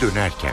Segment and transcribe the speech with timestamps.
[0.00, 0.52] dönerken.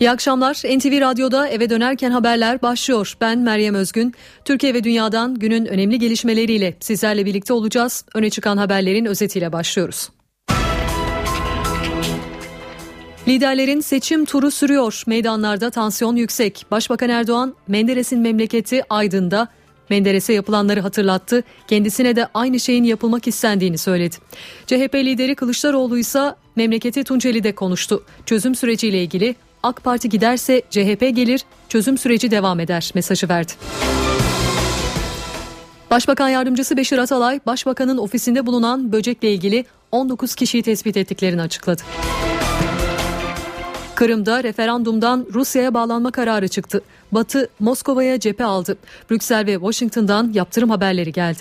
[0.00, 0.54] İyi akşamlar.
[0.54, 3.16] NTV Radyo'da eve dönerken haberler başlıyor.
[3.20, 4.14] Ben Meryem Özgün.
[4.44, 8.04] Türkiye ve dünyadan günün önemli gelişmeleriyle sizlerle birlikte olacağız.
[8.14, 10.08] Öne çıkan haberlerin özetiyle başlıyoruz.
[13.28, 15.02] Liderlerin seçim turu sürüyor.
[15.06, 16.66] Meydanlarda tansiyon yüksek.
[16.70, 19.48] Başbakan Erdoğan, Menderes'in memleketi Aydın'da
[19.90, 21.42] Menderes'e yapılanları hatırlattı.
[21.68, 24.16] Kendisine de aynı şeyin yapılmak istendiğini söyledi.
[24.66, 28.04] CHP lideri Kılıçdaroğlu ise memleketi Tunceli'de konuştu.
[28.26, 33.52] Çözüm süreciyle ilgili AK Parti giderse CHP gelir, çözüm süreci devam eder mesajı verdi.
[35.90, 41.82] Başbakan Yardımcısı Beşir Atalay, Başbakanın ofisinde bulunan böcekle ilgili 19 kişiyi tespit ettiklerini açıkladı.
[43.94, 46.82] Kırım'da referandumdan Rusya'ya bağlanma kararı çıktı.
[47.12, 48.76] Batı Moskova'ya cephe aldı.
[49.10, 51.40] Brüksel ve Washington'dan yaptırım haberleri geldi.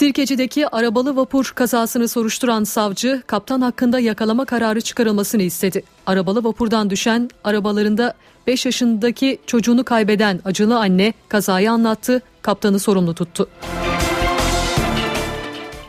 [0.00, 5.82] Sirkeci'deki arabalı vapur kazasını soruşturan savcı kaptan hakkında yakalama kararı çıkarılmasını istedi.
[6.06, 8.14] Arabalı vapurdan düşen arabalarında
[8.46, 13.48] 5 yaşındaki çocuğunu kaybeden acılı anne kazayı anlattı, kaptanı sorumlu tuttu.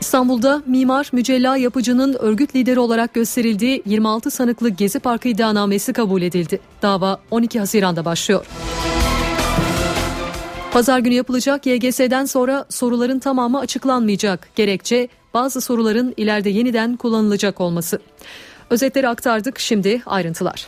[0.01, 6.59] İstanbul'da mimar Mücella Yapıcı'nın örgüt lideri olarak gösterildiği 26 sanıklı Gezi Parkı iddianamesi kabul edildi.
[6.81, 8.45] Dava 12 Haziran'da başlıyor.
[10.71, 14.49] Pazar günü yapılacak YGS'den sonra soruların tamamı açıklanmayacak.
[14.55, 17.99] Gerekçe bazı soruların ileride yeniden kullanılacak olması.
[18.69, 20.67] Özetleri aktardık şimdi ayrıntılar.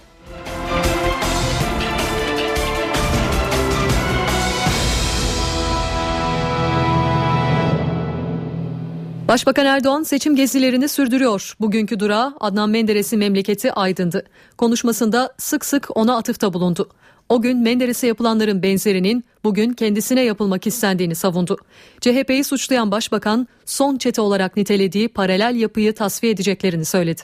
[9.27, 11.55] Başbakan Erdoğan seçim gezilerini sürdürüyor.
[11.59, 14.23] Bugünkü durağı Adnan Menderes'in memleketi Aydın'dı.
[14.57, 16.89] Konuşmasında sık sık ona atıfta bulundu.
[17.29, 21.57] O gün Menderes'e yapılanların benzerinin bugün kendisine yapılmak istendiğini savundu.
[22.01, 27.21] CHP'yi suçlayan başbakan son çete olarak nitelediği paralel yapıyı tasfiye edeceklerini söyledi.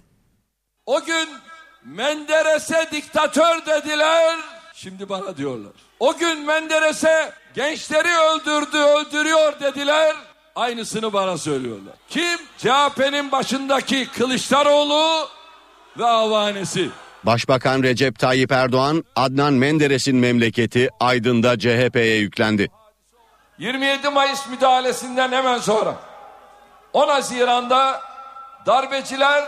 [0.85, 1.29] O gün
[1.85, 4.35] Menderes'e diktatör dediler,
[4.73, 5.71] şimdi bana diyorlar.
[5.99, 10.15] O gün Menderes'e gençleri öldürdü, öldürüyor dediler,
[10.55, 11.93] aynısını bana söylüyorlar.
[12.09, 12.39] Kim?
[12.57, 15.27] CHP'nin başındaki Kılıçdaroğlu
[15.99, 16.89] ve avanesi.
[17.23, 22.69] Başbakan Recep Tayyip Erdoğan, Adnan Menderes'in memleketi Aydın'da CHP'ye yüklendi.
[23.57, 25.95] 27 Mayıs müdahalesinden hemen sonra
[26.93, 28.01] 10 Haziran'da
[28.65, 29.43] darbeciler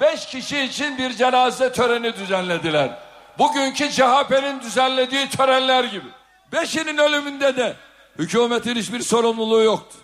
[0.00, 2.98] 5 kişi için bir cenaze töreni düzenlediler.
[3.38, 6.08] Bugünkü CHP'nin düzenlediği törenler gibi.
[6.52, 7.76] Beşinin ölümünde de
[8.18, 9.96] hükümetin hiçbir sorumluluğu yoktu.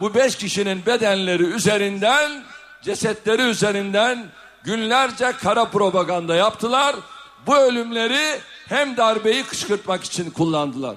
[0.00, 2.42] Bu beş kişinin bedenleri üzerinden,
[2.82, 4.26] cesetleri üzerinden
[4.64, 6.96] günlerce kara propaganda yaptılar.
[7.46, 10.96] Bu ölümleri hem darbeyi kışkırtmak için kullandılar.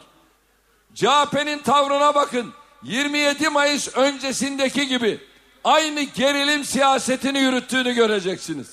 [0.95, 2.53] CHP'nin tavrına bakın.
[2.83, 5.19] 27 Mayıs öncesindeki gibi
[5.63, 8.67] aynı gerilim siyasetini yürüttüğünü göreceksiniz.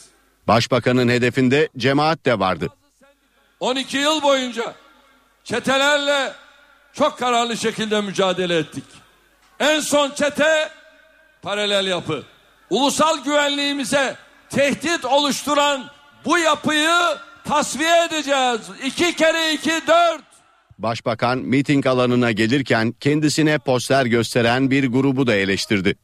[0.49, 2.69] Başbakanın hedefinde cemaat de vardı.
[3.61, 4.75] 12 yıl boyunca
[5.45, 6.33] çetelerle
[6.93, 8.84] çok kararlı şekilde mücadele ettik.
[9.61, 10.71] En son çete
[11.43, 12.22] paralel yapı.
[12.71, 14.17] Ulusal güvenliğimize
[14.50, 15.91] tehdit oluşturan
[16.25, 16.91] bu yapıyı
[17.44, 18.61] tasfiye edeceğiz.
[18.84, 20.22] İki kere iki dört.
[20.78, 25.97] Başbakan miting alanına gelirken kendisine poster gösteren bir grubu da eleştirdi.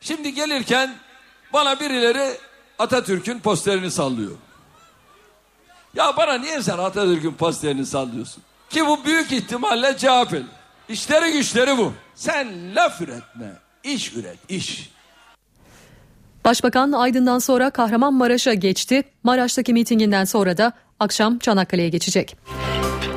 [0.00, 0.94] Şimdi gelirken
[1.52, 2.36] bana birileri
[2.78, 4.32] Atatürk'ün posterini sallıyor.
[5.94, 8.42] Ya bana niye sen Atatürk'ün posterini sallıyorsun?
[8.70, 10.42] Ki bu büyük ihtimalle CHP'li.
[10.88, 11.92] İşleri güçleri bu.
[12.14, 13.52] Sen laf üretme,
[13.84, 14.90] iş üret, iş.
[16.44, 19.02] Başbakan Aydın'dan sonra Kahramanmaraş'a geçti.
[19.22, 22.36] Maraş'taki mitinginden sonra da akşam Çanakkale'ye geçecek.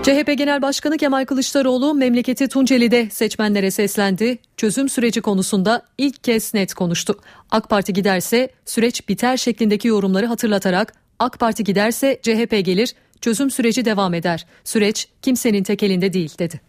[0.03, 4.37] CHP Genel Başkanı Kemal Kılıçdaroğlu memleketi Tunceli'de seçmenlere seslendi.
[4.57, 7.19] Çözüm süreci konusunda ilk kez net konuştu.
[7.51, 13.85] AK Parti giderse süreç biter şeklindeki yorumları hatırlatarak AK Parti giderse CHP gelir, çözüm süreci
[13.85, 14.45] devam eder.
[14.63, 16.61] Süreç kimsenin tek elinde değil dedi.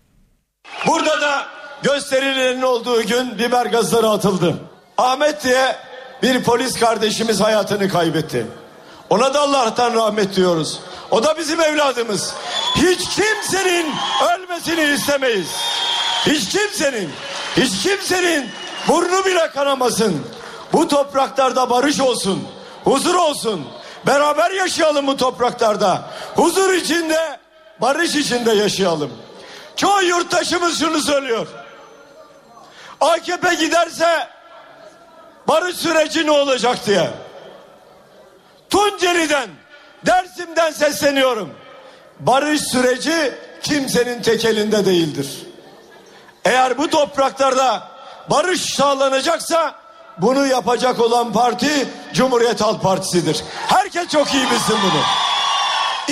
[0.86, 1.46] Burada da
[1.82, 4.56] gösterilerin olduğu gün biber gazları atıldı.
[4.98, 5.76] Ahmet diye
[6.22, 8.46] bir polis kardeşimiz hayatını kaybetti.
[9.10, 10.80] Ona da Allah'tan rahmet diyoruz.
[11.10, 12.34] O da bizim evladımız.
[12.76, 13.92] Hiç kimsenin
[14.34, 15.48] ölmesini istemeyiz.
[16.26, 17.10] Hiç kimsenin,
[17.56, 18.50] hiç kimsenin
[18.88, 20.26] burnu bile kanamasın.
[20.72, 22.48] Bu topraklarda barış olsun,
[22.84, 23.66] huzur olsun.
[24.06, 26.02] Beraber yaşayalım bu topraklarda.
[26.36, 27.38] Huzur içinde,
[27.80, 29.10] barış içinde yaşayalım.
[29.76, 31.46] Çoğu yurttaşımız şunu söylüyor.
[33.00, 34.28] AKP giderse
[35.52, 37.10] barış süreci ne olacak diye.
[38.70, 39.50] Tunceli'den,
[40.06, 41.54] Dersim'den sesleniyorum.
[42.20, 45.28] Barış süreci kimsenin tek elinde değildir.
[46.44, 47.88] Eğer bu topraklarda
[48.30, 49.74] barış sağlanacaksa
[50.18, 53.44] bunu yapacak olan parti Cumhuriyet Halk Partisi'dir.
[53.66, 55.02] Herkes çok iyi bilsin bunu.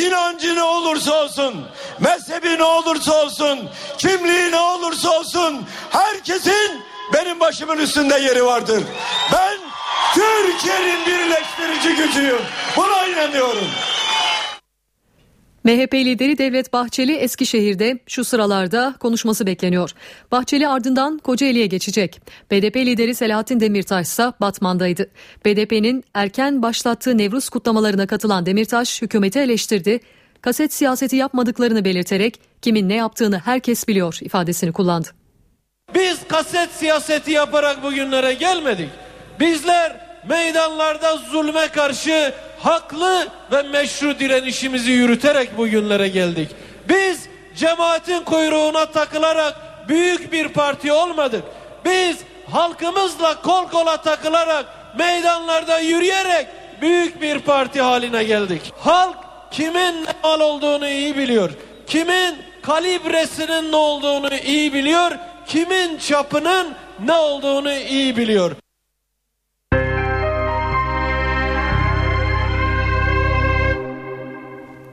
[0.07, 1.67] İnancı ne olursa olsun,
[2.01, 8.83] mezhebi ne olursa olsun, kimliği ne olursa olsun, herkesin benim başımın üstünde yeri vardır.
[9.33, 9.59] Ben
[10.15, 12.41] Türkiye'nin birleştirici gücüyüm.
[12.77, 13.65] Buna inanıyorum.
[15.65, 19.91] MHP lideri Devlet Bahçeli Eskişehir'de şu sıralarda konuşması bekleniyor.
[20.33, 22.21] Bahçeli ardından Kocaeli'ye geçecek.
[22.51, 25.11] BDP lideri Selahattin Demirtaş ise Batman'daydı.
[25.45, 30.01] BDP'nin erken başlattığı Nevruz kutlamalarına katılan Demirtaş hükümeti eleştirdi.
[30.41, 35.20] Kaset siyaseti yapmadıklarını belirterek kimin ne yaptığını herkes biliyor ifadesini kullandı.
[35.95, 38.89] Biz kaset siyaseti yaparak bugünlere gelmedik.
[39.41, 39.93] Bizler
[40.29, 46.49] meydanlarda zulme karşı haklı ve meşru direnişimizi yürüterek bugünlere geldik.
[46.89, 49.57] Biz cemaatin kuyruğuna takılarak
[49.89, 51.43] büyük bir parti olmadık.
[51.85, 52.19] Biz
[52.51, 54.67] halkımızla kol kola takılarak
[54.99, 56.47] meydanlarda yürüyerek
[56.81, 58.73] büyük bir parti haline geldik.
[58.79, 59.17] Halk
[59.51, 61.51] kimin ne mal olduğunu iyi biliyor.
[61.87, 65.13] Kimin kalibresinin ne olduğunu iyi biliyor.
[65.51, 66.75] Kimin çapının
[67.05, 68.57] ne olduğunu iyi biliyor.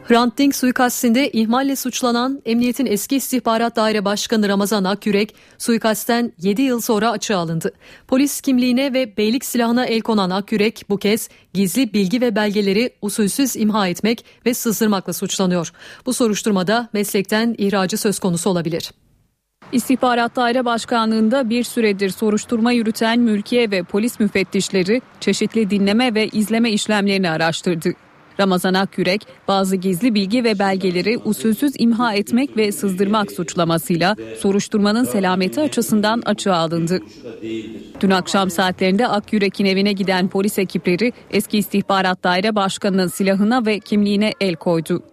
[0.04, 6.81] Hrant Dink suikastinde ihmalle suçlanan Emniyetin Eski İstihbarat Daire Başkanı Ramazan Akyürek suikastten 7 yıl
[6.81, 7.74] sonra açığa alındı.
[8.07, 13.56] Polis kimliğine ve beylik silahına el konan Akyürek bu kez gizli bilgi ve belgeleri usulsüz
[13.56, 15.71] imha etmek ve sızdırmakla suçlanıyor.
[16.06, 18.92] Bu soruşturmada meslekten ihracı söz konusu olabilir.
[19.71, 26.71] İstihbarat Daire Başkanlığı'nda bir süredir soruşturma yürüten mülkiye ve polis müfettişleri çeşitli dinleme ve izleme
[26.71, 27.89] işlemlerini araştırdı.
[28.39, 35.61] Ramazan Akyürek bazı gizli bilgi ve belgeleri usulsüz imha etmek ve sızdırmak suçlamasıyla soruşturmanın selameti
[35.61, 36.99] açısından açığa alındı.
[38.01, 44.33] Dün akşam saatlerinde Akyürek'in evine giden polis ekipleri eski istihbarat daire başkanının silahına ve kimliğine
[44.41, 45.03] el koydu.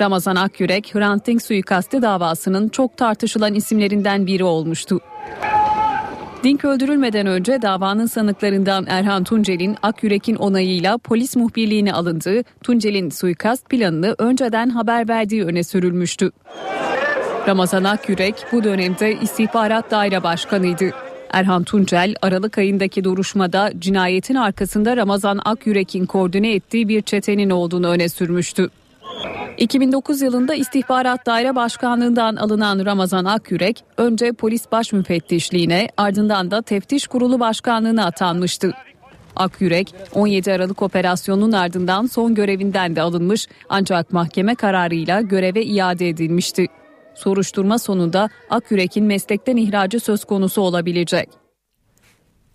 [0.00, 5.00] Ramazan Akyürek, Hrant Dink suikasti davasının çok tartışılan isimlerinden biri olmuştu.
[6.44, 14.14] Dink öldürülmeden önce davanın sanıklarından Erhan Tuncel'in Akyürek'in onayıyla polis muhbirliğine alındığı, Tuncel'in suikast planını
[14.18, 16.30] önceden haber verdiği öne sürülmüştü.
[17.48, 20.90] Ramazan Akyürek bu dönemde istihbarat daire başkanıydı.
[21.30, 28.08] Erhan Tuncel Aralık ayındaki duruşmada cinayetin arkasında Ramazan Akyürek'in koordine ettiği bir çetenin olduğunu öne
[28.08, 28.70] sürmüştü.
[29.58, 37.06] 2009 yılında İstihbarat Daire Başkanlığından alınan Ramazan Akyürek önce polis baş müfettişliğine ardından da teftiş
[37.06, 38.72] kurulu başkanlığına atanmıştı.
[39.36, 46.66] Akyürek 17 Aralık operasyonunun ardından son görevinden de alınmış ancak mahkeme kararıyla göreve iade edilmişti.
[47.14, 51.41] Soruşturma sonunda Akyürek'in meslekten ihracı söz konusu olabilecek.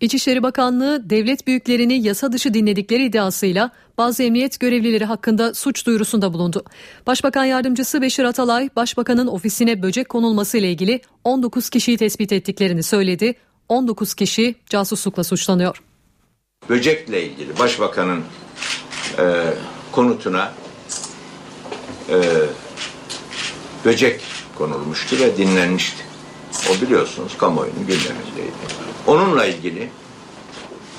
[0.00, 6.64] İçişleri Bakanlığı devlet büyüklerini yasa dışı dinledikleri iddiasıyla bazı emniyet görevlileri hakkında suç duyurusunda bulundu.
[7.06, 13.34] Başbakan yardımcısı Beşir Atalay, başbakanın ofisine böcek konulması ile ilgili 19 kişiyi tespit ettiklerini söyledi.
[13.68, 15.82] 19 kişi casuslukla suçlanıyor.
[16.68, 18.22] Böcekle ilgili başbakanın
[19.18, 19.24] e,
[19.92, 20.52] konutuna
[22.08, 22.16] e,
[23.84, 24.20] böcek
[24.58, 26.04] konulmuştu ve dinlenmişti.
[26.70, 28.87] O biliyorsunuz kamuoyunun gündemindeydi.
[29.08, 29.88] Onunla ilgili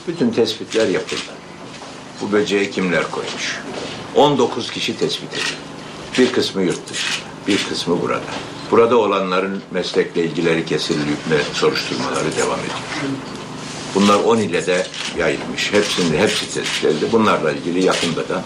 [0.08, 1.32] bütün tespitler yapıldı.
[2.22, 3.60] Bu böceği kimler koymuş?
[4.16, 5.70] 19 kişi tespit edildi.
[6.18, 8.22] Bir kısmı yurt dışında, bir kısmı burada.
[8.72, 11.18] Burada olanların meslekle ilgileri kesilip
[11.54, 12.80] soruşturmaları devam ediyor.
[13.96, 14.88] Bunlar 10 ile de
[15.18, 15.74] yayılmış.
[15.74, 17.06] Hepsinde hepsi tespit edildi.
[17.12, 18.44] Bunlarla ilgili yakında da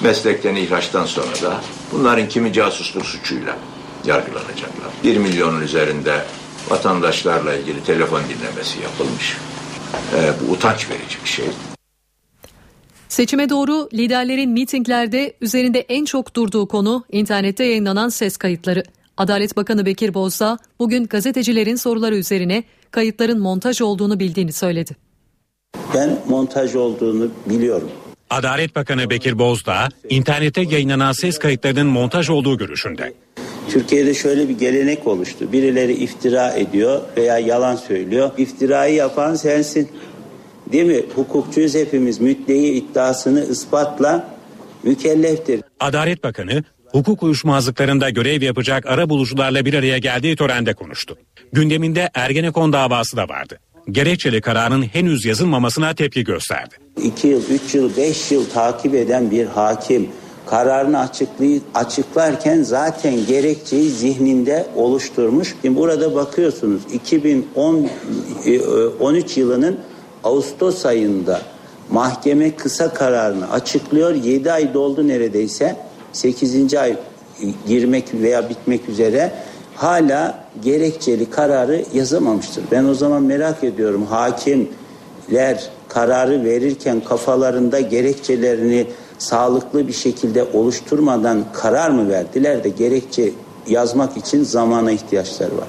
[0.00, 1.60] meslekten ihraçtan sonra da
[1.92, 3.56] bunların kimi casusluk suçuyla
[4.04, 4.90] yargılanacaklar.
[5.04, 6.24] 1 milyonun üzerinde
[6.68, 9.36] vatandaşlarla ilgili telefon dinlemesi yapılmış.
[10.16, 11.44] E, bu utanç verici bir şey.
[13.08, 18.82] Seçime doğru liderlerin mitinglerde üzerinde en çok durduğu konu internette yayınlanan ses kayıtları.
[19.16, 24.96] Adalet Bakanı Bekir Bozdağ bugün gazetecilerin soruları üzerine kayıtların montaj olduğunu bildiğini söyledi.
[25.94, 27.90] Ben montaj olduğunu biliyorum.
[28.30, 33.12] Adalet Bakanı Bekir Bozdağ, internette yayınlanan ses kayıtlarının montaj olduğu görüşünde.
[33.70, 35.52] Türkiye'de şöyle bir gelenek oluştu.
[35.52, 38.30] Birileri iftira ediyor veya yalan söylüyor.
[38.38, 39.88] İftirayı yapan sensin.
[40.72, 41.02] Değil mi?
[41.14, 42.20] Hukukçuyuz hepimiz.
[42.20, 44.28] Müddeyi iddiasını ispatla
[44.82, 45.60] mükelleftir.
[45.80, 51.18] Adalet Bakanı hukuk uyuşmazlıklarında görev yapacak ara bulucularla bir araya geldiği törende konuştu.
[51.52, 53.58] Gündeminde Ergenekon davası da vardı.
[53.90, 56.74] Gerekçeli kararın henüz yazılmamasına tepki gösterdi.
[57.02, 60.08] 2 yıl, 3 yıl, 5 yıl takip eden bir hakim
[60.50, 65.56] kararını açıklay açıklarken zaten gerekçeyi zihninde oluşturmuş.
[65.62, 69.78] Şimdi burada bakıyorsunuz 2013 e, yılının
[70.24, 71.40] Ağustos ayında
[71.90, 74.14] mahkeme kısa kararını açıklıyor.
[74.14, 75.76] 7 ay doldu neredeyse.
[76.12, 76.74] 8.
[76.74, 76.96] ay
[77.66, 79.32] girmek veya bitmek üzere
[79.76, 82.64] hala gerekçeli kararı yazamamıştır.
[82.72, 88.86] Ben o zaman merak ediyorum hakimler kararı verirken kafalarında gerekçelerini
[89.22, 93.32] sağlıklı bir şekilde oluşturmadan karar mı verdiler de gerekçe
[93.66, 95.68] yazmak için zamana ihtiyaçları var.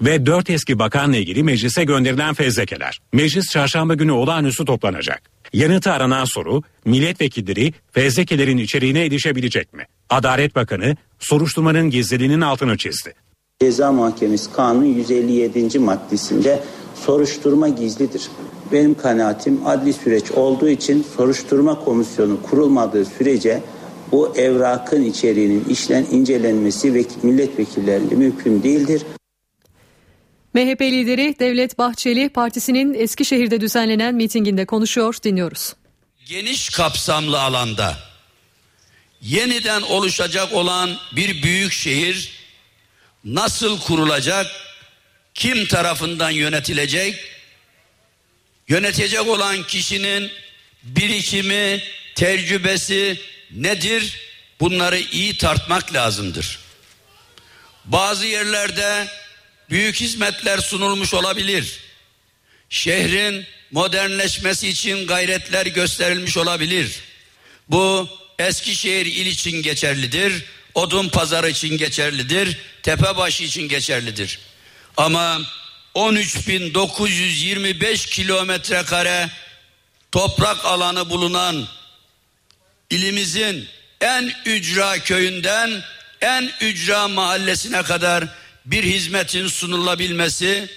[0.00, 3.00] Ve dört eski bakanla ilgili meclise gönderilen fezlekeler.
[3.12, 5.22] Meclis çarşamba günü olağanüstü toplanacak.
[5.52, 9.86] Yanıtı aranan soru milletvekilleri fezlekelerin içeriğine erişebilecek mi?
[10.10, 13.14] Adalet Bakanı soruşturmanın gizliliğinin altını çizdi.
[13.60, 15.78] Ceza Mahkemesi Kanunu 157.
[15.78, 16.62] maddesinde
[16.94, 18.22] soruşturma gizlidir.
[18.72, 23.62] Benim kanaatim adli süreç olduğu için soruşturma komisyonu kurulmadığı sürece
[24.12, 29.02] bu evrakın içeriğinin işlen incelenmesi ve milletvekillerince mümkün değildir.
[30.54, 35.72] MHP lideri Devlet Bahçeli partisinin Eskişehir'de düzenlenen mitinginde konuşuyor dinliyoruz.
[36.26, 37.96] Geniş kapsamlı alanda
[39.22, 42.32] yeniden oluşacak olan bir büyük şehir
[43.24, 44.46] nasıl kurulacak?
[45.34, 47.14] Kim tarafından yönetilecek?
[48.72, 50.30] Yönetecek olan kişinin
[50.82, 51.82] birikimi,
[52.14, 54.16] tecrübesi nedir?
[54.60, 56.58] Bunları iyi tartmak lazımdır.
[57.84, 59.08] Bazı yerlerde
[59.70, 61.78] büyük hizmetler sunulmuş olabilir.
[62.70, 67.00] Şehrin modernleşmesi için gayretler gösterilmiş olabilir.
[67.68, 70.44] Bu Eskişehir il için geçerlidir.
[70.74, 72.58] Odun pazarı için geçerlidir.
[72.82, 74.38] Tepebaşı için geçerlidir.
[74.96, 75.40] Ama
[75.94, 79.30] 13.925 kilometre kare
[80.12, 81.68] toprak alanı bulunan
[82.90, 83.68] ilimizin
[84.00, 85.82] en ücra köyünden
[86.20, 88.24] en ücra mahallesine kadar
[88.66, 90.68] bir hizmetin sunulabilmesi,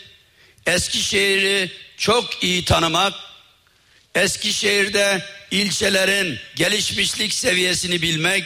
[0.65, 3.13] Eskişehir'i çok iyi tanımak,
[4.15, 8.45] Eskişehir'de ilçelerin gelişmişlik seviyesini bilmek,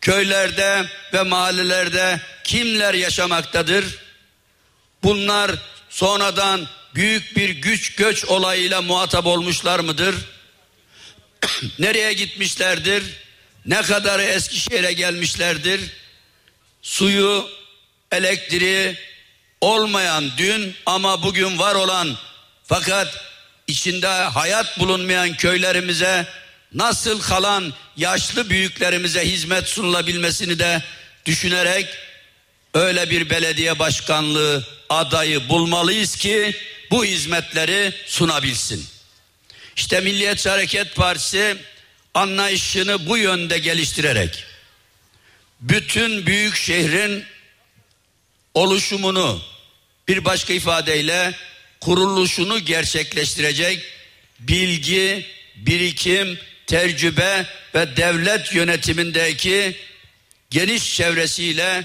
[0.00, 4.03] köylerde ve mahallelerde kimler yaşamaktadır?
[5.04, 5.50] Bunlar
[5.90, 10.14] sonradan büyük bir güç göç olayıyla muhatap olmuşlar mıdır?
[11.78, 13.04] Nereye gitmişlerdir?
[13.66, 15.80] Ne kadarı Eskişehir'e gelmişlerdir?
[16.82, 17.48] Suyu,
[18.12, 18.96] elektriği
[19.60, 22.16] olmayan dün ama bugün var olan
[22.64, 23.24] fakat
[23.66, 26.26] içinde hayat bulunmayan köylerimize
[26.74, 30.82] nasıl kalan yaşlı büyüklerimize hizmet sunulabilmesini de
[31.26, 31.86] düşünerek
[32.74, 34.64] öyle bir belediye başkanlığı
[34.96, 36.56] adayı bulmalıyız ki
[36.90, 38.86] bu hizmetleri sunabilsin.
[39.76, 41.56] İşte Milliyetçi Hareket Partisi
[42.14, 44.44] anlayışını bu yönde geliştirerek
[45.60, 47.24] bütün büyük şehrin
[48.54, 49.42] oluşumunu
[50.08, 51.34] bir başka ifadeyle
[51.80, 53.84] kuruluşunu gerçekleştirecek
[54.38, 59.76] bilgi, birikim, tecrübe ve devlet yönetimindeki
[60.50, 61.84] geniş çevresiyle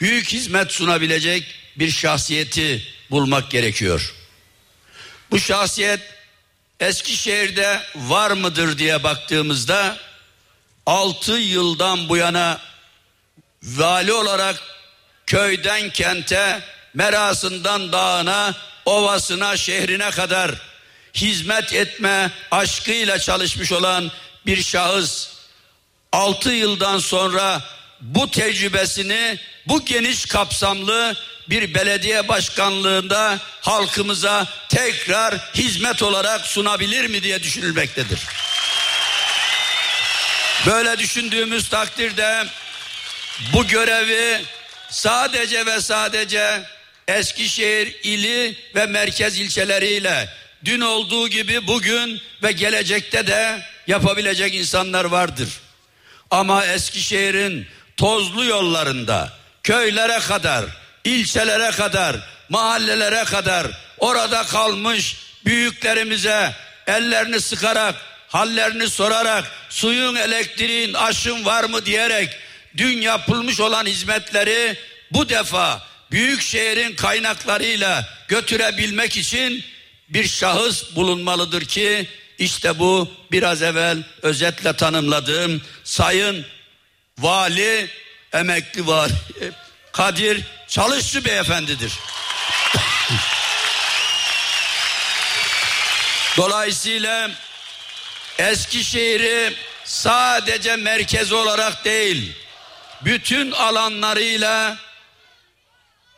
[0.00, 1.44] büyük hizmet sunabilecek
[1.76, 4.14] bir şahsiyeti bulmak gerekiyor.
[5.30, 6.00] Bu şahsiyet
[6.80, 9.98] Eskişehir'de var mıdır diye baktığımızda
[10.86, 12.60] 6 yıldan bu yana
[13.62, 14.62] vali olarak
[15.26, 16.62] köyden kente,
[16.94, 20.50] merasından dağına, ovasına, şehrine kadar
[21.14, 24.10] hizmet etme aşkıyla çalışmış olan
[24.46, 25.28] bir şahıs
[26.12, 27.62] 6 yıldan sonra
[28.00, 31.16] bu tecrübesini bu geniş kapsamlı
[31.50, 38.18] bir belediye başkanlığında halkımıza tekrar hizmet olarak sunabilir mi diye düşünülmektedir.
[40.66, 42.46] Böyle düşündüğümüz takdirde
[43.52, 44.44] bu görevi
[44.90, 46.62] sadece ve sadece
[47.08, 50.28] Eskişehir ili ve merkez ilçeleriyle
[50.64, 55.48] dün olduğu gibi bugün ve gelecekte de yapabilecek insanlar vardır.
[56.30, 57.66] Ama Eskişehir'in
[57.96, 60.64] tozlu yollarında köylere kadar,
[61.04, 62.16] ilçelere kadar,
[62.48, 63.66] mahallelere kadar
[63.98, 66.54] orada kalmış büyüklerimize
[66.86, 67.94] ellerini sıkarak,
[68.28, 72.36] hallerini sorarak, suyun, elektriğin, aşın var mı diyerek
[72.76, 74.78] dün yapılmış olan hizmetleri
[75.10, 79.64] bu defa büyük şehrin kaynaklarıyla götürebilmek için
[80.08, 86.46] bir şahıs bulunmalıdır ki işte bu biraz evvel özetle tanımladığım sayın
[87.18, 87.90] vali
[88.32, 89.12] emekli vali
[89.92, 90.40] Kadir
[90.70, 91.92] Çalışçı beyefendidir.
[96.36, 97.30] Dolayısıyla
[98.38, 102.32] Eskişehir'i sadece merkez olarak değil
[103.04, 104.78] bütün alanlarıyla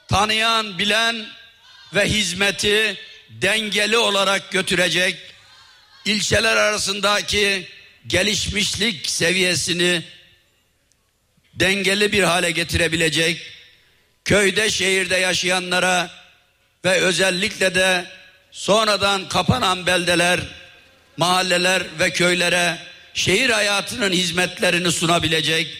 [0.09, 1.27] tanıyan, bilen
[1.95, 2.97] ve hizmeti
[3.31, 5.19] dengeli olarak götürecek,
[6.05, 7.69] ilçeler arasındaki
[8.07, 10.03] gelişmişlik seviyesini
[11.55, 13.53] dengeli bir hale getirebilecek,
[14.25, 16.11] köyde şehirde yaşayanlara
[16.85, 18.07] ve özellikle de
[18.51, 20.41] sonradan kapanan beldeler,
[21.17, 22.79] mahalleler ve köylere
[23.15, 25.77] şehir hayatının hizmetlerini sunabilecek,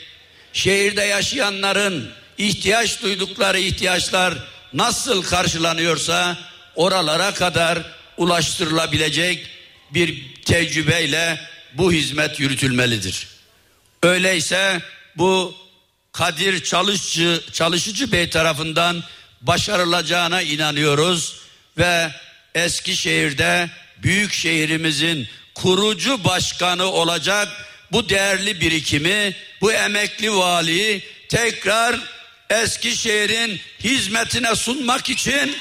[0.53, 4.35] şehirde yaşayanların ihtiyaç duydukları ihtiyaçlar
[4.73, 6.39] nasıl karşılanıyorsa
[6.75, 7.79] oralara kadar
[8.17, 9.47] ulaştırılabilecek
[9.91, 11.41] bir tecrübeyle
[11.75, 13.29] bu hizmet yürütülmelidir.
[14.03, 14.81] Öyleyse
[15.17, 15.57] bu
[16.13, 19.05] Kadir Çalışıcı, Çalışıcı Bey tarafından
[19.41, 21.37] başarılacağına inanıyoruz
[21.79, 22.13] ve
[22.55, 23.71] Eskişehir'de
[24.03, 27.49] büyük şehrimizin kurucu başkanı olacak
[27.93, 32.01] bu değerli birikimi, bu emekli valiyi tekrar
[32.51, 35.57] Eskişehir'in hizmetine sunmak için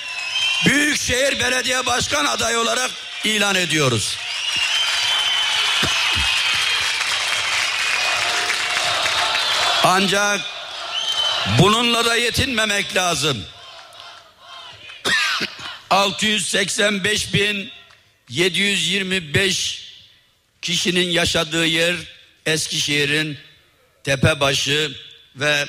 [0.65, 2.91] Büyükşehir Belediye Başkan adayı olarak
[3.23, 4.17] ilan ediyoruz.
[9.83, 10.41] Ancak
[11.59, 13.43] bununla da yetinmemek lazım.
[15.89, 17.71] 685 bin
[18.29, 19.91] 725
[20.61, 21.95] kişinin yaşadığı yer
[22.45, 23.37] Eskişehir'in
[24.03, 24.95] Tepebaşı
[25.35, 25.65] ve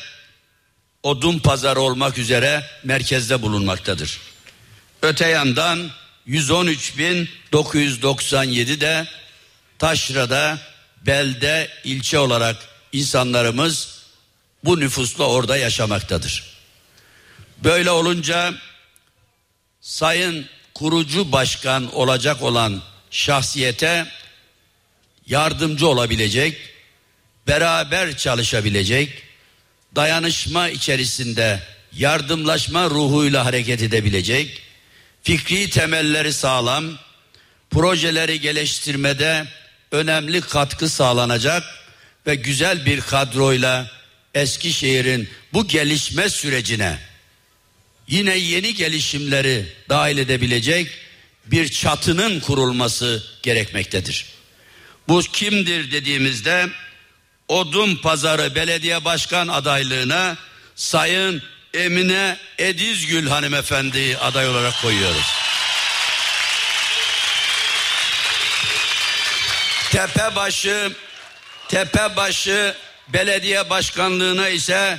[1.03, 4.19] Odun Pazarı olmak üzere merkezde bulunmaktadır.
[5.03, 5.91] Öte yandan
[6.29, 9.07] 113.997 de
[9.79, 10.59] Taşra'da
[11.07, 12.57] belde ilçe olarak
[12.93, 14.02] insanlarımız
[14.65, 16.45] bu nüfusla orada yaşamaktadır.
[17.65, 18.55] Böyle olunca
[19.81, 24.07] sayın kurucu başkan olacak olan şahsiyete
[25.27, 26.59] yardımcı olabilecek,
[27.47, 29.23] beraber çalışabilecek,
[29.97, 34.63] dayanışma içerisinde yardımlaşma ruhuyla hareket edebilecek,
[35.23, 36.85] fikri temelleri sağlam,
[37.71, 39.47] projeleri geliştirmede
[39.93, 41.63] önemli katkı sağlanacak
[42.27, 44.02] ve güzel bir kadroyla
[44.35, 46.99] Eskişehir'in bu gelişme sürecine
[48.09, 50.89] yine yeni gelişimleri dahil edebilecek
[51.47, 54.27] bir çatının kurulması gerekmektedir.
[55.09, 56.69] Bu kimdir dediğimizde
[57.49, 60.37] Odun Pazarı Belediye Başkan adaylığına
[60.75, 61.43] Sayın
[61.75, 65.27] Emine Edizgül hanımefendi aday olarak koyuyoruz.
[69.91, 70.93] Tepebaşı
[71.69, 72.75] Tepebaşı
[73.09, 74.99] Belediye Başkanlığına ise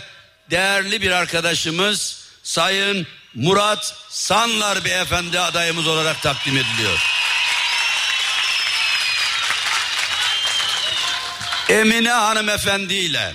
[0.51, 6.99] değerli bir arkadaşımız Sayın Murat Sanlar Beyefendi adayımız olarak takdim ediliyor.
[11.69, 13.33] Emine hanımefendi ile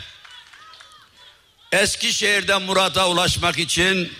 [1.72, 4.12] Eskişehir'de Murat'a ulaşmak için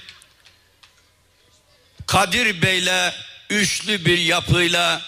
[2.07, 3.13] Kadir Bey'le
[3.51, 5.01] üçlü bir yapıyla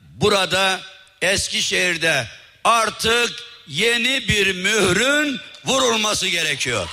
[0.00, 0.80] burada
[1.22, 2.26] Eskişehir'de
[2.64, 6.88] artık yeni bir mührün vurulması gerekiyor.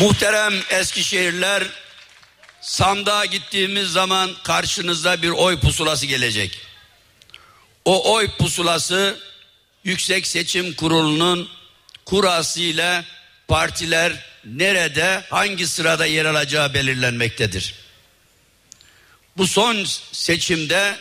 [0.00, 1.62] Muhterem Eskişehirler
[2.60, 6.60] sandığa gittiğimiz zaman karşınızda bir oy pusulası gelecek.
[7.84, 9.18] O oy pusulası
[9.84, 11.48] Yüksek Seçim Kurulu'nun
[12.04, 13.04] kurası ile
[13.48, 14.12] partiler
[14.44, 17.74] nerede hangi sırada yer alacağı belirlenmektedir.
[19.36, 20.96] Bu son seçimde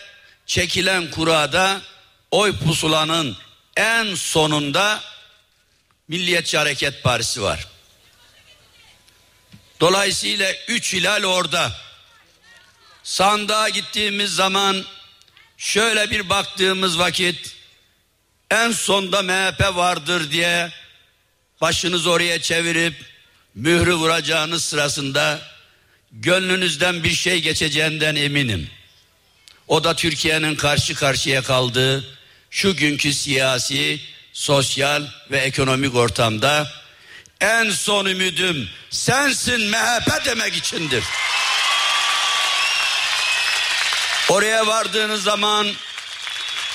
[0.45, 1.81] çekilen kurada
[2.35, 3.37] oy pusulanın
[3.77, 5.03] en sonunda
[6.07, 7.67] Milliyetçi Hareket Partisi var.
[9.79, 11.71] Dolayısıyla üç hilal orada.
[13.03, 14.85] Sandığa gittiğimiz zaman
[15.57, 17.55] şöyle bir baktığımız vakit
[18.51, 20.71] en sonda MHP vardır diye
[21.61, 22.95] başınız oraya çevirip
[23.55, 25.41] mührü vuracağınız sırasında
[26.11, 28.69] gönlünüzden bir şey geçeceğinden eminim.
[29.67, 32.14] O da Türkiye'nin karşı karşıya kaldığı
[32.55, 33.99] şu günkü siyasi,
[34.33, 36.71] sosyal ve ekonomik ortamda
[37.41, 41.03] en son ümidim sensin MHP demek içindir.
[44.29, 45.67] Oraya vardığınız zaman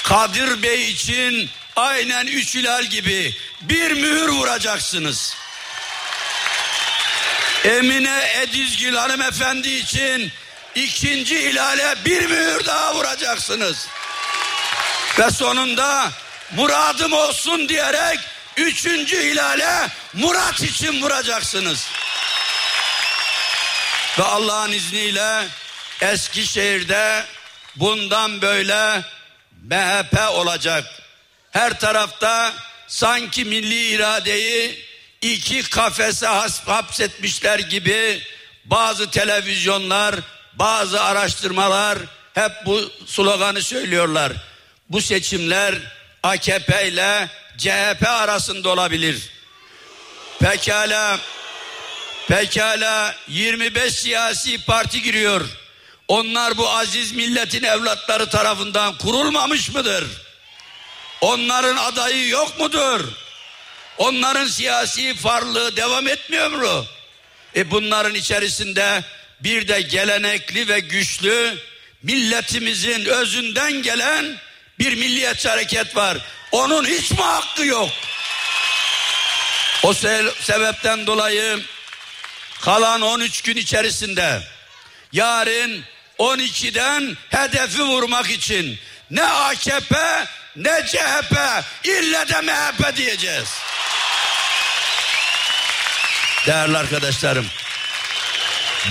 [0.02, 5.36] Kadir Bey için aynen üç hilal gibi bir mühür vuracaksınız.
[7.64, 10.32] Emine Edizgül hanımefendi için
[10.74, 13.88] ikinci hilale bir mühür daha vuracaksınız.
[15.18, 16.12] Ve sonunda
[16.56, 18.18] muradım olsun diyerek
[18.56, 21.86] üçüncü hilale Murat için vuracaksınız.
[24.18, 25.46] Ve Allah'ın izniyle
[26.00, 27.24] Eskişehir'de
[27.76, 29.04] bundan böyle
[29.62, 30.84] MHP olacak.
[31.50, 32.52] Her tarafta
[32.86, 34.84] sanki milli iradeyi
[35.22, 36.26] iki kafese
[36.66, 38.22] hapsetmişler gibi
[38.64, 40.14] bazı televizyonlar,
[40.54, 41.98] bazı araştırmalar
[42.34, 44.32] hep bu sloganı söylüyorlar.
[44.90, 45.74] Bu seçimler
[46.22, 49.30] AKP ile CHP arasında olabilir.
[50.40, 51.20] Pekala
[52.28, 55.48] Pekala 25 siyasi parti giriyor.
[56.08, 60.04] Onlar bu aziz milletin evlatları tarafından kurulmamış mıdır?
[61.20, 63.00] Onların adayı yok mudur?
[63.98, 66.86] Onların siyasi farlığı devam etmiyor mu?
[67.56, 69.04] E bunların içerisinde
[69.40, 71.58] bir de gelenekli ve güçlü
[72.02, 74.38] milletimizin özünden gelen
[74.80, 76.18] bir milliyetçi hareket var.
[76.52, 77.90] Onun hiç mi hakkı yok?
[79.82, 81.60] O se sebepten dolayı
[82.60, 84.42] kalan 13 gün içerisinde
[85.12, 85.84] yarın
[86.18, 88.78] 12'den hedefi vurmak için
[89.10, 91.36] ne AKP ne CHP
[91.84, 93.48] ille de MHP diyeceğiz.
[96.46, 97.46] Değerli arkadaşlarım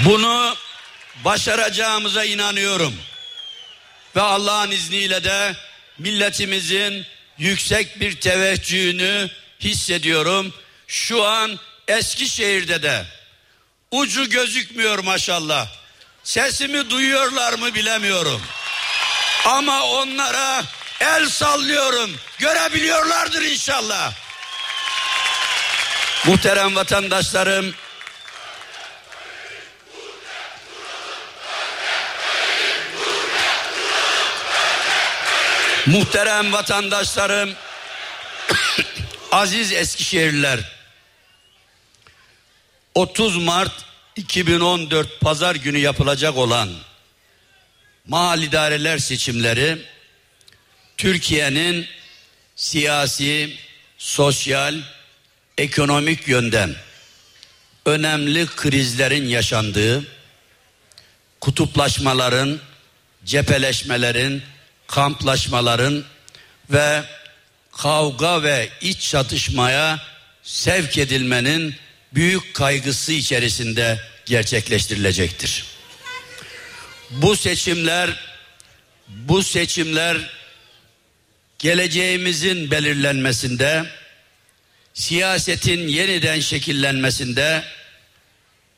[0.06, 0.58] bunu
[1.16, 2.96] başaracağımıza inanıyorum.
[4.16, 5.56] Ve Allah'ın izniyle de
[6.00, 7.06] milletimizin
[7.38, 10.54] yüksek bir teveccühünü hissediyorum.
[10.88, 13.06] Şu an Eskişehir'de de
[13.92, 15.68] ucu gözükmüyor maşallah.
[16.24, 18.42] Sesimi duyuyorlar mı bilemiyorum.
[19.46, 20.64] Ama onlara
[21.00, 22.12] el sallıyorum.
[22.40, 24.14] Görebiliyorlardır inşallah.
[26.26, 27.74] Muhterem vatandaşlarım
[35.90, 37.54] Muhterem vatandaşlarım
[39.32, 40.60] Aziz Eskişehirliler
[42.96, 43.72] 30 Mart
[44.16, 46.70] 2014 Pazar günü yapılacak olan
[48.08, 49.78] mahal idareler seçimleri
[50.98, 51.88] Türkiye'nin
[52.56, 53.58] siyasi,
[53.98, 54.76] sosyal,
[55.58, 56.76] ekonomik yönden
[57.86, 60.08] önemli krizlerin yaşandığı,
[61.42, 62.60] kutuplaşmaların,
[63.26, 64.44] cepheleşmelerin,
[64.90, 66.04] kamplaşmaların
[66.70, 67.04] ve
[67.72, 70.00] kavga ve iç çatışmaya
[70.44, 71.76] sevk edilmenin
[72.14, 75.66] büyük kaygısı içerisinde gerçekleştirilecektir.
[77.12, 78.10] Bu seçimler
[79.08, 80.18] bu seçimler
[81.60, 83.86] geleceğimizin belirlenmesinde
[84.94, 87.64] siyasetin yeniden şekillenmesinde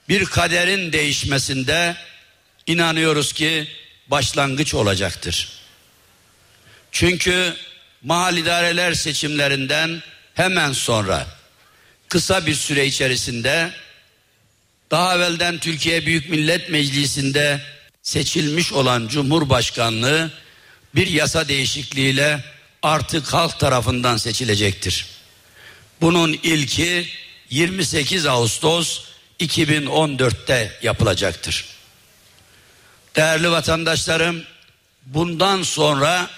[0.10, 1.96] bir kaderin değişmesinde
[2.68, 3.68] inanıyoruz ki
[4.08, 5.61] başlangıç olacaktır.
[6.92, 7.56] Çünkü
[8.04, 10.02] mahal idareler seçimlerinden
[10.34, 11.28] hemen sonra
[12.08, 13.72] kısa bir süre içerisinde
[14.92, 17.62] daha evvelden Türkiye Büyük Millet Meclisi'nde
[18.04, 20.32] seçilmiş olan Cumhurbaşkanlığı
[20.96, 22.44] bir yasa değişikliğiyle
[22.84, 25.06] artık halk tarafından seçilecektir.
[26.02, 27.08] Bunun ilki
[27.50, 29.04] 28 Ağustos
[29.40, 31.66] 2014'te yapılacaktır.
[33.16, 34.44] Değerli vatandaşlarım,
[35.06, 36.30] bundan sonra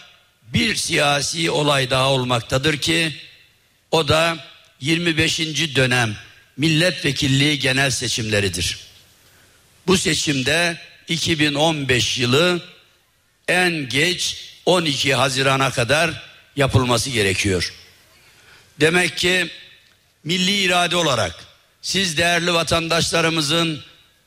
[0.54, 3.16] bir siyasi olay daha olmaktadır ki
[3.92, 4.38] o da
[4.82, 5.40] 25.
[5.76, 6.16] dönem
[6.58, 8.78] milletvekilliği genel seçimleridir.
[9.88, 12.62] Bu seçimde 2015 yılı
[13.48, 16.24] en geç 12 Haziran'a kadar
[16.56, 17.74] yapılması gerekiyor.
[18.80, 19.50] Demek ki
[20.24, 21.46] milli irade olarak
[21.82, 23.84] siz değerli vatandaşlarımızın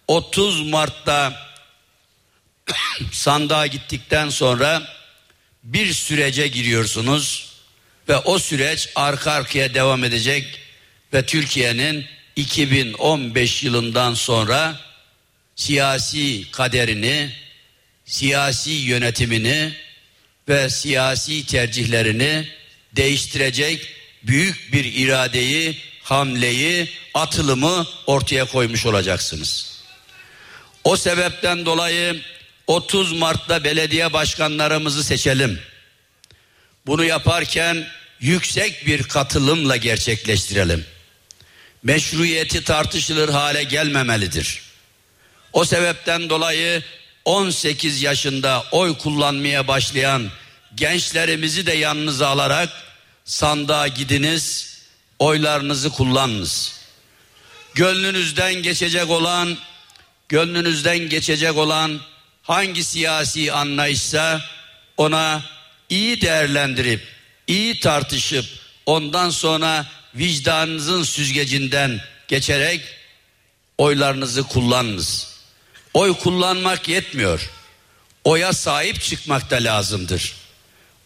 [0.08, 1.46] 30 Mart'ta
[3.12, 4.95] sandığa gittikten sonra
[5.66, 7.52] bir sürece giriyorsunuz
[8.08, 10.58] ve o süreç arka arkaya devam edecek
[11.12, 14.80] ve Türkiye'nin 2015 yılından sonra
[15.56, 17.30] siyasi kaderini,
[18.04, 19.72] siyasi yönetimini
[20.48, 22.48] ve siyasi tercihlerini
[22.92, 23.88] değiştirecek
[24.22, 29.80] büyük bir iradeyi, hamleyi, atılımı ortaya koymuş olacaksınız.
[30.84, 32.22] O sebepten dolayı
[32.66, 35.60] 30 Mart'ta belediye başkanlarımızı seçelim.
[36.86, 37.86] Bunu yaparken
[38.20, 40.86] yüksek bir katılımla gerçekleştirelim.
[41.82, 44.62] Meşruiyeti tartışılır hale gelmemelidir.
[45.52, 46.82] O sebepten dolayı
[47.24, 50.30] 18 yaşında oy kullanmaya başlayan
[50.74, 52.68] gençlerimizi de yanınıza alarak
[53.24, 54.76] sandığa gidiniz,
[55.18, 56.72] oylarınızı kullanınız.
[57.74, 59.58] Gönlünüzden geçecek olan,
[60.28, 62.00] gönlünüzden geçecek olan
[62.46, 64.40] hangi siyasi anlayışsa
[64.96, 65.42] ona
[65.88, 67.02] iyi değerlendirip,
[67.46, 68.44] iyi tartışıp
[68.86, 72.80] ondan sonra vicdanınızın süzgecinden geçerek
[73.78, 75.36] oylarınızı kullanınız.
[75.94, 77.50] Oy kullanmak yetmiyor.
[78.24, 80.34] Oya sahip çıkmak da lazımdır.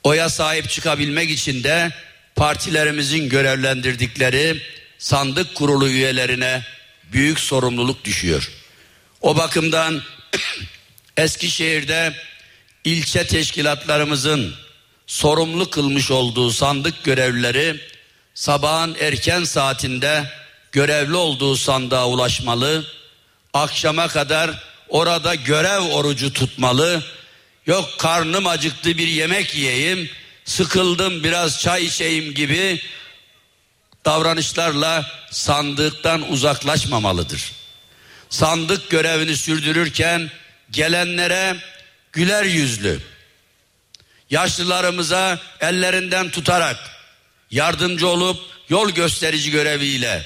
[0.05, 1.92] Oya sahip çıkabilmek için de
[2.37, 4.62] partilerimizin görevlendirdikleri
[4.98, 6.62] sandık kurulu üyelerine
[7.12, 8.50] büyük sorumluluk düşüyor.
[9.20, 10.03] O bakımdan
[11.20, 12.14] Eskişehir'de
[12.85, 14.54] ilçe teşkilatlarımızın
[15.06, 17.80] sorumlu kılmış olduğu sandık görevlileri
[18.35, 20.30] sabahın erken saatinde
[20.72, 22.87] görevli olduğu sandığa ulaşmalı.
[23.54, 24.50] Akşama kadar
[24.88, 27.02] orada görev orucu tutmalı.
[27.66, 30.11] Yok karnım acıktı bir yemek yiyeyim,
[30.44, 32.80] sıkıldım biraz çay içeyim gibi
[34.04, 37.52] davranışlarla sandıktan uzaklaşmamalıdır.
[38.30, 40.30] Sandık görevini sürdürürken
[40.70, 41.56] gelenlere
[42.12, 43.00] güler yüzlü,
[44.30, 46.76] yaşlılarımıza ellerinden tutarak
[47.50, 50.22] yardımcı olup yol gösterici göreviyle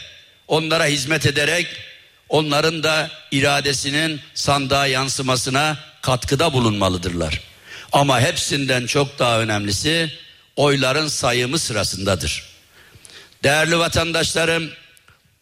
[0.48, 1.66] onlara hizmet ederek
[2.28, 7.40] onların da iradesinin sandığa yansımasına katkıda bulunmalıdırlar.
[7.92, 10.12] Ama hepsinden çok daha önemlisi
[10.56, 12.44] oyların sayımı sırasındadır.
[13.42, 14.70] Değerli vatandaşlarım,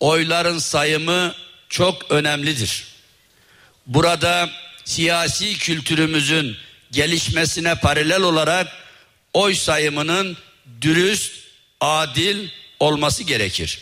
[0.00, 1.34] oyların sayımı
[1.68, 2.84] çok önemlidir.
[3.86, 4.50] Burada
[4.84, 6.56] siyasi kültürümüzün
[6.92, 8.68] gelişmesine paralel olarak
[9.32, 10.36] oy sayımının
[10.80, 11.32] dürüst,
[11.80, 12.48] adil
[12.80, 13.78] olması gerekir.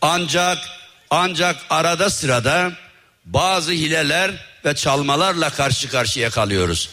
[0.00, 0.58] Ancak
[1.10, 2.72] ancak arada sırada
[3.24, 4.30] bazı hileler
[4.64, 6.88] ve çalmalarla karşı karşıya kalıyoruz.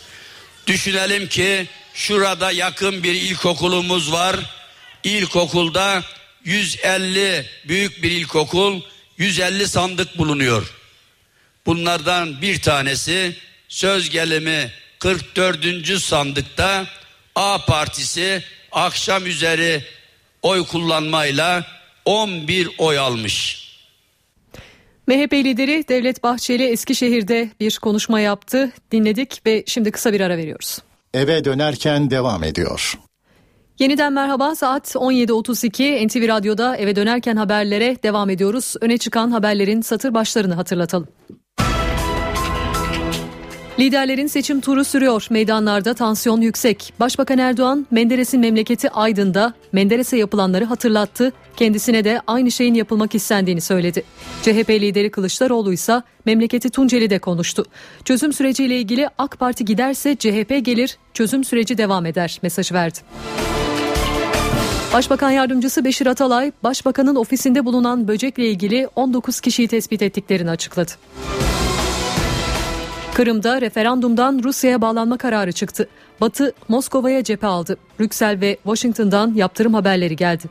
[0.68, 4.36] Düşünelim ki şurada yakın bir ilkokulumuz var.
[5.04, 6.04] İlkokulda
[6.44, 8.82] 150 büyük bir ilkokul
[9.18, 10.74] 150 sandık bulunuyor.
[11.66, 13.36] Bunlardan bir tanesi
[13.68, 15.88] söz gelimi 44.
[15.88, 16.86] sandıkta
[17.36, 19.84] A partisi akşam üzeri
[20.42, 21.66] oy kullanmayla
[22.06, 23.66] 11 oy almış.
[25.08, 28.72] MHP lideri Devlet Bahçeli Eskişehir'de bir konuşma yaptı.
[28.92, 30.80] Dinledik ve şimdi kısa bir ara veriyoruz.
[31.14, 33.00] Eve dönerken devam ediyor.
[33.80, 38.74] Yeniden merhaba saat 17.32 NTV Radyo'da eve dönerken haberlere devam ediyoruz.
[38.82, 41.08] Öne çıkan haberlerin satır başlarını hatırlatalım.
[43.80, 45.28] Liderlerin seçim turu sürüyor.
[45.30, 46.94] Meydanlarda tansiyon yüksek.
[47.00, 51.32] Başbakan Erdoğan, Menderes'in memleketi Aydın'da Menderes'e yapılanları hatırlattı.
[51.58, 54.04] Kendisine de aynı şeyin yapılmak istendiğini söyledi.
[54.42, 57.66] CHP lideri Kılıçdaroğlu ise memleketi Tunceli'de konuştu.
[58.06, 63.00] Çözüm süreciyle ilgili AK Parti giderse CHP gelir, çözüm süreci devam eder mesajı verdi.
[64.94, 70.92] Başbakan Yardımcısı Beşir Atalay, Başbakanın ofisinde bulunan böcekle ilgili 19 kişiyi tespit ettiklerini açıkladı.
[73.16, 75.88] Kırım'da referandumdan Rusya'ya bağlanma kararı çıktı.
[76.22, 77.78] Batı Moskova'ya cephe aldı.
[78.00, 80.44] Brüksel ve Washington'dan yaptırım haberleri geldi.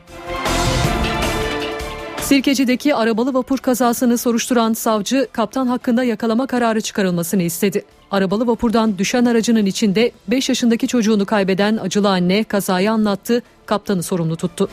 [2.21, 7.85] Sirkeci'deki arabalı vapur kazasını soruşturan savcı kaptan hakkında yakalama kararı çıkarılmasını istedi.
[8.11, 14.35] Arabalı vapurdan düşen aracının içinde 5 yaşındaki çocuğunu kaybeden acılı anne kazayı anlattı, kaptanı sorumlu
[14.35, 14.69] tuttu.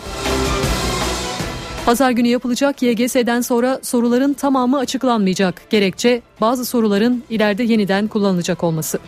[1.87, 5.71] Pazar günü yapılacak YGS'den sonra soruların tamamı açıklanmayacak.
[5.71, 8.99] Gerekçe bazı soruların ileride yeniden kullanılacak olması.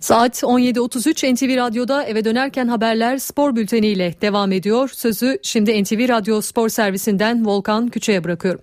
[0.00, 4.90] Saat 17.33 NTV Radyo'da eve dönerken haberler spor bülteniyle devam ediyor.
[4.94, 8.60] Sözü şimdi NTV Radyo Spor Servisinden Volkan Küçü'ye bırakıyorum.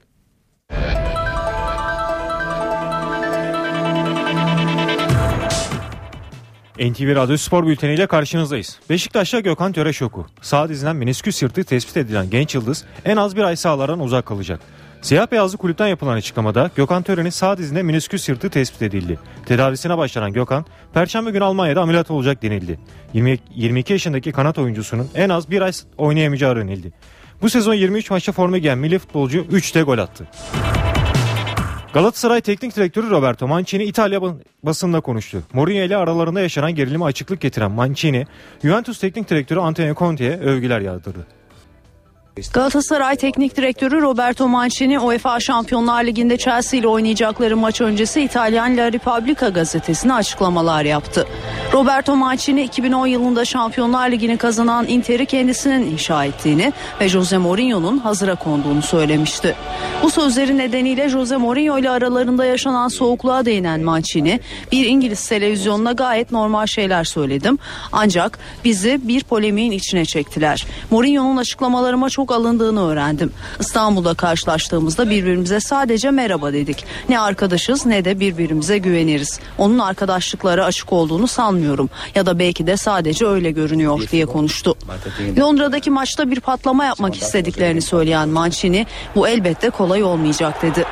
[6.79, 8.79] NTV Radyo Spor Bülteni ile karşınızdayız.
[8.89, 10.25] Beşiktaş'ta Gökhan Töre şoku.
[10.41, 14.59] Sağ dizinden menisküs yırtığı tespit edilen genç yıldız en az bir ay sahalardan uzak kalacak.
[15.01, 19.19] Siyah beyazlı kulüpten yapılan açıklamada Gökhan Töre'nin sağ dizinde menisküs yırtığı tespit edildi.
[19.45, 22.79] Tedavisine başlanan Gökhan, Perşembe günü Almanya'da ameliyat olacak denildi.
[23.13, 26.93] 20, 22 yaşındaki kanat oyuncusunun en az bir ay oynayamayacağı öğrenildi.
[27.41, 30.27] Bu sezon 23 maçta forma giyen milli futbolcu 3'te gol attı.
[31.95, 34.21] Galatasaray Teknik Direktörü Roberto Mancini İtalya
[34.63, 35.43] basında konuştu.
[35.53, 38.25] Mourinho ile aralarında yaşanan gerilime açıklık getiren Mancini,
[38.61, 41.27] Juventus Teknik Direktörü Antonio Conte'ye övgüler yağdırdı.
[42.53, 48.93] Galatasaray Teknik Direktörü Roberto Mancini UEFA Şampiyonlar Ligi'nde Chelsea ile oynayacakları maç öncesi İtalyan La
[48.93, 51.27] Repubblica gazetesine açıklamalar yaptı.
[51.73, 58.35] Roberto Mancini 2010 yılında Şampiyonlar Ligi'ni kazanan Inter'i kendisinin inşa ettiğini ve Jose Mourinho'nun hazıra
[58.35, 59.55] konduğunu söylemişti.
[60.03, 64.39] Bu sözleri nedeniyle Jose Mourinho ile aralarında yaşanan soğukluğa değinen Mancini
[64.71, 67.57] bir İngiliz televizyonuna gayet normal şeyler söyledim.
[67.91, 70.65] Ancak bizi bir polemiğin içine çektiler.
[70.91, 73.31] Mourinho'nun açıklamalarıma çok alındığını öğrendim.
[73.59, 76.85] İstanbul'da karşılaştığımızda birbirimize sadece merhaba dedik.
[77.09, 79.39] Ne arkadaşız ne de birbirimize güveniriz.
[79.57, 81.54] Onun arkadaşlıkları açık olduğunu sanmıyorum.
[82.15, 84.75] Ya da belki de sadece öyle görünüyor diye konuştu.
[85.39, 90.85] Londra'daki maçta bir patlama yapmak istediklerini söyleyen Mancini bu elbette kolay olmayacak dedi.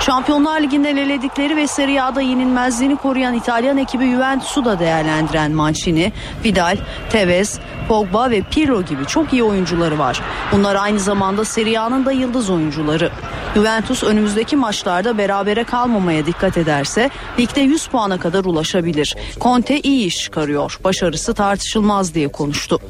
[0.00, 6.12] Şampiyonlar Ligi'nden eledikleri ve Serie A'da yenilmezliğini koruyan İtalyan ekibi Juventus'u da değerlendiren Mancini,
[6.44, 6.76] Vidal,
[7.10, 10.22] Tevez, Pogba ve Pirlo gibi çok iyi oyuncuları var.
[10.52, 13.10] Bunlar aynı zamanda Serie A'nın da yıldız oyuncuları.
[13.54, 19.16] Juventus önümüzdeki maçlarda berabere kalmamaya dikkat ederse ligde 100 puana kadar ulaşabilir.
[19.40, 20.78] Conte iyi iş çıkarıyor.
[20.84, 22.80] Başarısı tartışılmaz diye konuştu.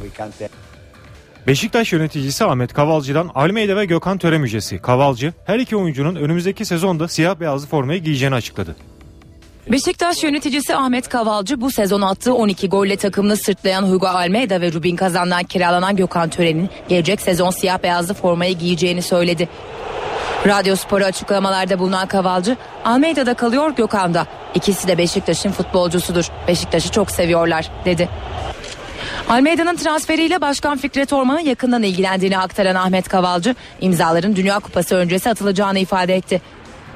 [1.47, 4.79] Beşiktaş yöneticisi Ahmet Kavalcı'dan Almeyda ve Gökhan Töre müjdesi.
[4.79, 8.77] Kavalcı her iki oyuncunun önümüzdeki sezonda siyah beyazlı formayı giyeceğini açıkladı.
[9.73, 14.97] Beşiktaş yöneticisi Ahmet Kavalcı bu sezon attığı 12 golle takımını sırtlayan Hugo Almeida ve Rubin
[14.97, 19.49] Kazan'dan kiralanan Gökhan Tören'in gelecek sezon siyah beyazlı formayı giyeceğini söyledi.
[20.47, 24.27] Radyo Spor'a açıklamalarda bulunan Kavalcı, Almeida'da kalıyor Gökhan'da.
[24.55, 26.25] İkisi de Beşiktaş'ın futbolcusudur.
[26.49, 28.09] Beşiktaş'ı çok seviyorlar dedi.
[29.29, 35.79] Almeida'nın transferiyle Başkan Fikret Orman'ın yakından ilgilendiğini aktaran Ahmet Kavalcı, imzaların Dünya Kupası öncesi atılacağını
[35.79, 36.43] ifade etti.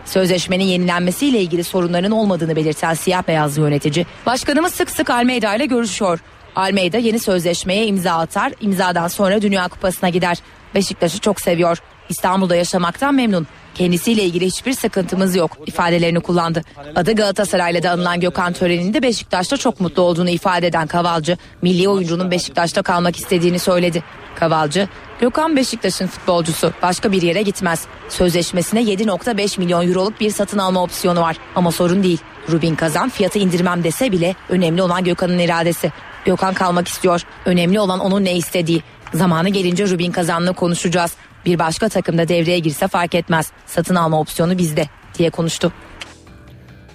[0.05, 6.21] Sözleşmenin yenilenmesiyle ilgili sorunların olmadığını belirten siyah beyazlı yönetici, başkanımız sık sık Almeida ile görüşüyor.
[6.57, 10.39] Almeida yeni sözleşmeye imza atar, imzadan sonra Dünya Kupası'na gider.
[10.75, 11.79] Beşiktaş'ı çok seviyor.
[12.09, 13.47] İstanbul'da yaşamaktan memnun.
[13.75, 16.63] Kendisiyle ilgili hiçbir sıkıntımız yok ifadelerini kullandı.
[16.97, 22.31] Adı Galatasaray'la da anılan Gökhan Tören'in Beşiktaş'ta çok mutlu olduğunu ifade eden Kavalcı, milli oyuncunun
[22.31, 24.03] Beşiktaş'ta kalmak istediğini söyledi.
[24.35, 24.89] Kavalcı,
[25.21, 27.85] Gökhan Beşiktaş'ın futbolcusu başka bir yere gitmez.
[28.09, 32.19] Sözleşmesine 7.5 milyon euroluk bir satın alma opsiyonu var ama sorun değil.
[32.51, 35.93] Rubin Kazan fiyatı indirmem dese bile önemli olan Gökhan'ın iradesi.
[36.25, 37.23] Gökhan kalmak istiyor.
[37.45, 38.83] Önemli olan onun ne istediği.
[39.15, 41.13] Zamanı gelince Rubin Kazan'la konuşacağız.
[41.47, 43.53] Bir başka takımda devreye girse fark etmez.
[43.67, 45.73] Satın alma opsiyonu bizde diye konuştu.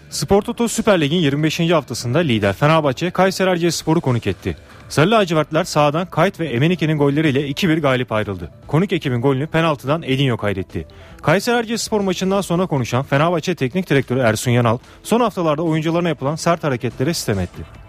[0.10, 1.60] Spor Toto Süper Lig'in 25.
[1.60, 4.58] haftasında lider Fenerbahçe Kayseri Erciyespor'u konuk etti.
[4.90, 8.52] Sarı lacivertler sahadan Kayt ve Emenike'nin golleriyle 2-1 galip ayrıldı.
[8.68, 10.88] Konuk ekibin golünü penaltıdan Edinho kaydetti.
[11.22, 16.64] Kayseri Erciyespor maçından sonra konuşan Fenerbahçe Teknik Direktörü Ersun Yanal son haftalarda oyuncularına yapılan sert
[16.64, 17.85] hareketlere sistem etti.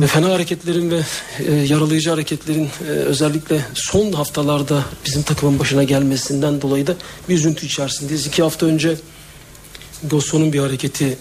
[0.00, 1.00] Fena hareketlerin ve
[1.38, 6.94] e, yaralayıcı hareketlerin e, özellikle son haftalarda bizim takımın başına gelmesinden dolayı da
[7.28, 8.26] bir üzüntü içerisindeyiz.
[8.26, 8.96] İki hafta önce
[10.04, 11.18] Gosson'un bir hareketi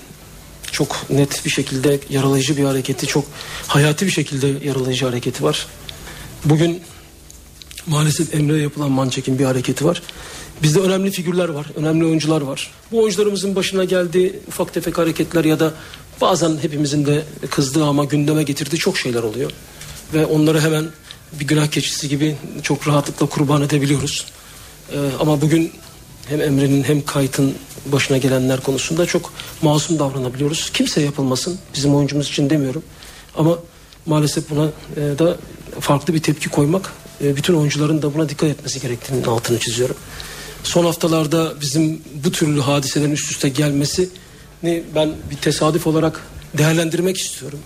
[0.71, 3.25] çok net bir şekilde yaralayıcı bir hareketi, çok
[3.67, 5.67] hayati bir şekilde yaralayıcı hareketi var.
[6.45, 6.81] Bugün
[7.87, 10.01] maalesef Emre'ye yapılan Mançek'in bir hareketi var.
[10.63, 12.71] Bizde önemli figürler var, önemli oyuncular var.
[12.91, 15.73] Bu oyuncularımızın başına geldiği ufak tefek hareketler ya da
[16.21, 19.51] bazen hepimizin de kızdığı ama gündeme getirdiği çok şeyler oluyor.
[20.13, 20.85] Ve onları hemen
[21.39, 24.25] bir günah keçisi gibi çok rahatlıkla kurban edebiliyoruz.
[24.93, 25.71] Ee, ama bugün
[26.27, 30.69] hem Emre'nin hem Kayt'ın başına gelenler konusunda çok masum davranabiliyoruz.
[30.73, 31.59] Kimse yapılmasın.
[31.75, 32.83] Bizim oyuncumuz için demiyorum.
[33.35, 33.57] Ama
[34.05, 35.37] maalesef buna e, da
[35.79, 36.93] farklı bir tepki koymak
[37.23, 39.95] e, bütün oyuncuların da buna dikkat etmesi gerektiğinin altını çiziyorum.
[40.63, 44.09] Son haftalarda bizim bu türlü hadiselerin üst üste gelmesi
[44.95, 46.21] ben bir tesadüf olarak
[46.57, 47.59] değerlendirmek istiyorum.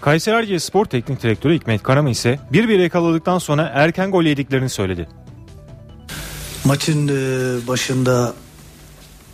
[0.00, 5.08] Kayseri Erciyesspor Teknik Direktörü Hikmet Karaman ise bir bir yakaladıktan sonra erken gol yediklerini söyledi.
[6.64, 7.08] Maçın
[7.68, 8.34] başında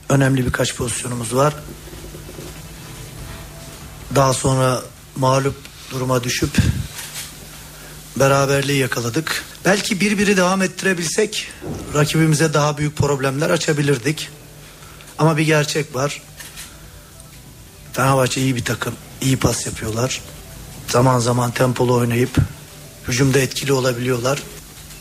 [0.08, 1.54] önemli birkaç pozisyonumuz var.
[4.14, 4.82] Daha sonra
[5.16, 5.54] mağlup
[5.90, 6.50] duruma düşüp
[8.16, 9.44] beraberliği yakaladık.
[9.64, 11.48] Belki bir devam ettirebilsek
[11.94, 14.28] rakibimize daha büyük problemler açabilirdik.
[15.18, 16.22] Ama bir gerçek var.
[17.92, 18.94] Fenerbahçe iyi bir takım.
[19.20, 20.20] iyi pas yapıyorlar.
[20.88, 22.36] Zaman zaman tempolu oynayıp
[23.08, 24.42] hücumda etkili olabiliyorlar.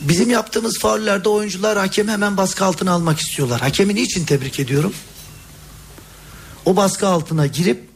[0.02, 3.62] Bizim yaptığımız faullerde oyuncular hakemi hemen baskı altına almak istiyorlar.
[3.62, 4.94] Hakemi niçin tebrik ediyorum?
[6.66, 7.90] O baskı altına girip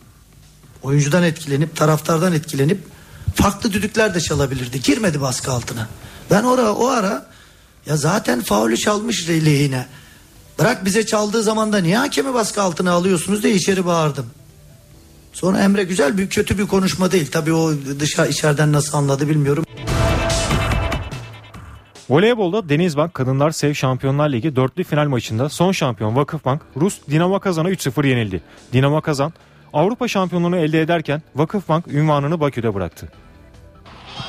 [0.84, 2.93] oyuncudan etkilenip taraftardan etkilenip
[3.36, 4.82] farklı düdükler de çalabilirdi.
[4.82, 5.88] Girmedi baskı altına.
[6.32, 7.26] Ben ora o ara
[7.86, 9.88] ya zaten faulü çalmış lehine.
[10.60, 14.26] Bırak bize çaldığı zaman da niye hakemi baskı altına alıyorsunuz diye içeri bağırdım.
[15.34, 17.32] Sonra Emre güzel bir kötü bir konuşma değil.
[17.32, 19.66] Tabii o dışa içeriden nasıl anladı bilmiyorum.
[22.10, 27.72] Voleybolda Denizbank Kadınlar Sev Şampiyonlar Ligi dörtlü final maçında son şampiyon Vakıfbank Rus Dinamo Kazan'a
[27.72, 28.44] 3-0 yenildi.
[28.74, 29.34] Dinamo Kazan
[29.74, 33.12] Avrupa şampiyonluğunu elde ederken Vakıfbank ünvanını Bakü'de bıraktı.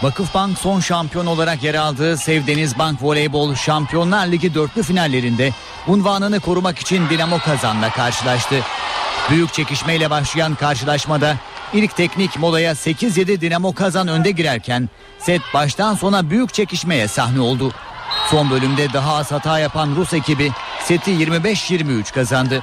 [0.03, 5.51] Vakıfbank son şampiyon olarak yer aldığı Sev Denizbank Voleybol Şampiyonlar Ligi dörtlü finallerinde
[5.89, 8.55] unvanını korumak için Dinamo Kazan'la karşılaştı.
[9.31, 11.37] Büyük çekişmeyle başlayan karşılaşmada
[11.73, 14.89] ilk teknik molaya 8-7 Dinamo Kazan önde girerken
[15.19, 17.73] set baştan sona büyük çekişmeye sahne oldu.
[18.31, 20.51] Son bölümde daha az hata yapan Rus ekibi
[20.85, 22.63] seti 25-23 kazandı.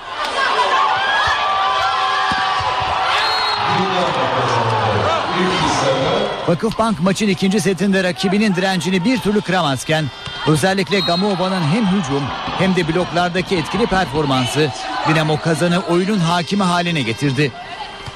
[6.48, 10.06] Vakıfbank maçın ikinci setinde rakibinin direncini bir türlü kıramazken
[10.48, 12.24] özellikle Gamova'nın hem hücum
[12.58, 14.70] hem de bloklardaki etkili performansı
[15.10, 17.52] Dinamo Kazan'ı oyunun hakimi haline getirdi.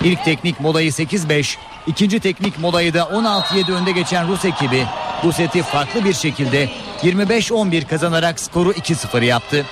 [0.03, 4.86] İlk teknik molayı 8-5, ikinci teknik molayı da 16-7 önde geçen Rus ekibi
[5.24, 6.70] bu seti farklı bir şekilde
[7.03, 9.66] 25-11 kazanarak skoru 2-0 yaptı.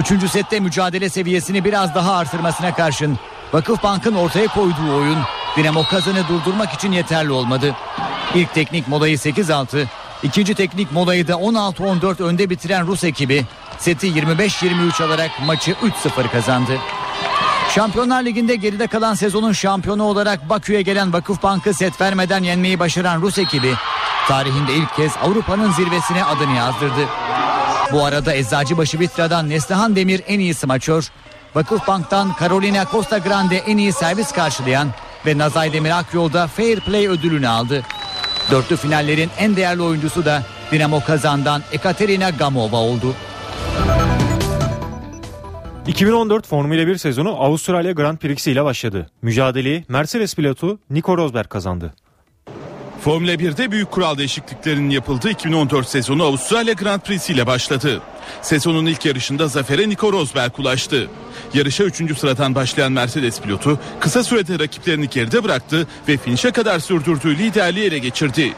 [0.00, 3.18] Üçüncü sette mücadele seviyesini biraz daha artırmasına karşın
[3.52, 5.18] Vakıfbank'ın ortaya koyduğu oyun
[5.56, 7.74] Dinamo Kazan'ı durdurmak için yeterli olmadı.
[8.34, 9.84] İlk teknik molayı 8-6,
[10.22, 13.44] ikinci teknik molayı da 16-14 önde bitiren Rus ekibi
[13.78, 16.72] seti 25-23 alarak maçı 3-0 kazandı.
[17.74, 23.38] Şampiyonlar Ligi'nde geride kalan sezonun şampiyonu olarak Bakü'ye gelen Vakıfbank'ı set vermeden yenmeyi başaran Rus
[23.38, 23.74] ekibi
[24.28, 27.19] tarihinde ilk kez Avrupa'nın zirvesine adını yazdırdı.
[27.92, 31.08] Bu arada Eczacıbaşı Vitra'dan Neslihan Demir en iyi smaçör,
[31.54, 34.88] Vakıfbank'tan Carolina Costa Grande en iyi servis karşılayan
[35.26, 37.82] ve Nazay Demir Akyol'da Fair Play ödülünü aldı.
[38.50, 43.14] Dörtlü finallerin en değerli oyuncusu da Dinamo Kazan'dan Ekaterina Gamova oldu.
[45.86, 49.06] 2014 Formula 1 sezonu Avustralya Grand Prix ile başladı.
[49.22, 51.94] Mücadeleyi Mercedes pilotu Nico Rosberg kazandı.
[53.00, 58.02] Formula 1'de büyük kural değişikliklerinin yapıldığı 2014 sezonu Avustralya Grand Prix ile başladı.
[58.42, 61.08] Sezonun ilk yarışında zafere Nico Rosberg ulaştı.
[61.54, 62.18] Yarışa 3.
[62.18, 67.98] sıradan başlayan Mercedes pilotu kısa sürede rakiplerini geride bıraktı ve finişe kadar sürdürdüğü liderliği ele
[67.98, 68.54] geçirdi.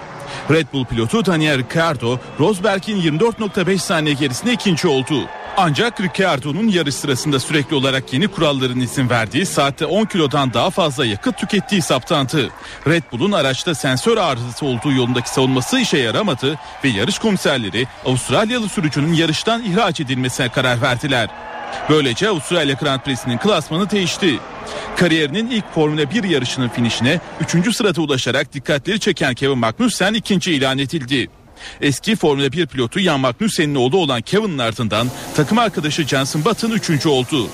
[0.50, 5.28] Red Bull pilotu Daniel Ricciardo, Rosberg'in 24.5 saniye gerisinde ikinci oldu.
[5.56, 11.06] Ancak Ricciardo'nun yarış sırasında sürekli olarak yeni kuralların izin verdiği saatte 10 kilodan daha fazla
[11.06, 12.50] yakıt tükettiği saptandı.
[12.86, 19.12] Red Bull'un araçta sensör arızası olduğu yolundaki savunması işe yaramadı ve yarış komiserleri Avustralyalı sürücünün
[19.12, 21.28] yarıştan ihraç edilmesine karar verdiler.
[21.90, 24.38] Böylece Avustralya Grand Prix'sinin klasmanı değişti.
[24.96, 27.20] Kariyerinin ilk Formula 1 yarışının finişine
[27.54, 27.76] 3.
[27.76, 31.30] sırada ulaşarak dikkatleri çeken Kevin Magnussen ikinci ilan edildi.
[31.80, 37.06] Eski Formula 1 pilotu Jan Magnussen'in oğlu olan Kevin'in ardından takım arkadaşı Jenson Button 3.
[37.06, 37.48] oldu.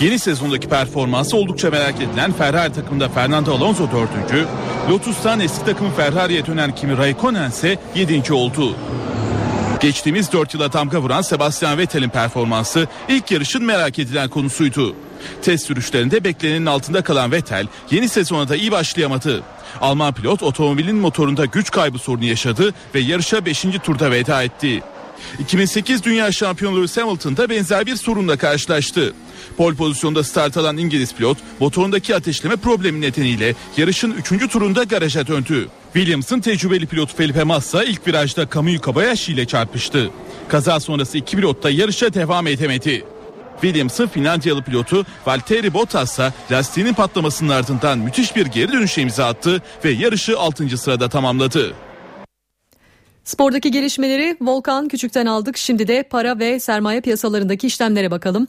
[0.00, 4.10] Yeni sezondaki performansı oldukça merak edilen Ferrari takımında Fernando Alonso 4.
[4.90, 8.32] Lotus'tan eski takım Ferrari'ye dönen Kimi Raikkonen ise 7.
[8.32, 8.76] oldu.
[9.80, 14.96] Geçtiğimiz 4 yıla damga vuran Sebastian Vettel'in performansı ilk yarışın merak edilen konusuydu.
[15.42, 19.42] Test sürüşlerinde beklenenin altında kalan Vettel yeni sezona da iyi başlayamadı.
[19.80, 23.64] Alman pilot otomobilin motorunda güç kaybı sorunu yaşadı ve yarışa 5.
[23.84, 24.82] turda veda etti.
[25.38, 29.14] 2008 Dünya Şampiyonu Lewis Hamilton da benzer bir sorunla karşılaştı.
[29.56, 34.52] Pol pozisyonda start alan İngiliz pilot motorundaki ateşleme problemi nedeniyle yarışın 3.
[34.52, 35.68] turunda garaja döndü.
[35.92, 40.10] Williams'ın tecrübeli pilotu Felipe Massa ilk virajda Kamui Kobayashi ile çarpıştı.
[40.48, 43.04] Kaza sonrası iki pilot da yarışa devam edemedi.
[43.60, 49.62] Williams'ın Finlandiyalı pilotu Valtteri Bottas ise lastiğinin patlamasının ardından müthiş bir geri dönüşe imza attı
[49.84, 50.78] ve yarışı 6.
[50.78, 51.74] sırada tamamladı.
[53.24, 55.56] Spordaki gelişmeleri Volkan Küçük'ten aldık.
[55.56, 58.46] Şimdi de para ve sermaye piyasalarındaki işlemlere bakalım.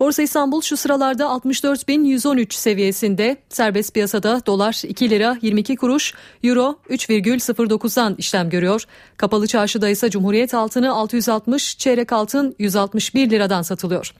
[0.00, 3.36] Borsa İstanbul şu sıralarda 64.113 seviyesinde.
[3.48, 8.84] Serbest piyasada dolar 2 lira 22 kuruş, euro 3,09'dan işlem görüyor.
[9.16, 14.14] Kapalı çarşıda ise Cumhuriyet altını 660, çeyrek altın 161 liradan satılıyor.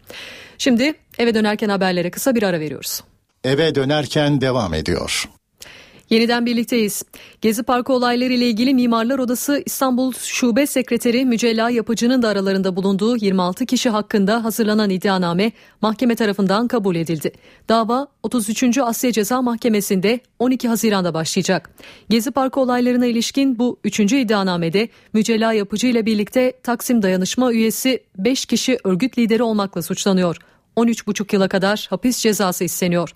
[0.59, 3.01] Şimdi eve dönerken haberlere kısa bir ara veriyoruz.
[3.45, 5.29] Eve dönerken devam ediyor.
[6.11, 7.03] Yeniden birlikteyiz.
[7.41, 13.17] Gezi Parkı olayları ile ilgili Mimarlar Odası İstanbul Şube Sekreteri Mücella Yapıcı'nın da aralarında bulunduğu
[13.17, 15.53] 26 kişi hakkında hazırlanan iddianame
[15.83, 17.33] mahkeme tarafından kabul edildi.
[17.69, 18.79] Dava 33.
[18.79, 21.71] Asya Ceza Mahkemesi'nde 12 Haziran'da başlayacak.
[22.09, 24.01] Gezi Parkı olaylarına ilişkin bu 3.
[24.01, 30.37] iddianamede Mücella Yapıcı ile birlikte Taksim Dayanışma üyesi 5 kişi örgüt lideri olmakla suçlanıyor.
[30.87, 33.15] 13,5 yıla kadar hapis cezası isteniyor.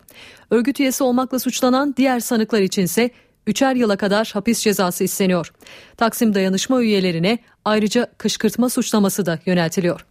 [0.51, 3.11] Örgüt üyesi olmakla suçlanan diğer sanıklar içinse
[3.47, 5.53] 3'er yıla kadar hapis cezası isteniyor.
[5.97, 10.07] Taksim dayanışma üyelerine ayrıca kışkırtma suçlaması da yöneltiliyor.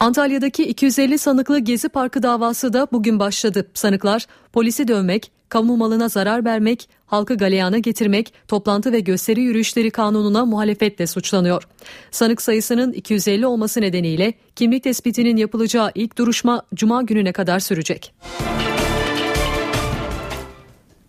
[0.00, 3.66] Antalya'daki 250 sanıklı Gezi Parkı davası da bugün başladı.
[3.74, 10.44] Sanıklar polisi dövmek, kamu malına zarar vermek, halkı galeyana getirmek, toplantı ve gösteri yürüyüşleri kanununa
[10.44, 11.68] muhalefetle suçlanıyor.
[12.10, 18.14] Sanık sayısının 250 olması nedeniyle kimlik tespitinin yapılacağı ilk duruşma cuma gününe kadar sürecek.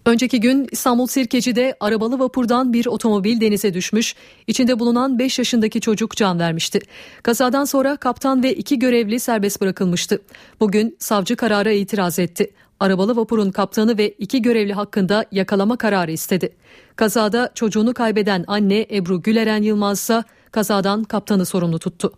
[0.07, 4.15] Önceki gün İstanbul Sirkeci'de arabalı vapurdan bir otomobil denize düşmüş.
[4.47, 6.79] İçinde bulunan 5 yaşındaki çocuk can vermişti.
[7.23, 10.21] Kazadan sonra kaptan ve iki görevli serbest bırakılmıştı.
[10.59, 12.51] Bugün savcı karara itiraz etti.
[12.79, 16.55] Arabalı vapurun kaptanı ve iki görevli hakkında yakalama kararı istedi.
[16.95, 22.13] Kazada çocuğunu kaybeden anne Ebru Güleren Yılmaz ise kazadan kaptanı sorumlu tuttu.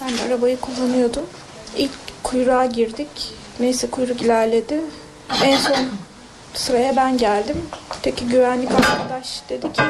[0.00, 1.24] Ben arabayı kullanıyordum.
[1.76, 1.90] İlk
[2.22, 3.08] kuyruğa girdik.
[3.60, 4.80] Neyse kuyruk ilerledi.
[5.44, 5.76] En son
[6.54, 7.56] sıraya ben geldim.
[7.98, 9.82] Öteki güvenlik arkadaş dedi ki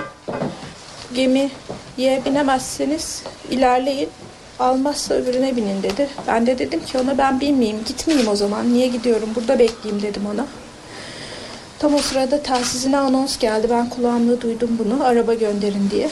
[1.14, 1.50] gemi
[1.96, 4.09] Y'ye binemezseniz ilerleyin.
[4.59, 6.09] Almazsa öbürüne binin dedi.
[6.26, 8.72] Ben de dedim ki ona ben binmeyeyim gitmeyeyim o zaman.
[8.72, 10.46] Niye gidiyorum burada bekleyeyim dedim ona.
[11.78, 13.66] Tam o sırada telsizine anons geldi.
[13.70, 15.04] Ben kulağımda duydum bunu.
[15.04, 16.11] Araba gönderin diye.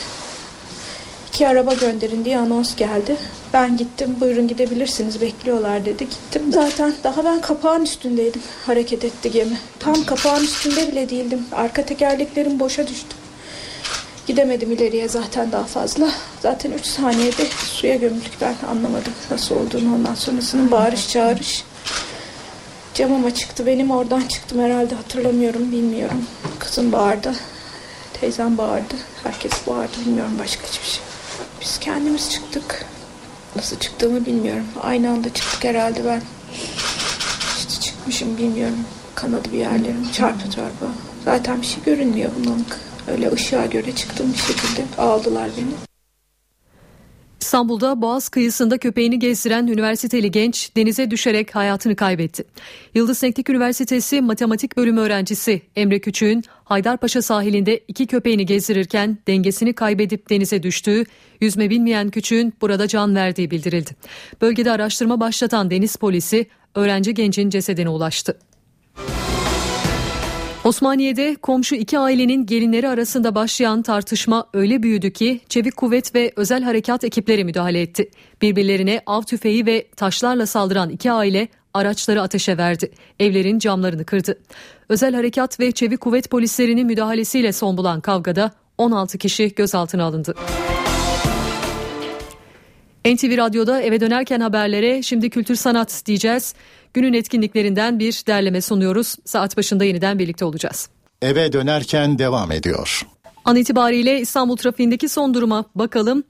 [1.29, 3.17] İki araba gönderin diye anons geldi.
[3.53, 4.17] Ben gittim.
[4.21, 5.21] Buyurun gidebilirsiniz.
[5.21, 6.09] Bekliyorlar dedi.
[6.09, 6.43] Gittim.
[6.53, 8.43] Zaten daha ben kapağın üstündeydim.
[8.67, 9.59] Hareket etti gemi.
[9.79, 11.47] Tam kapağın üstünde bile değildim.
[11.53, 13.24] Arka tekerleklerim boşa düştü.
[14.27, 16.11] Gidemedim ileriye zaten daha fazla.
[16.43, 21.65] Zaten 3 saniyede suya gömüldük ben anlamadım nasıl olduğunu ondan sonrasının bağırış çağırış.
[22.95, 26.25] Camıma çıktı benim oradan çıktım herhalde hatırlamıyorum bilmiyorum.
[26.59, 27.35] Kızım bağırdı.
[28.21, 28.95] Teyzem bağırdı.
[29.23, 31.03] Herkes bağırdı bilmiyorum başka hiçbir şey.
[31.61, 32.85] Biz kendimiz çıktık.
[33.57, 34.67] Nasıl çıktığımı bilmiyorum.
[34.83, 36.23] Aynı anda çıktık herhalde ben.
[37.59, 38.79] İşte çıkmışım bilmiyorum.
[39.15, 40.87] Kanadı bir yerlerim çarpı çarpı.
[41.25, 42.65] Zaten bir şey görünmüyor bundan.
[43.09, 44.85] Öyle ışığa göre çıktım bir şekilde.
[44.99, 45.95] Aldılar beni.
[47.41, 52.45] İstanbul'da Boğaz kıyısında köpeğini gezdiren üniversiteli genç denize düşerek hayatını kaybetti.
[52.95, 60.31] Yıldız Teknik Üniversitesi Matematik Bölümü öğrencisi Emre Küçük'ün Haydarpaşa sahilinde iki köpeğini gezdirirken dengesini kaybedip
[60.31, 61.05] denize düştüğü,
[61.41, 63.91] yüzme bilmeyen Küçük'ün burada can verdiği bildirildi.
[64.41, 68.39] Bölgede araştırma başlatan deniz polisi öğrenci gencin cesedine ulaştı.
[70.65, 76.63] Osmaniye'de komşu iki ailenin gelinleri arasında başlayan tartışma öyle büyüdü ki çevik kuvvet ve özel
[76.63, 78.11] harekat ekipleri müdahale etti.
[78.43, 82.91] Birbirlerine av tüfeği ve taşlarla saldıran iki aile araçları ateşe verdi.
[83.21, 84.39] Evlerin camlarını kırdı.
[84.89, 90.35] Özel harekat ve çevik kuvvet polislerinin müdahalesiyle son bulan kavgada 16 kişi gözaltına alındı.
[93.05, 96.55] NTV Radyo'da eve dönerken haberlere şimdi kültür sanat diyeceğiz.
[96.95, 99.17] Günün etkinliklerinden bir derleme sunuyoruz.
[99.25, 100.89] Saat başında yeniden birlikte olacağız.
[101.23, 103.07] Eve dönerken devam ediyor.
[103.45, 106.25] An itibariyle İstanbul trafiğindeki son duruma bakalım.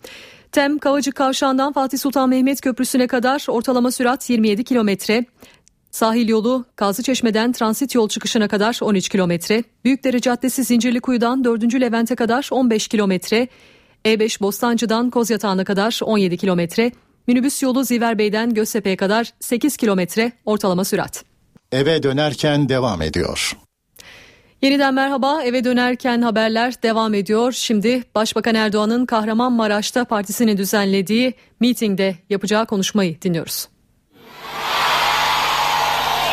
[0.53, 5.25] Tem Kavacık Kavşağı'ndan Fatih Sultan Mehmet Köprüsü'ne kadar ortalama sürat 27 kilometre.
[5.91, 9.64] Sahil yolu Kazlıçeşme'den transit yol çıkışına kadar 13 kilometre.
[9.85, 11.81] Büyükdere Caddesi Zincirlikuyu'dan 4.
[11.81, 13.49] Levent'e kadar 15 kilometre.
[14.05, 16.93] E5 Bostancı'dan Kozyatağı'na kadar 17 kilometre.
[17.27, 21.25] Minibüs yolu Ziverbey'den Göztepe'ye kadar 8 kilometre ortalama sürat.
[21.73, 23.57] Eve dönerken devam ediyor.
[24.63, 27.53] Yeniden merhaba eve dönerken haberler devam ediyor.
[27.53, 33.69] Şimdi Başbakan Erdoğan'ın Kahramanmaraş'ta partisinin düzenlediği mitingde yapacağı konuşmayı dinliyoruz.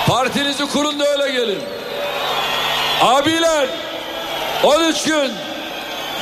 [0.08, 1.60] Partinizi kurun da öyle gelin.
[3.02, 3.70] Abiler
[4.64, 5.32] 13 gün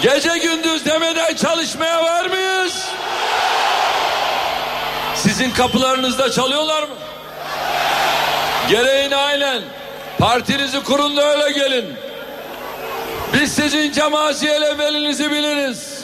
[0.02, 2.86] gece gündüz demeden çalışmaya var mıyız?
[5.16, 6.96] Sizin kapılarınızda çalıyorlar mı?
[8.70, 9.62] Gereğini aynen.
[10.20, 11.86] Partinizi kurun da öyle gelin.
[13.34, 16.00] Biz sizin cemaatiyel belinizi biliriz.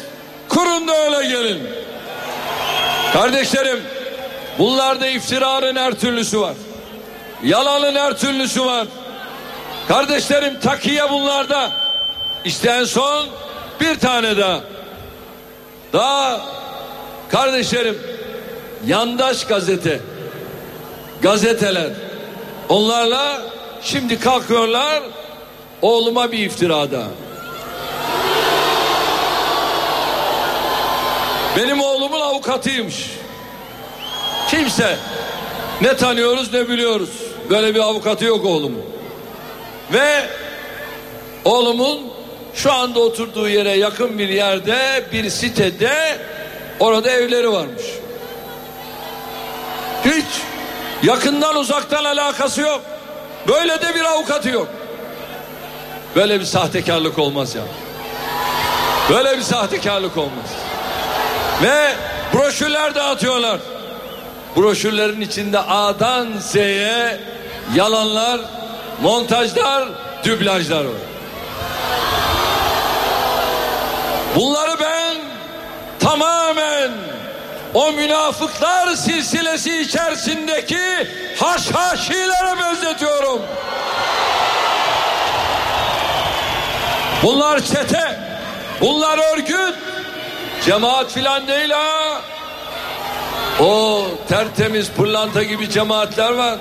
[0.50, 1.70] Kurun da öyle gelin.
[3.14, 3.84] Kardeşlerim
[4.60, 6.54] bunlarda iftiranın her türlüsü var.
[7.44, 8.88] Yalanın her türlüsü var.
[9.88, 11.72] Kardeşlerim takiye bunlarda.
[12.46, 13.28] İşte en son
[13.82, 14.62] bir tane daha.
[15.94, 16.42] Daha
[17.30, 18.00] kardeşlerim
[18.86, 20.00] yandaş gazete
[21.22, 21.92] gazeteler
[22.70, 23.42] onlarla
[23.82, 25.04] şimdi kalkıyorlar
[25.82, 27.04] oğluma bir iftirada.
[31.58, 33.12] Benim oğlumun avukatıymış.
[34.50, 34.98] Kimse
[35.82, 37.10] ne tanıyoruz ne biliyoruz.
[37.50, 38.82] Böyle bir avukatı yok oğlumun.
[39.94, 40.30] Ve
[41.46, 42.15] oğlumun
[42.56, 46.18] şu anda oturduğu yere yakın bir yerde bir sitede
[46.80, 47.84] orada evleri varmış.
[50.06, 50.26] Hiç
[51.04, 52.82] yakından uzaktan alakası yok.
[53.48, 54.68] Böyle de bir avukatı yok.
[56.16, 57.62] Böyle bir sahtekarlık olmaz ya.
[59.10, 60.50] Böyle bir sahtekarlık olmaz.
[61.64, 61.94] Ve
[62.34, 63.60] broşürler dağıtıyorlar.
[64.56, 67.20] Broşürlerin içinde A'dan Z'ye
[67.76, 68.42] yalanlar,
[69.02, 69.88] montajlar,
[70.26, 71.02] dublajlar var.
[74.36, 75.16] Bunları ben
[76.00, 76.92] tamamen
[77.74, 81.08] o münafıklar silsilesi içerisindeki
[81.40, 83.42] haşhaşilere benzetiyorum.
[87.24, 88.20] Bunlar çete,
[88.82, 89.76] bunlar örgüt,
[90.66, 92.22] cemaat filan değil ha.
[93.60, 96.58] O tertemiz pırlanta gibi cemaatler var.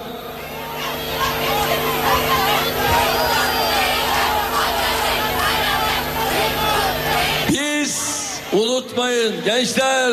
[8.74, 10.12] Unutmayın gençler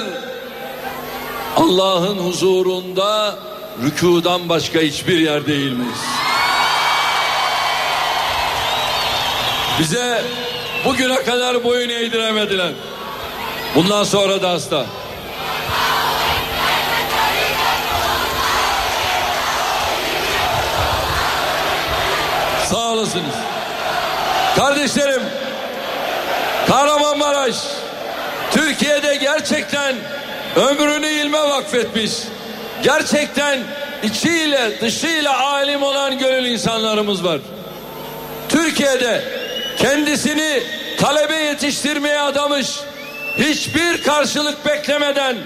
[1.58, 3.36] Allah'ın huzurunda
[3.84, 5.98] rükudan başka hiçbir yer değilmiş.
[9.80, 10.24] Bize
[10.86, 12.72] bugüne kadar boyun eğdiremediler.
[13.76, 14.86] Bundan sonra da asla.
[22.70, 23.36] Sağ olasınız.
[24.56, 25.22] Kardeşlerim,
[26.68, 27.81] Kahramanmaraş
[28.52, 29.96] Türkiye'de gerçekten
[30.56, 32.12] ömrünü ilme vakfetmiş.
[32.84, 33.60] Gerçekten
[34.04, 37.40] içiyle dışıyla alim olan gönül insanlarımız var.
[38.50, 39.24] Türkiye'de
[39.78, 40.64] kendisini
[41.00, 42.68] talebe yetiştirmeye adamış,
[43.38, 45.38] hiçbir karşılık beklemeden,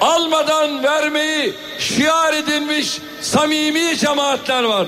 [0.00, 4.86] almadan vermeyi şiar edinmiş samimi cemaatler var.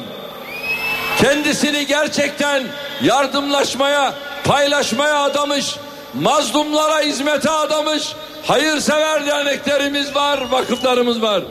[1.22, 2.64] Kendisini gerçekten
[3.02, 4.14] yardımlaşmaya,
[4.44, 5.74] paylaşmaya adamış,
[6.20, 8.12] mazlumlara hizmete adamış
[8.46, 11.42] hayırsever derneklerimiz var, vakıflarımız var.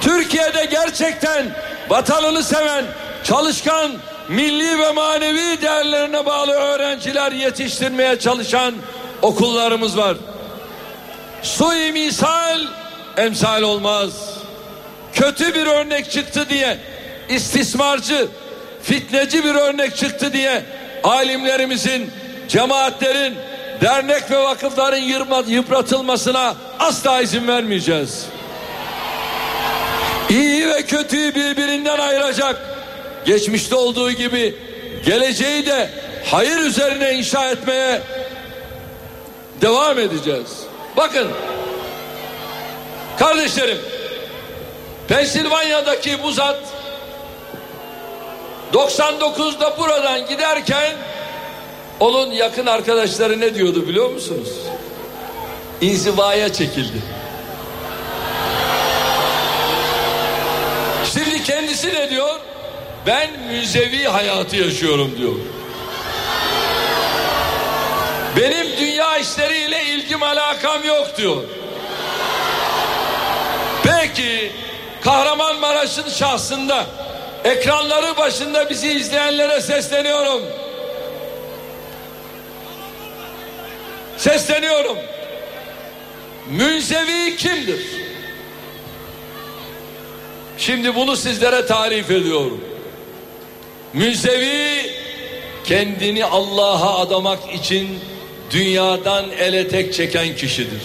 [0.00, 1.46] Türkiye'de gerçekten
[1.88, 2.84] vatanını seven,
[3.24, 3.92] çalışkan,
[4.28, 8.74] milli ve manevi değerlerine bağlı öğrenciler yetiştirmeye çalışan
[9.22, 10.16] okullarımız var.
[11.42, 12.60] Sui misal
[13.16, 14.10] emsal olmaz.
[15.12, 16.78] Kötü bir örnek çıktı diye
[17.28, 18.28] istismarcı,
[18.82, 20.64] fitneci bir örnek çıktı diye
[21.04, 22.10] alimlerimizin,
[22.48, 23.34] cemaatlerin,
[23.80, 28.26] dernek ve vakıfların yıpratılmasına asla izin vermeyeceğiz.
[30.30, 32.56] İyi ve kötüyü birbirinden ayıracak,
[33.24, 34.54] geçmişte olduğu gibi
[35.06, 35.90] geleceği de
[36.24, 38.02] hayır üzerine inşa etmeye
[39.60, 40.58] devam edeceğiz.
[40.96, 41.28] Bakın
[43.18, 43.78] kardeşlerim
[45.08, 46.58] Pensilvanya'daki bu zat
[48.72, 50.92] 99'da buradan giderken
[52.00, 54.48] onun yakın arkadaşları ne diyordu biliyor musunuz?
[55.80, 57.02] İnzivaya çekildi.
[61.12, 62.40] Şimdi kendisi ne diyor?
[63.06, 65.34] Ben müzevi hayatı yaşıyorum diyor.
[68.36, 71.42] Benim dünya işleriyle ilgim alakam yok diyor.
[73.82, 74.52] Peki
[75.04, 76.86] Kahramanmaraş'ın şahsında
[77.44, 80.42] ekranları başında bizi izleyenlere sesleniyorum.
[84.18, 84.98] Sesleniyorum.
[86.50, 87.80] Münzevi kimdir?
[90.58, 92.64] Şimdi bunu sizlere tarif ediyorum.
[93.92, 94.90] Münzevi
[95.64, 98.00] kendini Allah'a adamak için
[98.50, 100.82] dünyadan ele tek çeken kişidir.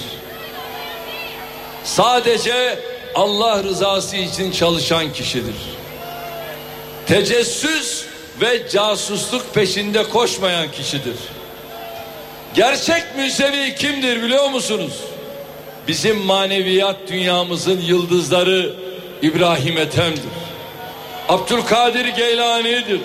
[1.84, 2.80] Sadece
[3.16, 5.56] Allah rızası için çalışan kişidir.
[7.08, 8.06] Tecessüs
[8.42, 11.16] ve casusluk peşinde koşmayan kişidir.
[12.54, 14.94] Gerçek müzevi kimdir biliyor musunuz?
[15.88, 18.74] Bizim maneviyat dünyamızın yıldızları
[19.22, 20.24] İbrahim Ethem'dir.
[21.30, 23.02] Abdülkadir Geylani'dir.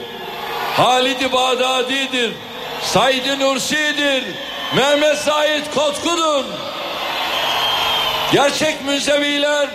[0.76, 2.32] Halid-i Bağdadi'dir.
[2.82, 4.24] Said-i Nursi'dir.
[4.76, 6.44] Mehmet Said Kotku'dur.
[8.32, 9.68] Gerçek müzeviler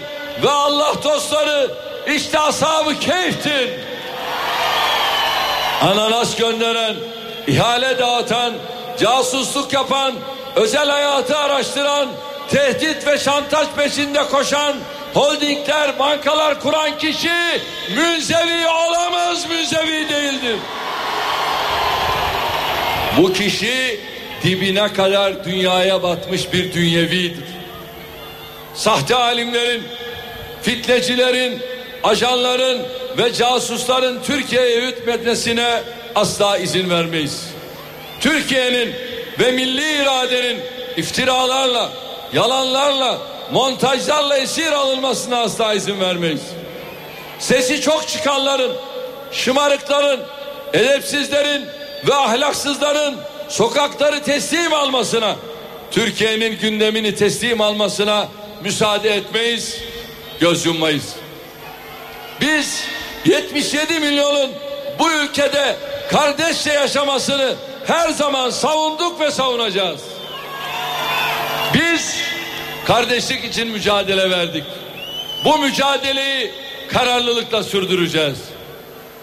[0.43, 1.71] ve Allah dostları
[2.07, 3.69] işte ashab-ı keyiftir.
[5.81, 6.95] Ananas gönderen,
[7.47, 8.53] ihale dağıtan,
[8.99, 10.13] casusluk yapan,
[10.55, 12.09] özel hayatı araştıran,
[12.49, 14.75] tehdit ve şantaj peşinde koşan,
[15.13, 17.61] holdingler, bankalar kuran kişi
[17.95, 20.57] münzevi olamaz, münzevi değildir.
[23.17, 23.99] Bu kişi
[24.43, 27.43] dibine kadar dünyaya batmış bir dünyevidir.
[28.75, 29.83] Sahte alimlerin,
[30.61, 31.61] fitnecilerin,
[32.03, 32.81] ajanların
[33.17, 35.81] ve casusların Türkiye'ye hükmetmesine
[36.15, 37.52] asla izin vermeyiz.
[38.23, 38.95] Türkiye'nin
[39.39, 40.59] ve milli iradenin
[40.97, 41.89] iftiralarla,
[42.33, 43.17] yalanlarla,
[43.51, 46.41] montajlarla esir alınmasına asla izin vermeyiz.
[47.39, 48.71] Sesi çok çıkanların,
[49.31, 50.19] şımarıkların,
[50.73, 51.65] edepsizlerin
[52.07, 53.15] ve ahlaksızların
[53.49, 55.35] sokakları teslim almasına,
[55.91, 58.27] Türkiye'nin gündemini teslim almasına
[58.63, 59.77] müsaade etmeyiz,
[60.39, 61.15] göz yummayız.
[62.41, 62.83] Biz
[63.25, 64.51] 77 milyonun
[64.99, 65.75] bu ülkede
[66.11, 67.55] kardeşçe yaşamasını
[67.87, 70.01] her zaman savunduk ve savunacağız.
[71.73, 72.15] Biz
[72.85, 74.63] kardeşlik için mücadele verdik.
[75.45, 76.51] Bu mücadeleyi
[76.87, 78.37] kararlılıkla sürdüreceğiz.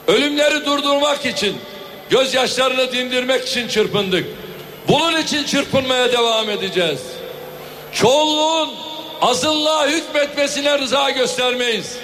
[0.07, 1.57] Ölümleri durdurmak için,
[2.11, 4.27] gözyaşlarını dindirmek için çırpındık.
[4.89, 7.01] Bunun için çırpınmaya devam edeceğiz.
[7.93, 8.71] Çoğunluğun
[9.23, 11.97] azınlığa hükmetmesine rıza göstermeyiz.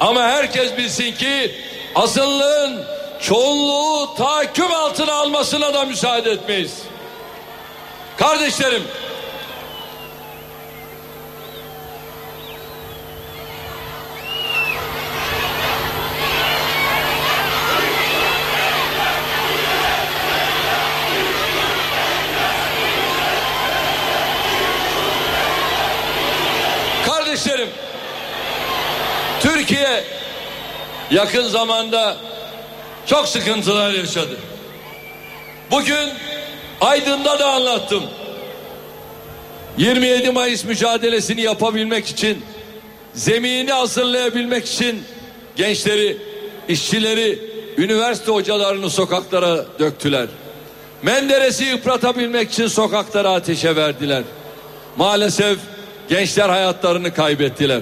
[0.00, 1.54] Ama herkes bilsin ki
[1.94, 2.84] azınlığın
[3.22, 6.82] çoğunluğu tahakküm altına almasına da müsaade etmeyiz.
[8.16, 8.82] Kardeşlerim,
[27.06, 27.68] Kardeşlerim,
[29.40, 30.04] Türkiye
[31.10, 32.29] yakın zamanda
[33.06, 34.36] çok sıkıntılar yaşadı.
[35.70, 36.08] Bugün
[36.80, 38.04] Aydın'da da anlattım.
[39.78, 42.42] 27 Mayıs mücadelesini yapabilmek için,
[43.14, 45.02] zemini hazırlayabilmek için
[45.56, 46.16] gençleri,
[46.68, 47.38] işçileri,
[47.78, 50.26] üniversite hocalarını sokaklara döktüler.
[51.02, 54.22] Menderes'i yıpratabilmek için sokaklara ateşe verdiler.
[54.96, 55.58] Maalesef
[56.08, 57.80] gençler hayatlarını kaybettiler.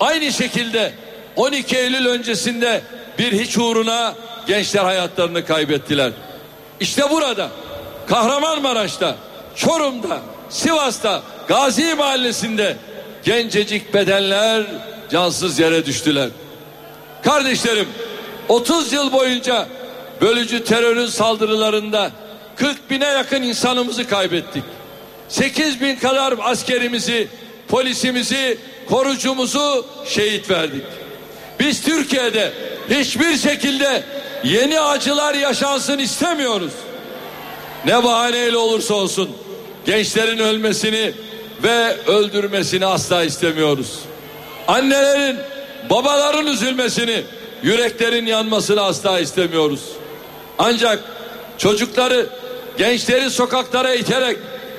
[0.00, 0.92] Aynı şekilde
[1.36, 2.80] 12 Eylül öncesinde
[3.18, 4.14] bir hiç uğruna
[4.46, 6.12] gençler hayatlarını kaybettiler.
[6.80, 7.48] İşte burada
[8.06, 9.16] Kahramanmaraş'ta,
[9.56, 10.20] Çorum'da,
[10.50, 12.76] Sivas'ta, Gazi Mahallesi'nde
[13.24, 14.62] gencecik bedenler
[15.10, 16.28] cansız yere düştüler.
[17.22, 17.88] Kardeşlerim
[18.48, 19.66] 30 yıl boyunca
[20.20, 22.10] bölücü terörün saldırılarında
[22.56, 24.64] 40 bine yakın insanımızı kaybettik.
[25.28, 27.28] 8 bin kadar askerimizi,
[27.68, 30.84] polisimizi, korucumuzu şehit verdik.
[31.60, 32.52] Biz Türkiye'de
[32.90, 34.04] hiçbir şekilde
[34.44, 36.72] yeni acılar yaşansın istemiyoruz.
[37.86, 39.30] Ne bahaneyle olursa olsun
[39.86, 41.12] gençlerin ölmesini
[41.62, 43.98] ve öldürmesini asla istemiyoruz.
[44.68, 45.36] Annelerin,
[45.90, 47.22] babaların üzülmesini,
[47.62, 49.80] yüreklerin yanmasını asla istemiyoruz.
[50.58, 51.04] Ancak
[51.58, 52.26] çocukları,
[52.78, 54.36] gençleri sokaklara iterek,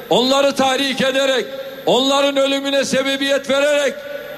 [0.09, 1.45] onları tahrik ederek,
[1.85, 3.93] onların ölümüne sebebiyet vererek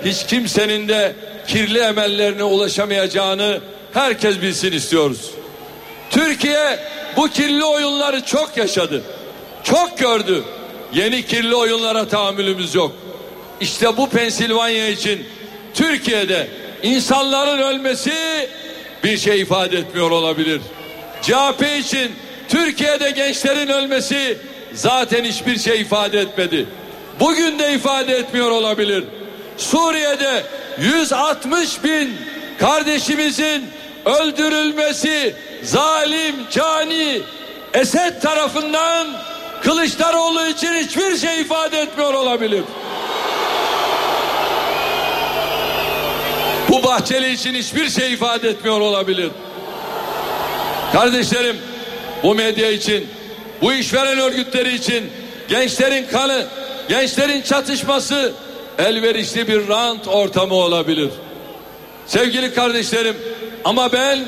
[0.05, 1.15] hiç kimsenin de
[1.47, 3.59] kirli emellerine ulaşamayacağını
[3.96, 5.32] herkes bilsin istiyoruz.
[6.10, 6.80] Türkiye
[7.18, 9.04] bu kirli oyunları çok yaşadı.
[9.64, 10.43] Çok gördü.
[10.93, 12.91] Yeni kirli oyunlara tahammülümüz yok.
[13.60, 15.28] İşte bu Pensilvanya için
[15.74, 16.48] Türkiye'de
[16.84, 18.14] insanların ölmesi
[19.04, 20.62] bir şey ifade etmiyor olabilir.
[21.22, 22.12] CHP için
[22.50, 24.38] Türkiye'de gençlerin ölmesi
[24.74, 26.66] zaten hiçbir şey ifade etmedi.
[27.20, 29.04] Bugün de ifade etmiyor olabilir.
[29.58, 30.43] Suriye'de
[30.80, 32.14] 160 bin
[32.60, 33.66] kardeşimizin
[34.06, 37.22] öldürülmesi zalim, cani
[37.74, 39.08] Esed tarafından
[39.64, 42.64] Kılıçdaroğlu için hiçbir şey ifade etmiyor olabilir.
[46.70, 49.30] Bu Bahçeli için hiçbir şey ifade etmiyor olabilir.
[50.93, 51.58] Kardeşlerim
[52.24, 53.08] bu medya için,
[53.62, 55.12] bu işveren örgütleri için
[55.49, 56.45] gençlerin kanı,
[56.89, 58.34] gençlerin çatışması
[58.78, 61.10] elverişli bir rant ortamı olabilir.
[62.08, 63.16] Sevgili kardeşlerim
[63.66, 64.20] ama ben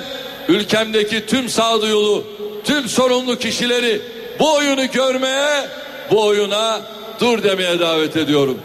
[0.47, 2.23] ülkemdeki tüm sağduyulu,
[2.63, 4.01] tüm sorumlu kişileri
[4.39, 5.67] bu oyunu görmeye,
[6.11, 6.81] bu oyuna
[7.19, 8.57] dur demeye davet ediyorum.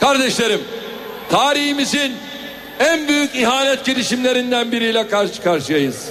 [0.00, 0.60] Kardeşlerim,
[1.30, 2.12] tarihimizin
[2.80, 6.06] en büyük ihanet girişimlerinden biriyle karşı karşıyayız.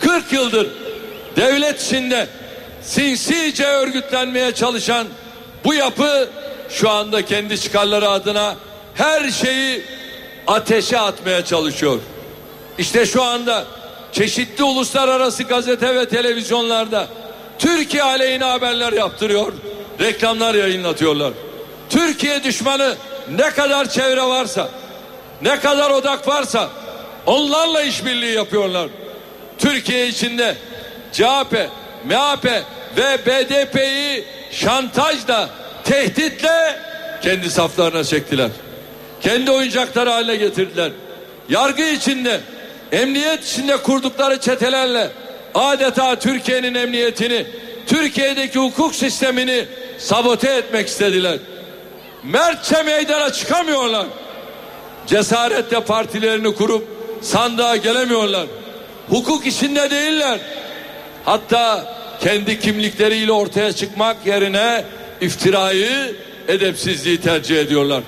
[0.00, 0.68] 40 yıldır
[1.36, 2.26] devlet içinde
[2.82, 5.06] sinsice örgütlenmeye çalışan
[5.64, 6.28] bu yapı
[6.70, 8.56] şu anda kendi çıkarları adına
[8.94, 9.82] her şeyi
[10.46, 11.98] ateşe atmaya çalışıyor.
[12.78, 13.64] İşte şu anda
[14.12, 17.06] çeşitli uluslararası gazete ve televizyonlarda
[17.58, 19.52] Türkiye aleyhine haberler yaptırıyor,
[20.00, 21.32] reklamlar yayınlatıyorlar.
[21.90, 22.94] Türkiye düşmanı
[23.30, 24.68] ne kadar çevre varsa,
[25.42, 26.68] ne kadar odak varsa
[27.26, 28.88] onlarla işbirliği yapıyorlar.
[29.58, 30.56] Türkiye içinde
[31.12, 31.70] CHP,
[32.04, 32.44] MHP
[32.96, 35.48] ve BDP'yi şantajla,
[35.84, 36.78] tehditle
[37.22, 38.50] kendi saflarına çektiler.
[39.20, 40.92] Kendi oyuncakları haline getirdiler.
[41.48, 42.40] Yargı içinde,
[42.92, 45.08] emniyet içinde kurdukları çetelerle
[45.54, 47.46] adeta Türkiye'nin emniyetini,
[47.86, 49.64] Türkiye'deki hukuk sistemini
[49.98, 51.38] sabote etmek istediler.
[52.22, 54.06] Mertçe meydana çıkamıyorlar.
[55.06, 56.88] Cesaretle partilerini kurup
[57.22, 58.46] sandığa gelemiyorlar.
[59.08, 60.38] Hukuk içinde değiller.
[61.24, 64.84] Hatta kendi kimlikleriyle ortaya çıkmak yerine
[65.20, 66.16] iftirayı,
[66.48, 68.02] edepsizliği tercih ediyorlar.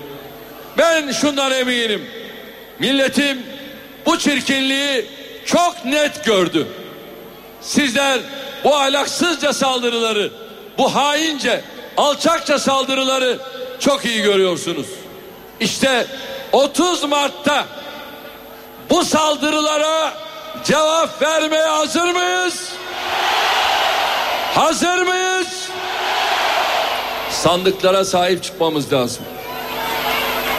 [0.78, 2.02] Ben şundan eminim.
[2.78, 3.38] Milletim
[4.06, 5.06] bu çirkinliği
[5.46, 6.66] çok net gördü.
[7.60, 8.20] Sizler
[8.64, 10.30] bu ahlaksızca saldırıları,
[10.78, 11.64] bu haince,
[11.96, 13.38] alçakça saldırıları
[13.80, 14.86] çok iyi görüyorsunuz.
[15.60, 16.06] İşte
[16.52, 17.66] 30 Mart'ta
[18.90, 20.12] bu saldırılara
[20.64, 22.68] cevap vermeye hazır mıyız?
[24.54, 25.68] Hazır mıyız?
[27.30, 29.24] Sandıklara sahip çıkmamız lazım.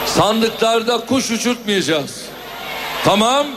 [0.05, 2.20] Sandıklarda kuş uçurtmayacağız.
[3.05, 3.47] Tamam.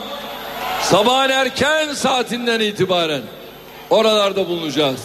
[0.81, 3.21] Sabahın erken saatinden itibaren
[3.89, 4.99] oralarda bulunacağız.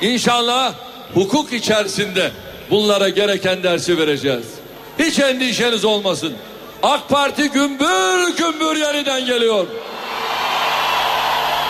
[0.00, 0.74] İnşallah
[1.14, 2.30] hukuk içerisinde
[2.70, 4.46] bunlara gereken dersi vereceğiz.
[4.98, 6.32] Hiç endişeniz olmasın.
[6.82, 9.66] AK Parti gümbür gümbür yeniden geliyor.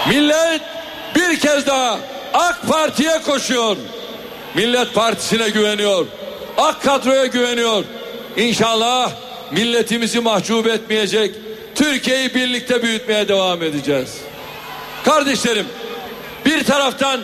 [0.09, 0.61] Millet
[1.14, 1.98] bir kez daha
[2.34, 3.76] AK Parti'ye koşuyor.
[4.55, 6.07] Millet Partisi'ne güveniyor.
[6.59, 7.84] AK kadroya güveniyor.
[8.36, 9.12] İnşallah
[9.50, 11.34] milletimizi mahcup etmeyecek,
[11.75, 14.18] Türkiye'yi birlikte büyütmeye devam edeceğiz.
[15.05, 15.66] Kardeşlerim,
[16.47, 17.20] bir taraftan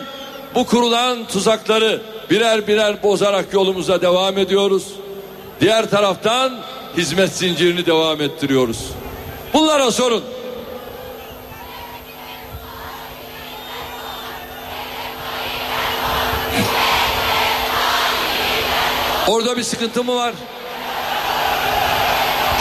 [0.55, 4.83] bu kurulan tuzakları birer birer bozarak yolumuza devam ediyoruz.
[5.61, 6.59] Diğer taraftan
[6.97, 8.85] hizmet zincirini devam ettiriyoruz.
[9.53, 10.23] Bunlara sorun.
[19.27, 20.33] Orada bir sıkıntı mı var?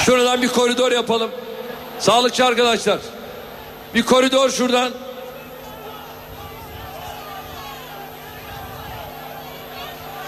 [0.05, 1.31] Şuradan bir koridor yapalım.
[2.01, 2.99] Sağlıkçı arkadaşlar.
[3.95, 4.93] Bir koridor şuradan.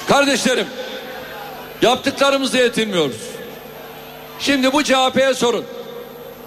[0.09, 0.66] Kardeşlerim,
[1.83, 3.16] yaptıklarımızla yetinmiyoruz.
[4.39, 5.64] Şimdi bu CHP'ye sorun.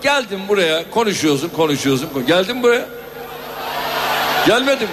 [0.01, 2.26] Geldim buraya, konuşuyorsun, konuşuyorsun.
[2.28, 2.86] Geldin buraya.
[4.47, 4.89] Gelmedi mi?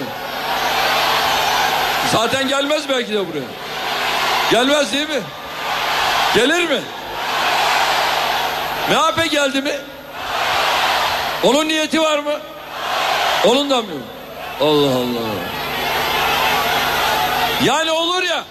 [2.11, 3.47] Zaten gelmez belki de buraya.
[4.51, 5.21] Gelmez değil mi?
[6.35, 6.81] Gelir mi?
[8.89, 9.71] MHP geldi mi?
[11.43, 12.33] Onun niyeti var mı?
[13.47, 13.87] Onun da mı?
[14.61, 15.31] Allah Allah.
[17.63, 18.43] Yani olur ya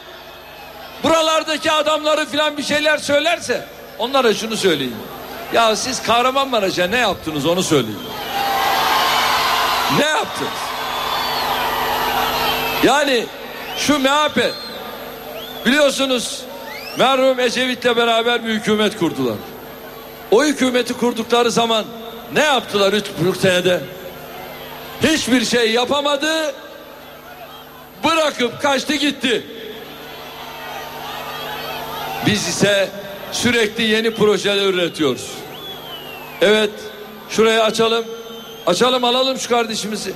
[1.05, 3.67] buralardaki adamları filan bir şeyler söylerse
[3.99, 4.97] onlara şunu söyleyin.
[5.53, 7.99] Ya siz Kahramanmaraş'a ne yaptınız onu söyleyin.
[9.99, 10.53] Ne yaptınız?
[12.83, 13.27] Yani
[13.77, 14.53] şu MHP
[15.67, 16.43] biliyorsunuz
[16.99, 19.37] merhum Ecevit'le beraber bir hükümet kurdular.
[20.31, 21.85] O hükümeti kurdukları zaman
[22.35, 23.81] ne yaptılar üç buçuk senede?
[25.03, 26.55] Hiçbir şey yapamadı.
[28.05, 29.47] Bırakıp kaçtı gitti.
[32.27, 32.89] Biz ise
[33.33, 35.31] sürekli yeni projeler üretiyoruz.
[36.41, 36.71] Evet,
[37.31, 38.05] şurayı açalım.
[38.67, 40.13] Açalım alalım şu kardeşimizi.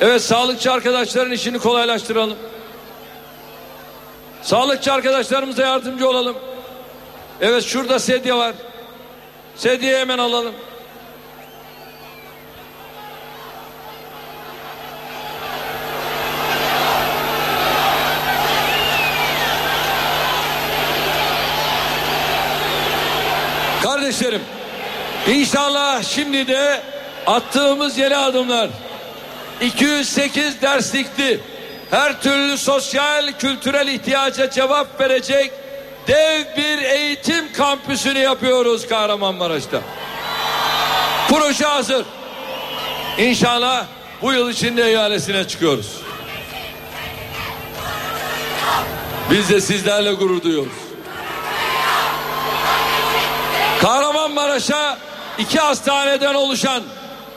[0.00, 2.36] Evet, sağlıkçı arkadaşların işini kolaylaştıralım.
[4.42, 6.36] Sağlıkçı arkadaşlarımıza yardımcı olalım.
[7.40, 8.54] Evet, şurada sedye var.
[9.56, 10.54] Sedyeyi hemen alalım.
[23.82, 24.42] Kardeşlerim
[25.28, 26.80] inşallah şimdi de
[27.26, 28.68] attığımız yeni adımlar
[29.60, 31.40] 208 derslikli
[31.90, 35.52] her türlü sosyal kültürel ihtiyaca cevap verecek
[36.06, 39.80] dev bir eğitim kampüsünü yapıyoruz Kahramanmaraş'ta.
[41.28, 42.06] Proje hazır.
[43.18, 43.86] İnşallah
[44.22, 46.00] bu yıl içinde ihalesine çıkıyoruz.
[49.30, 50.72] Biz de sizlerle gurur duyuyoruz.
[53.82, 54.98] Kahramanmaraş'a
[55.38, 56.82] iki hastaneden oluşan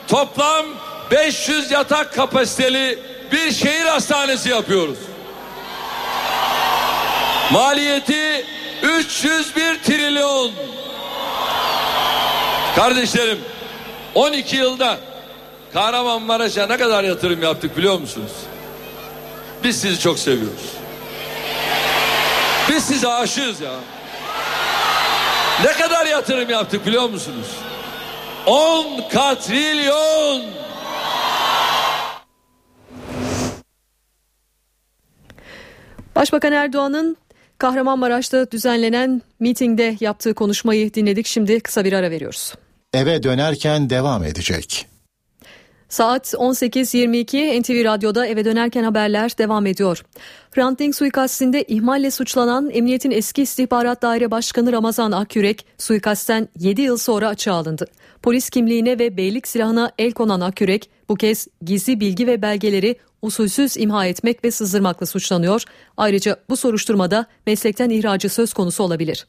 [0.08, 0.66] toplam
[1.10, 2.98] 500 yatak kapasiteli
[3.32, 4.98] bir şehir hastanesi yapıyoruz.
[7.50, 8.46] Maliyeti
[8.82, 10.52] 301 trilyon.
[12.76, 13.38] Kardeşlerim
[14.14, 14.98] 12 yılda
[15.72, 18.32] Kahramanmaraş'a ne kadar yatırım yaptık biliyor musunuz?
[19.64, 20.70] Biz sizi çok seviyoruz.
[22.68, 23.72] Biz size aşığız ya.
[25.64, 27.46] Ne kadar yatırım yaptık biliyor musunuz?
[28.46, 30.42] 10 katrilyon.
[36.16, 37.16] Başbakan Erdoğan'ın
[37.60, 41.26] Kahramanmaraş'ta düzenlenen mitingde yaptığı konuşmayı dinledik.
[41.26, 42.54] Şimdi kısa bir ara veriyoruz.
[42.94, 44.86] Eve dönerken devam edecek.
[45.88, 50.02] Saat 18.22 NTV Radyo'da eve dönerken haberler devam ediyor.
[50.50, 56.96] Hrant Dink suikastinde ihmalle suçlanan Emniyet'in eski istihbarat daire başkanı Ramazan Akyürek suikastten 7 yıl
[56.96, 57.86] sonra açığa alındı.
[58.22, 63.76] Polis kimliğine ve beylik silahına el konan Akyürek bu kez gizli bilgi ve belgeleri usulsüz
[63.76, 65.62] imha etmek ve sızdırmakla suçlanıyor.
[65.96, 69.26] Ayrıca bu soruşturmada meslekten ihracı söz konusu olabilir.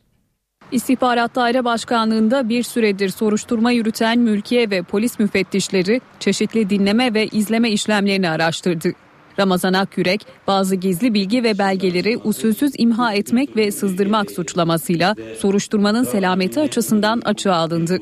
[0.72, 7.72] İstihbarat Daire Başkanlığı'nda bir süredir soruşturma yürüten mülkiye ve polis müfettişleri çeşitli dinleme ve izleme
[7.72, 8.94] işlemlerini araştırdı.
[9.40, 16.60] Ramazan Akyürek bazı gizli bilgi ve belgeleri usulsüz imha etmek ve sızdırmak suçlamasıyla soruşturmanın selameti
[16.60, 18.00] açısından açığa alındı.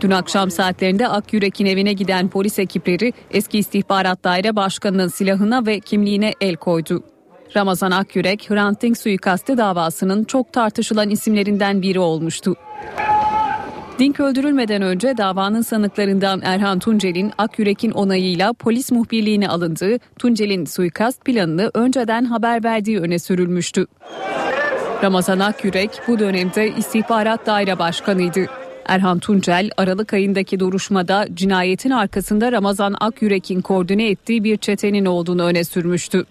[0.00, 6.32] Dün akşam saatlerinde Akyürek'in evine giden polis ekipleri eski istihbarat daire başkanının silahına ve kimliğine
[6.40, 7.02] el koydu.
[7.56, 12.56] Ramazan Akyürek, Hrant Dink suikastı davasının çok tartışılan isimlerinden biri olmuştu.
[14.02, 21.70] Dink öldürülmeden önce davanın sanıklarından Erhan Tuncel'in Akyürek'in onayıyla polis muhbirliğine alındığı, Tuncel'in suikast planını
[21.74, 23.86] önceden haber verdiği öne sürülmüştü.
[25.02, 28.46] Ramazan Akyürek bu dönemde istihbarat daire başkanıydı.
[28.86, 35.64] Erhan Tuncel Aralık ayındaki duruşmada cinayetin arkasında Ramazan Akyürek'in koordine ettiği bir çetenin olduğunu öne
[35.64, 36.24] sürmüştü.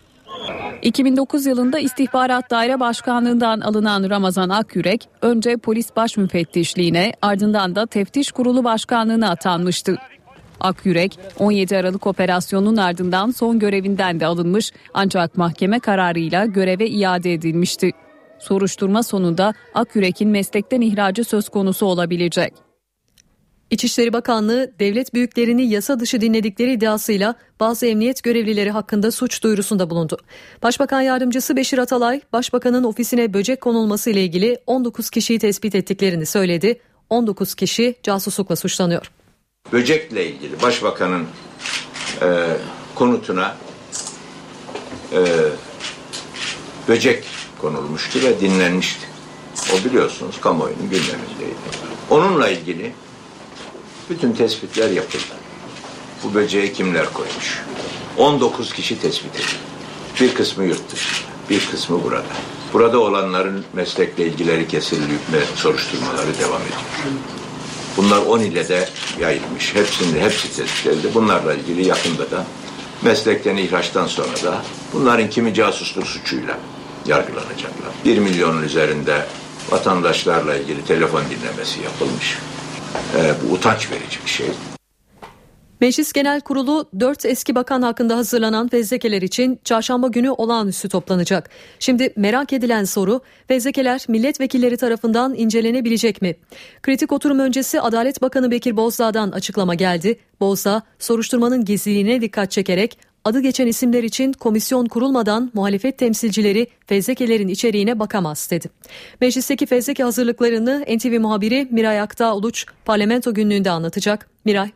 [0.82, 8.32] 2009 yılında İstihbarat Daire Başkanlığından alınan Ramazan Akyürek önce polis baş müfettişliğine ardından da teftiş
[8.32, 9.98] kurulu başkanlığına atanmıştı.
[10.60, 17.92] Akyürek 17 Aralık operasyonunun ardından son görevinden de alınmış ancak mahkeme kararıyla göreve iade edilmişti.
[18.39, 22.70] Soruşturma sonunda Akyürek'in meslekten ihracı söz konusu olabilecek.
[23.72, 30.17] İçişleri Bakanlığı devlet büyüklerini yasa dışı dinledikleri iddiasıyla bazı emniyet görevlileri hakkında suç duyurusunda bulundu.
[30.63, 36.80] Başbakan yardımcısı Beşir Atalay, başbakanın ofisine böcek konulması ile ilgili 19 kişiyi tespit ettiklerini söyledi.
[37.09, 39.11] 19 kişi casuslukla suçlanıyor.
[39.72, 41.28] Böcekle ilgili başbakanın
[42.22, 42.28] e,
[42.95, 43.57] konutuna
[45.13, 45.19] e,
[46.88, 47.24] böcek
[47.61, 49.07] konulmuştu ve dinlenmişti.
[49.74, 51.55] O biliyorsunuz kamuoyunun gündemindeydi.
[52.09, 52.93] Onunla ilgili
[54.12, 55.34] bütün tespitler yapıldı.
[56.24, 57.62] Bu böceği kimler koymuş?
[58.18, 59.45] 19 kişi tespit edildi.
[60.22, 62.26] Bir kısmı yurt dışında, bir kısmı burada.
[62.74, 65.20] Burada olanların meslekle ilgileri kesilip
[65.55, 66.82] soruşturmaları devam ediyor.
[67.97, 68.89] Bunlar 10 ile de
[69.20, 69.76] yayılmış.
[69.76, 71.07] Hepsinde hepsi tespit edildi.
[71.14, 72.45] Bunlarla ilgili yakında da
[73.01, 74.62] meslekten ihraçtan sonra da
[74.93, 76.57] bunların kimi casusluk suçuyla
[77.05, 77.91] yargılanacaklar.
[78.05, 79.26] 1 milyonun üzerinde
[79.70, 82.38] vatandaşlarla ilgili telefon dinlemesi yapılmış.
[83.18, 84.48] Ee, bu utanç verici bir şey.
[85.82, 91.50] Meclis Genel Kurulu 4 eski bakan hakkında hazırlanan fezlekeler için çarşamba günü olağanüstü toplanacak.
[91.80, 96.36] Şimdi merak edilen soru fezlekeler milletvekilleri tarafından incelenebilecek mi?
[96.82, 100.20] Kritik oturum öncesi Adalet Bakanı Bekir Bozdağ'dan açıklama geldi.
[100.39, 107.99] Bozdağ soruşturmanın gizliliğine dikkat çekerek adı geçen isimler için komisyon kurulmadan muhalefet temsilcileri fezlekelerin içeriğine
[107.99, 108.67] bakamaz dedi.
[109.22, 114.30] Meclisteki fezleke hazırlıklarını NTV muhabiri Miray Aktağ Uluç parlamento günlüğünde anlatacak.
[114.45, 114.69] Miray.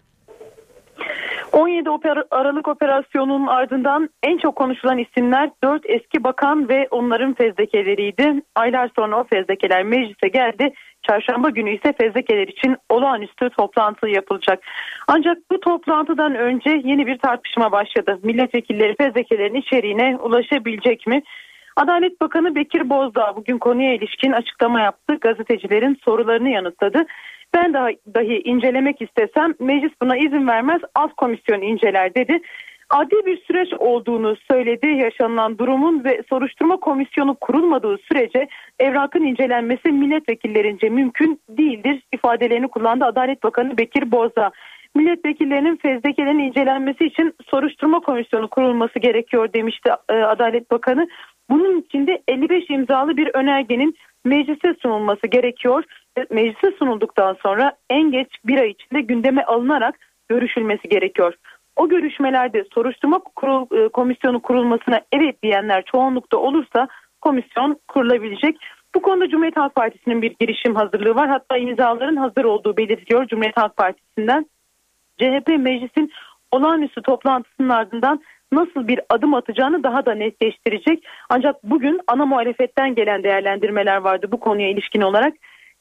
[1.55, 1.89] 17
[2.31, 8.41] Aralık operasyonunun ardından en çok konuşulan isimler 4 eski bakan ve onların fezlekeleriydi.
[8.55, 10.73] Aylar sonra o fezlekeler meclise geldi.
[11.07, 14.63] Çarşamba günü ise fezlekeler için olağanüstü toplantı yapılacak.
[15.07, 18.19] Ancak bu toplantıdan önce yeni bir tartışma başladı.
[18.23, 21.21] Milletvekilleri fezlekelerin içeriğine ulaşabilecek mi?
[21.75, 25.17] Adalet Bakanı Bekir Bozdağ bugün konuya ilişkin açıklama yaptı.
[25.21, 27.05] Gazetecilerin sorularını yanıtladı.
[27.53, 32.41] Ben daha, dahi incelemek istesem meclis buna izin vermez alt komisyon inceler dedi.
[32.89, 38.47] Adli bir süreç olduğunu söyledi yaşanılan durumun ve soruşturma komisyonu kurulmadığı sürece
[38.79, 44.51] evrakın incelenmesi milletvekillerince mümkün değildir ifadelerini kullandı Adalet Bakanı Bekir Bozdağ.
[44.95, 51.07] Milletvekillerinin fezlekelerin incelenmesi için soruşturma komisyonu kurulması gerekiyor demişti e, Adalet Bakanı.
[51.49, 55.83] Bunun için de 55 imzalı bir önergenin meclise sunulması gerekiyor.
[56.31, 59.95] Meclise sunulduktan sonra en geç bir ay içinde gündeme alınarak
[60.29, 61.33] görüşülmesi gerekiyor.
[61.75, 66.87] O görüşmelerde soruşturma kurul, e, komisyonu kurulmasına evet diyenler çoğunlukta olursa
[67.21, 68.57] komisyon kurulabilecek.
[68.95, 71.29] Bu konuda Cumhuriyet Halk Partisi'nin bir girişim hazırlığı var.
[71.29, 74.45] Hatta imzaların hazır olduğu belirtiliyor Cumhuriyet Halk Partisi'nden.
[75.17, 76.11] CHP meclisin
[76.51, 78.21] olağanüstü toplantısının ardından
[78.51, 81.03] nasıl bir adım atacağını daha da netleştirecek.
[81.29, 85.33] Ancak bugün ana muhalefetten gelen değerlendirmeler vardı bu konuya ilişkin olarak.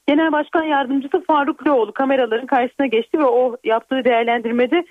[0.09, 4.85] Genel Başkan Yardımcısı Faruk Loğlu kameraların karşısına geçti ve o yaptığı değerlendirmede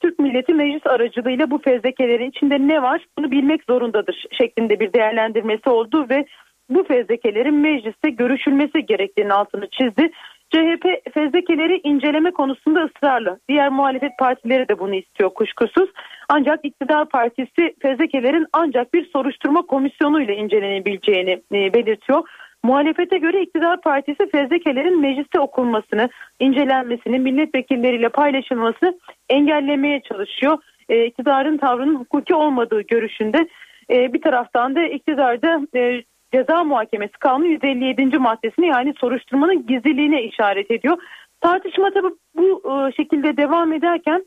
[0.00, 5.70] Türk milleti meclis aracılığıyla bu fezlekelerin içinde ne var bunu bilmek zorundadır şeklinde bir değerlendirmesi
[5.70, 6.26] oldu ve
[6.70, 10.10] bu fezlekelerin mecliste görüşülmesi gerektiğini altını çizdi.
[10.50, 13.40] CHP fezlekeleri inceleme konusunda ısrarlı.
[13.48, 15.90] Diğer muhalefet partileri de bunu istiyor kuşkusuz.
[16.28, 22.28] Ancak iktidar partisi fezlekelerin ancak bir soruşturma komisyonu ile incelenebileceğini e, belirtiyor.
[22.64, 26.08] Muhalefete göre iktidar partisi fezlekelerin mecliste okunmasını,
[26.40, 28.98] incelenmesini, milletvekilleriyle paylaşılması
[29.28, 30.58] engellemeye çalışıyor.
[30.88, 33.48] E, iktidarın tavrının hukuki olmadığı görüşünde.
[33.90, 36.02] E, bir taraftan da iktidarda e,
[36.34, 38.18] ceza muhakemesi kanunu 157.
[38.18, 40.98] maddesini yani soruşturmanın gizliliğine işaret ediyor.
[41.40, 44.26] Tartışma tabi bu e, şekilde devam ederken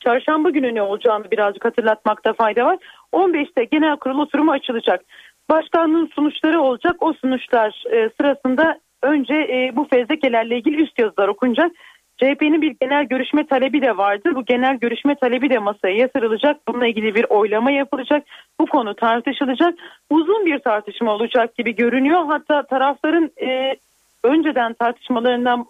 [0.00, 2.78] çarşamba günü ne olacağını birazcık hatırlatmakta fayda var.
[3.12, 5.04] 15'te genel kurul oturumu açılacak.
[5.50, 6.96] Başkanlığın sonuçları olacak.
[7.00, 11.72] O sonuçlar e, sırasında önce e, bu fezlekelerle ilgili üst yazılar okunacak.
[12.16, 14.30] CHP'nin bir genel görüşme talebi de vardı.
[14.34, 16.68] Bu genel görüşme talebi de masaya yatırılacak.
[16.68, 18.26] Bununla ilgili bir oylama yapılacak.
[18.60, 19.74] Bu konu tartışılacak.
[20.10, 22.24] Uzun bir tartışma olacak gibi görünüyor.
[22.26, 23.76] Hatta tarafların e,
[24.24, 25.66] önceden tartışmalarından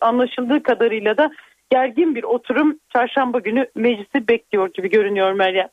[0.00, 1.30] anlaşıldığı kadarıyla da
[1.70, 5.68] gergin bir oturum çarşamba günü meclisi bekliyor gibi görünüyor Meryem.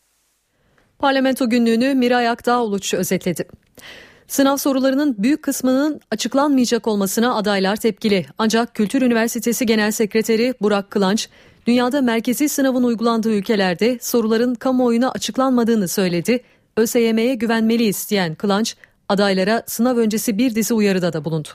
[1.01, 3.47] Parlamento günlüğünü Miray Aktağ Uluç özetledi.
[4.27, 8.25] Sınav sorularının büyük kısmının açıklanmayacak olmasına adaylar tepkili.
[8.37, 11.29] Ancak Kültür Üniversitesi Genel Sekreteri Burak Kılanç,
[11.67, 16.43] dünyada merkezi sınavın uygulandığı ülkelerde soruların kamuoyuna açıklanmadığını söyledi.
[16.77, 18.75] ÖSYM'ye güvenmeli isteyen Kılanç,
[19.09, 21.49] adaylara sınav öncesi bir dizi uyarıda da bulundu.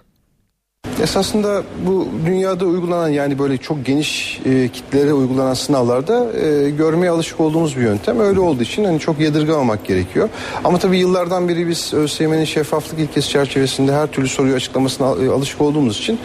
[1.03, 7.41] Esasında bu dünyada uygulanan yani böyle çok geniş e, kitlere uygulanan sınavlarda e, görmeye alışık
[7.41, 8.21] olduğumuz bir yöntem.
[8.21, 10.29] Öyle olduğu için hani çok yadırgamamak gerekiyor.
[10.65, 15.61] Ama tabii yıllardan beri biz ÖSYM'nin şeffaflık ilkesi çerçevesinde her türlü soruyu açıklamasına e, alışık
[15.61, 16.19] olduğumuz için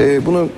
[0.00, 0.48] e, bunu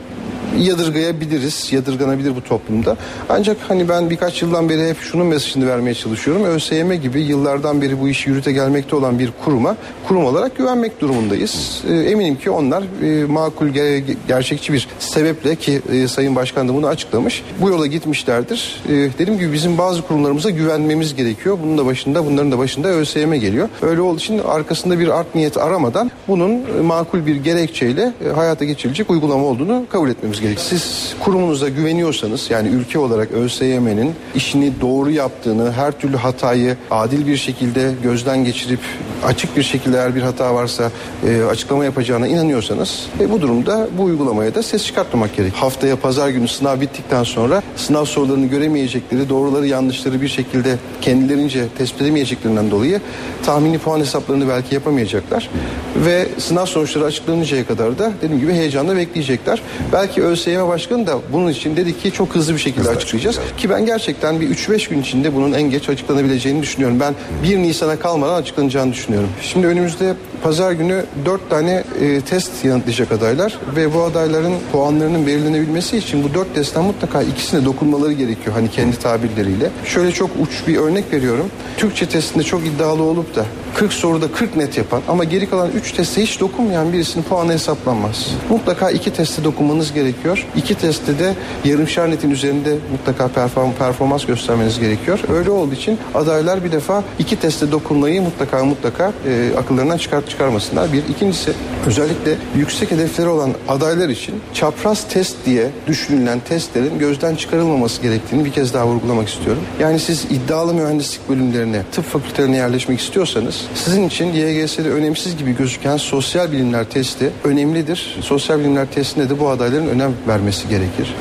[0.59, 2.97] yadırgayabiliriz, yadırganabilir bu toplumda.
[3.29, 6.45] Ancak hani ben birkaç yıldan beri hep şunun mesajını vermeye çalışıyorum.
[6.45, 9.77] ÖSYM gibi yıllardan beri bu işi yürüte gelmekte olan bir kuruma
[10.09, 11.83] kurum olarak güvenmek durumundayız.
[11.91, 16.75] E, eminim ki onlar e, makul, ge- gerçekçi bir sebeple ki e, Sayın Başkan da
[16.75, 17.43] bunu açıklamış.
[17.61, 18.83] Bu yola gitmişlerdir.
[18.89, 21.59] E, dediğim gibi bizim bazı kurumlarımıza güvenmemiz gerekiyor.
[21.63, 23.69] Bunun da başında, bunların da başında ÖSYM geliyor.
[23.83, 29.11] Öyle olduğu için arkasında bir art niyet aramadan bunun e, makul bir gerekçeyle hayata geçirilecek
[29.11, 30.67] uygulama olduğunu kabul etmemiz gerekiyor.
[30.69, 37.37] Siz kurumunuza güveniyorsanız yani ülke olarak ÖSYM'nin işini doğru yaptığını, her türlü hatayı adil bir
[37.37, 38.81] şekilde gözden geçirip
[39.25, 40.91] açık bir şekilde eğer bir hata varsa
[41.29, 45.53] e, açıklama yapacağına inanıyorsanız e, bu durumda bu uygulamaya da ses çıkartmamak gerek.
[45.55, 52.03] Haftaya pazar günü sınav bittikten sonra sınav sorularını göremeyecekleri, doğruları yanlışları bir şekilde kendilerince tespit
[52.03, 53.01] edemeyeceklerinden dolayı
[53.47, 55.51] tahmini puan hesaplarını belki yapamayacaklar.
[55.97, 59.63] Ve sınav sonuçları açıklanıncaya kadar da dediğim gibi heyecanla bekleyecekler.
[59.93, 63.39] Belki ÖSYM Başkanı da bunun için dedi ki çok hızlı bir şekilde açıklayacağız.
[63.59, 67.01] Ki ben gerçekten bir 3-5 gün içinde bunun en geç açıklanabileceğini düşünüyorum.
[67.01, 69.29] Ben 1 Nisan'a kalmadan açıklanacağını düşünüyorum.
[69.43, 75.97] Şimdi önümüzde pazar günü 4 tane e, test yanıtlayacak adaylar ve bu adayların puanlarının belirlenebilmesi
[75.97, 79.71] için bu 4 testten mutlaka ikisine dokunmaları gerekiyor hani kendi tabirleriyle.
[79.85, 81.47] Şöyle çok uç bir örnek veriyorum.
[81.77, 85.93] Türkçe testinde çok iddialı olup da 40 soruda 40 net yapan ama geri kalan 3
[85.93, 88.27] teste hiç dokunmayan birisinin puanı hesaplanmaz.
[88.51, 90.47] Mutlaka iki teste dokunmanız gerekiyor.
[90.57, 95.19] İki testte de yarımşar netin üzerinde mutlaka perform, performans göstermeniz gerekiyor.
[95.33, 100.93] Öyle olduğu için adaylar bir defa iki teste dokunmayı mutlaka mutlaka e, akıllarından çıkart çıkarmasınlar.
[100.93, 101.03] Bir.
[101.09, 101.53] ikincisi
[101.87, 108.53] özellikle yüksek hedefleri olan adaylar için çapraz test diye düşünülen testlerin gözden çıkarılmaması gerektiğini bir
[108.53, 109.63] kez daha vurgulamak istiyorum.
[109.81, 115.97] Yani siz iddialı mühendislik bölümlerine, tıp fakültelerine yerleşmek istiyorsanız sizin için YGS'de önemsiz gibi gözüken
[115.97, 118.17] sosyal bilimler testi önemlidir.
[118.21, 121.15] Sosyal bilimler testine de bu adayların önem vermesi gerekir.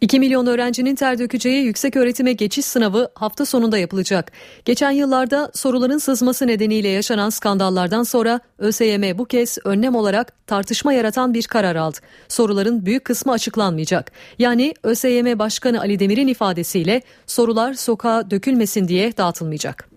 [0.00, 4.32] 2 milyon öğrencinin ter dökeceği yüksek öğretime geçiş sınavı hafta sonunda yapılacak.
[4.64, 11.34] Geçen yıllarda soruların sızması nedeniyle yaşanan skandallardan sonra ÖSYM bu kez önlem olarak tartışma yaratan
[11.34, 11.98] bir karar aldı.
[12.28, 14.12] Soruların büyük kısmı açıklanmayacak.
[14.38, 19.95] Yani ÖSYM Başkanı Ali Demir'in ifadesiyle sorular sokağa dökülmesin diye dağıtılmayacak.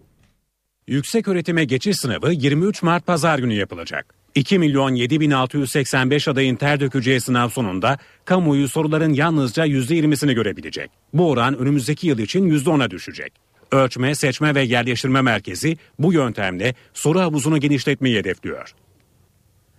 [0.90, 4.16] Yüksek öğretime geçiş sınavı 23 Mart Pazar günü yapılacak.
[4.36, 10.92] 2 milyon 7685 adayın ter dökeceği sınav sonunda kamuoyu soruların yalnızca %20'sini görebilecek.
[11.14, 13.34] Bu oran önümüzdeki yıl için %10'a düşecek.
[13.72, 18.74] Ölçme, Seçme ve Yerleştirme Merkezi bu yöntemle soru havuzunu genişletmeyi hedefliyor.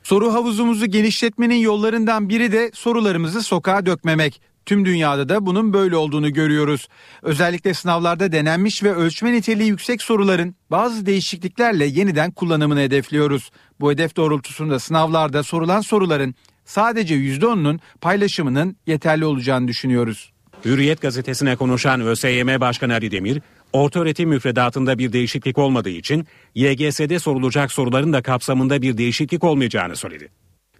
[0.02, 4.40] Soru havuzumuzu genişletmenin yollarından biri de sorularımızı sokağa dökmemek.
[4.66, 6.88] Tüm dünyada da bunun böyle olduğunu görüyoruz.
[7.22, 13.50] Özellikle sınavlarda denenmiş ve ölçme niteliği yüksek soruların bazı değişikliklerle yeniden kullanımını hedefliyoruz.
[13.80, 16.34] Bu hedef doğrultusunda sınavlarda sorulan soruların
[16.64, 20.32] sadece %10'unun paylaşımının yeterli olacağını düşünüyoruz.
[20.64, 23.42] Hürriyet gazetesine konuşan ÖSYM Başkanı Ali Demir,
[23.72, 29.96] orta öğretim müfredatında bir değişiklik olmadığı için YGS'de sorulacak soruların da kapsamında bir değişiklik olmayacağını
[29.96, 30.28] söyledi.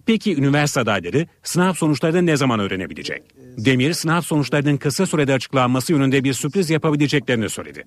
[0.05, 3.23] Peki üniversite adayları sınav sonuçlarını ne zaman öğrenebilecek?
[3.57, 7.83] Demir sınav sonuçlarının kısa sürede açıklanması yönünde bir sürpriz yapabileceklerini söyledi.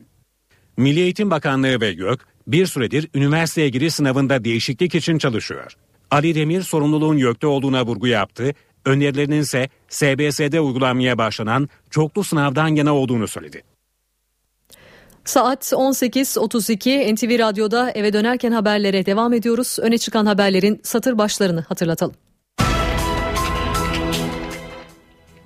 [0.76, 5.72] Milli Eğitim Bakanlığı ve YÖK bir süredir üniversiteye giriş sınavında değişiklik için çalışıyor.
[6.10, 8.52] Ali Demir sorumluluğun YÖK'te olduğuna vurgu yaptı,
[8.84, 13.62] önerilerinin ise SBS'de uygulanmaya başlanan çoklu sınavdan yana olduğunu söyledi.
[15.24, 19.76] Saat 18.32 NTV Radyo'da eve dönerken haberlere devam ediyoruz.
[19.80, 22.14] Öne çıkan haberlerin satır başlarını hatırlatalım.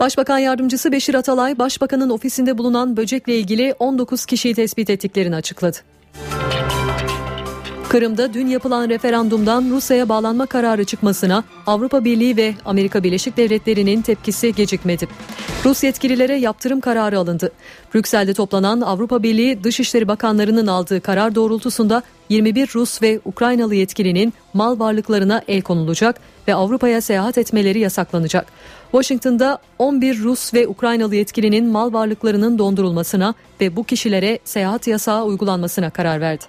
[0.01, 5.77] Başbakan Yardımcısı Beşir Atalay, Başbakanın ofisinde bulunan böcekle ilgili 19 kişiyi tespit ettiklerini açıkladı.
[7.89, 14.55] Kırım'da dün yapılan referandumdan Rusya'ya bağlanma kararı çıkmasına Avrupa Birliği ve Amerika Birleşik Devletleri'nin tepkisi
[14.55, 15.09] gecikmedi.
[15.65, 17.53] Rus yetkililere yaptırım kararı alındı.
[17.95, 24.79] Brüksel'de toplanan Avrupa Birliği Dışişleri Bakanlarının aldığı karar doğrultusunda 21 Rus ve Ukraynalı yetkilinin mal
[24.79, 28.47] varlıklarına el konulacak ve Avrupa'ya seyahat etmeleri yasaklanacak.
[28.93, 35.91] Washington'da 11 Rus ve Ukraynalı yetkilinin mal varlıklarının dondurulmasına ve bu kişilere seyahat yasağı uygulanmasına
[35.91, 36.45] karar verdi.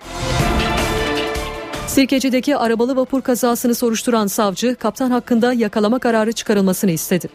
[1.90, 7.30] Sirkeci'deki arabalı vapur kazasını soruşturan savcı kaptan hakkında yakalama kararı çıkarılmasını istedi.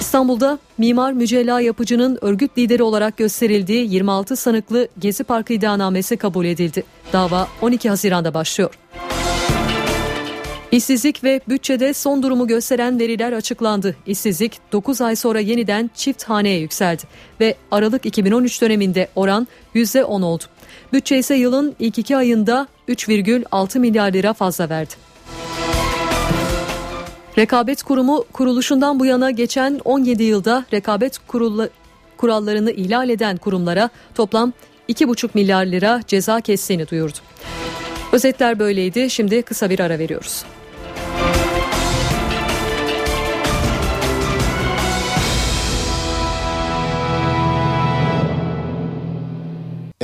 [0.00, 6.84] İstanbul'da mimar Mücella Yapıcı'nın örgüt lideri olarak gösterildiği 26 sanıklı Gezi Parkı iddianamesi kabul edildi.
[7.12, 8.78] Dava 12 Haziran'da başlıyor.
[10.72, 13.96] İşsizlik ve bütçede son durumu gösteren veriler açıklandı.
[14.06, 17.02] İşsizlik 9 ay sonra yeniden çift haneye yükseldi
[17.40, 20.44] ve Aralık 2013 döneminde oran %10 oldu.
[20.92, 24.94] Bütçe ise yılın ilk iki ayında 3,6 milyar lira fazla verdi.
[27.38, 31.68] Rekabet Kurumu kuruluşundan bu yana geçen 17 yılda rekabet kurulu,
[32.16, 34.52] kurallarını ihlal eden kurumlara toplam
[34.88, 37.18] 2,5 milyar lira ceza kestiğini duyurdu.
[38.12, 39.10] Özetler böyleydi.
[39.10, 40.44] Şimdi kısa bir ara veriyoruz.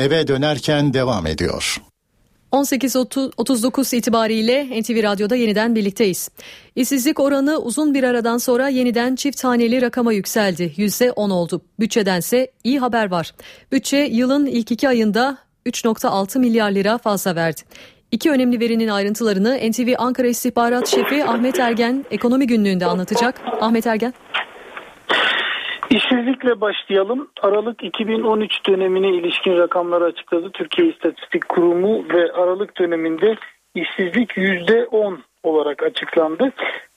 [0.00, 1.82] Eve dönerken devam ediyor.
[2.52, 6.28] 18.39 itibariyle NTV Radyo'da yeniden birlikteyiz.
[6.76, 10.72] İşsizlik oranı uzun bir aradan sonra yeniden çift haneli rakama yükseldi.
[10.76, 11.62] %10 oldu.
[11.80, 13.34] Bütçedense iyi haber var.
[13.72, 17.60] Bütçe yılın ilk iki ayında 3.6 milyar lira fazla verdi.
[18.10, 23.40] İki önemli verinin ayrıntılarını NTV Ankara İstihbarat Şefi Ahmet Ergen ekonomi günlüğünde anlatacak.
[23.60, 24.14] Ahmet Ergen.
[25.90, 27.28] İşsizlikle başlayalım.
[27.42, 33.36] Aralık 2013 dönemine ilişkin rakamları açıkladı Türkiye İstatistik Kurumu ve Aralık döneminde
[33.74, 36.52] işsizlik %10 olarak açıklandı.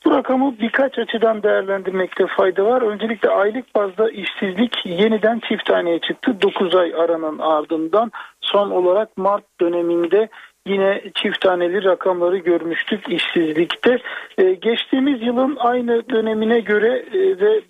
[0.05, 2.81] Bu rakamı birkaç açıdan değerlendirmekte fayda var.
[2.81, 6.41] Öncelikle aylık bazda işsizlik yeniden çift taneye çıktı.
[6.41, 8.11] 9 ay aranın ardından
[8.41, 10.29] son olarak Mart döneminde
[10.67, 13.97] yine çift taneli rakamları görmüştük işsizlikte.
[14.37, 17.61] Ee, geçtiğimiz yılın aynı dönemine göre e, ve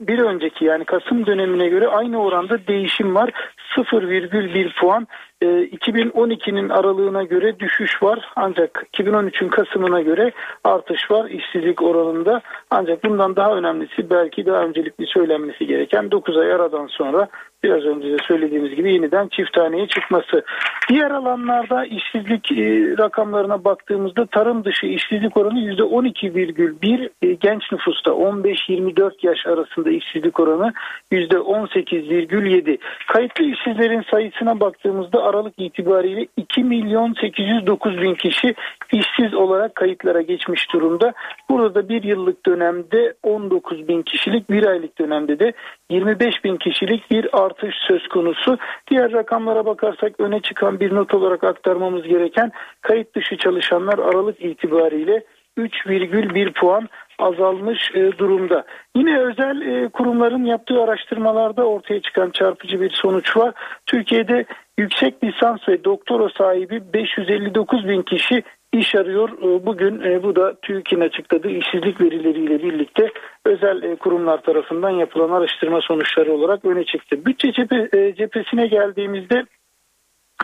[0.00, 3.30] bir önceki yani Kasım dönemine göre aynı oranda değişim var.
[3.76, 5.06] 0,1 puan.
[5.40, 8.28] E, 2012'nin aralığına göre düşüş var.
[8.36, 10.32] Ancak 2013'ün Kasım'ına göre
[10.64, 12.40] artış var işsizlik oranında.
[12.70, 17.28] Ancak bundan daha önemlisi belki daha öncelikli söylenmesi gereken 9 ay aradan sonra
[17.64, 20.44] biraz önce de söylediğimiz gibi yeniden çift taneye çıkması.
[20.88, 29.12] Diğer alanlarda işsizlik e, rakamlarına baktığımızda tarım dışı işsizlik oranı %12,1 e, genç nüfusta 15-24
[29.22, 30.72] yaş arasında işsizlik oranı
[31.12, 32.78] %18,7.
[33.08, 38.54] Kayıtlı işsizlerin sayısına baktığımızda Aralık itibariyle 2 milyon 809 bin kişi
[38.92, 41.12] işsiz olarak kayıtlara geçmiş durumda.
[41.50, 45.52] Burada bir yıllık dönemde 19 bin kişilik bir aylık dönemde de
[45.90, 48.58] 25 bin kişilik bir artış söz konusu.
[48.90, 55.24] Diğer rakamlara bakarsak öne çıkan bir not olarak aktarmamız gereken kayıt dışı çalışanlar Aralık itibariyle
[55.58, 56.88] 3,1 puan
[57.18, 58.64] azalmış e, durumda.
[58.96, 63.54] Yine özel e, kurumların yaptığı araştırmalarda ortaya çıkan çarpıcı bir sonuç var.
[63.86, 64.44] Türkiye'de
[64.78, 68.42] yüksek lisans ve doktora sahibi 559 bin kişi
[68.72, 69.28] iş arıyor.
[69.28, 73.10] E, bugün e, bu da TÜİK'in açıkladığı işsizlik verileriyle birlikte
[73.44, 77.26] özel e, kurumlar tarafından yapılan araştırma sonuçları olarak öne çıktı.
[77.26, 79.44] Bütçe e, cephesine geldiğimizde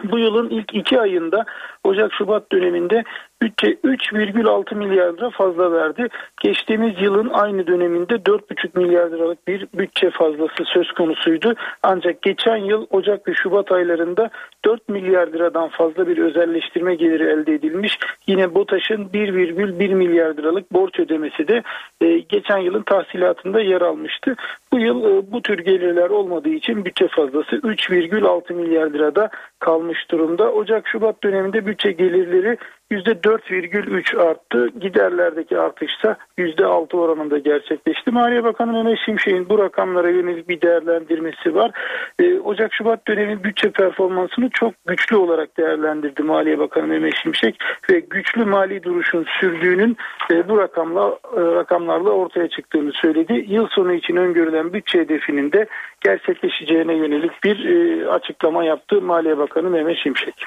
[0.05, 1.45] bu yılın ilk iki ayında
[1.85, 3.05] Ocak-Şubat döneminde
[3.43, 6.09] bütçe 3,6 milyar lira fazla verdi.
[6.43, 11.55] Geçtiğimiz yılın aynı döneminde 4,5 milyar liralık bir bütçe fazlası söz konusuydu.
[11.83, 14.31] Ancak geçen yıl Ocak ve Şubat aylarında
[14.65, 17.99] 4 milyar liradan fazla bir özelleştirme geliri elde edilmiş.
[18.27, 21.63] Yine BOTAŞ'ın 1,1 milyar liralık borç ödemesi de
[22.01, 24.37] e, geçen yılın tahsilatında yer almıştı.
[24.73, 30.53] Bu yıl e, bu tür gelirler olmadığı için bütçe fazlası 3,6 milyar lirada kalmış durumda.
[30.53, 32.57] Ocak-Şubat döneminde bütçe gelirleri
[32.91, 34.69] %4,3 arttı.
[34.81, 38.11] Giderlerdeki artışsa %6 oranında gerçekleşti.
[38.11, 41.71] Maliye Bakanı Mehmet Şimşek'in bu rakamlara yönelik bir değerlendirmesi var.
[42.19, 47.57] Ee, Ocak-Şubat dönemi bütçe performansını çok güçlü olarak değerlendirdi Maliye Bakanı Mehmet Şimşek
[47.91, 49.97] ve güçlü mali duruşun sürdüğünün
[50.31, 53.45] e, bu rakamla e, rakamlarla ortaya çıktığını söyledi.
[53.49, 55.67] Yıl sonu için öngörülen bütçe hedefinin de
[56.01, 60.47] gerçekleşeceğine yönelik bir e, açıklama yaptı Maliye Bakanı Mehmet Şimşek.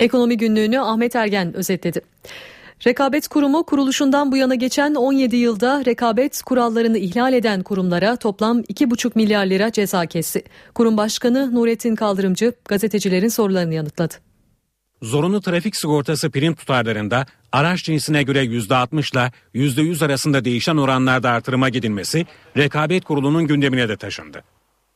[0.00, 2.00] Ekonomi günlüğünü Ahmet Ergen özetledi.
[2.86, 9.12] Rekabet Kurumu kuruluşundan bu yana geçen 17 yılda rekabet kurallarını ihlal eden kurumlara toplam 2,5
[9.14, 10.42] milyar lira ceza kesti.
[10.74, 14.14] Kurum Başkanı Nurettin Kaldırımcı gazetecilerin sorularını yanıtladı.
[15.02, 19.32] Zorunlu trafik sigortası prim tutarlarında araç cinsine göre %60 ile
[19.66, 24.42] %100 arasında değişen oranlarda artırıma gidilmesi Rekabet Kurulu'nun gündemine de taşındı.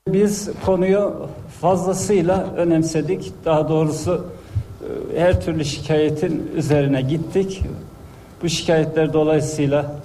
[0.09, 1.29] Biz konuyu
[1.61, 3.33] fazlasıyla önemsedik.
[3.45, 4.27] Daha doğrusu
[5.17, 7.63] her türlü şikayetin üzerine gittik.
[8.43, 9.97] Bu şikayetler dolayısıyla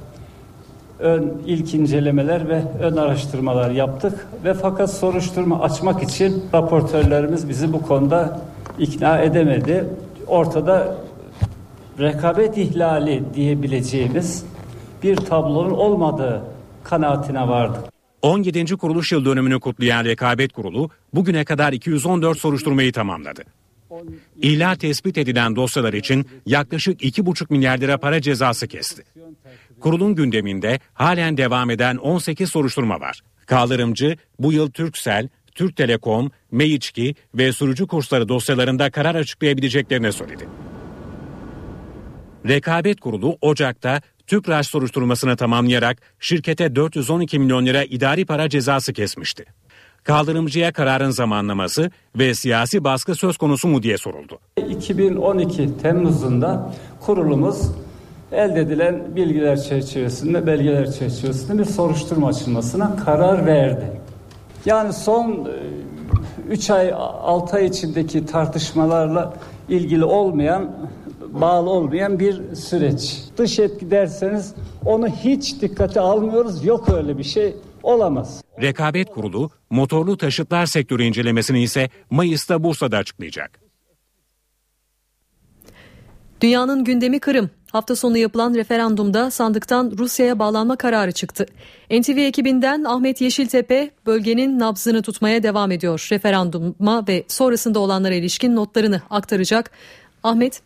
[1.00, 7.82] ön ilk incelemeler ve ön araştırmalar yaptık ve fakat soruşturma açmak için raportörlerimiz bizi bu
[7.82, 8.42] konuda
[8.80, 9.86] ikna edemedi.
[10.28, 10.96] Ortada
[12.00, 14.46] rekabet ihlali diyebileceğimiz
[15.04, 16.42] bir tablonun olmadığı
[16.84, 17.82] kanaatine vardık.
[18.22, 18.78] 17.
[18.78, 23.44] kuruluş yıl dönümünü kutlayan Rekabet Kurulu bugüne kadar 214 soruşturmayı tamamladı.
[24.42, 29.04] İhlal tespit edilen dosyalar için yaklaşık 2,5 milyar lira para cezası kesti.
[29.80, 33.22] Kurulun gündeminde halen devam eden 18 soruşturma var.
[33.46, 40.48] Kaldırımcı bu yıl Türksel, Türk Telekom, Meiçki ve sürücü kursları dosyalarında karar açıklayabileceklerini söyledi.
[42.48, 49.46] Rekabet Kurulu Ocak'ta Tüpraş soruşturmasını tamamlayarak şirkete 412 milyon lira idari para cezası kesmişti.
[50.04, 54.40] Kaldırımcıya kararın zamanlaması ve siyasi baskı söz konusu mu diye soruldu.
[54.70, 56.74] 2012 Temmuz'unda
[57.06, 57.72] kurulumuz
[58.32, 64.02] elde edilen bilgiler çerçevesinde, belgeler çerçevesinde bir soruşturma açılmasına karar verdi.
[64.66, 65.50] Yani son
[66.50, 69.34] 3 e, ay 6 ay içindeki tartışmalarla
[69.70, 70.72] ilgili olmayan
[71.30, 73.24] bağlı olmayan bir süreç.
[73.38, 74.54] Dış etki derseniz
[74.86, 76.66] onu hiç dikkate almıyoruz.
[76.66, 78.44] Yok öyle bir şey olamaz.
[78.62, 83.60] Rekabet Kurulu motorlu taşıtlar sektörü incelemesini ise Mayıs'ta Bursa'da açıklayacak.
[86.42, 87.50] Dünyanın gündemi Kırım.
[87.72, 91.46] Hafta sonu yapılan referandumda sandıktan Rusya'ya bağlanma kararı çıktı.
[91.92, 96.08] NTV ekibinden Ahmet Yeşiltepe bölgenin nabzını tutmaya devam ediyor.
[96.12, 99.72] Referanduma ve sonrasında olanlara ilişkin notlarını aktaracak.
[100.24, 100.62] Ahmet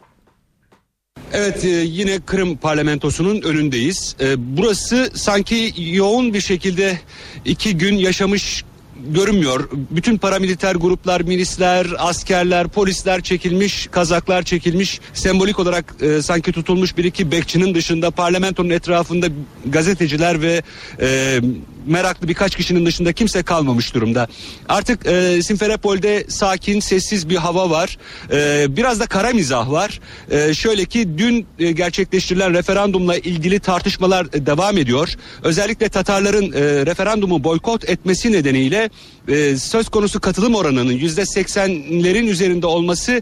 [1.33, 4.15] Evet e, yine Kırım parlamentosunun önündeyiz.
[4.21, 6.99] E, burası sanki yoğun bir şekilde
[7.45, 8.63] iki gün yaşamış
[9.07, 9.69] görünmüyor.
[9.91, 14.99] Bütün paramiliter gruplar, milisler, askerler, polisler çekilmiş, kazaklar çekilmiş.
[15.13, 19.27] Sembolik olarak e, sanki tutulmuş bir iki bekçinin dışında parlamentonun etrafında
[19.65, 20.61] gazeteciler ve
[21.01, 21.39] e,
[21.85, 24.27] meraklı birkaç kişinin dışında kimse kalmamış durumda.
[24.69, 27.97] Artık e, Simferopol'de sakin, sessiz bir hava var.
[28.31, 29.99] E, biraz da kara mizah var.
[30.31, 35.15] E, şöyle ki dün e, gerçekleştirilen referandumla ilgili tartışmalar e, devam ediyor.
[35.43, 38.89] Özellikle Tatarların e, referandumu boykot etmesi nedeniyle
[39.27, 43.21] e, söz konusu katılım oranının yüzde seksenlerin üzerinde olması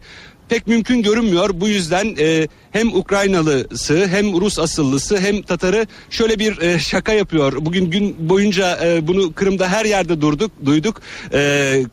[0.53, 1.49] pek mümkün görünmüyor.
[1.53, 7.53] Bu yüzden e, hem Ukraynalısı hem Rus asıllısı hem Tatarı şöyle bir e, şaka yapıyor.
[7.59, 11.01] Bugün gün boyunca e, bunu Kırım'da her yerde durduk, duyduk.
[11.33, 11.83] E,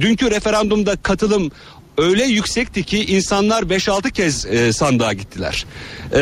[0.00, 1.50] dünkü referandumda katılım
[1.98, 5.66] öyle yüksekti ki insanlar 5-6 kez e, sandığa gittiler.
[6.12, 6.20] E,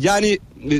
[0.00, 0.38] yani
[0.70, 0.76] e,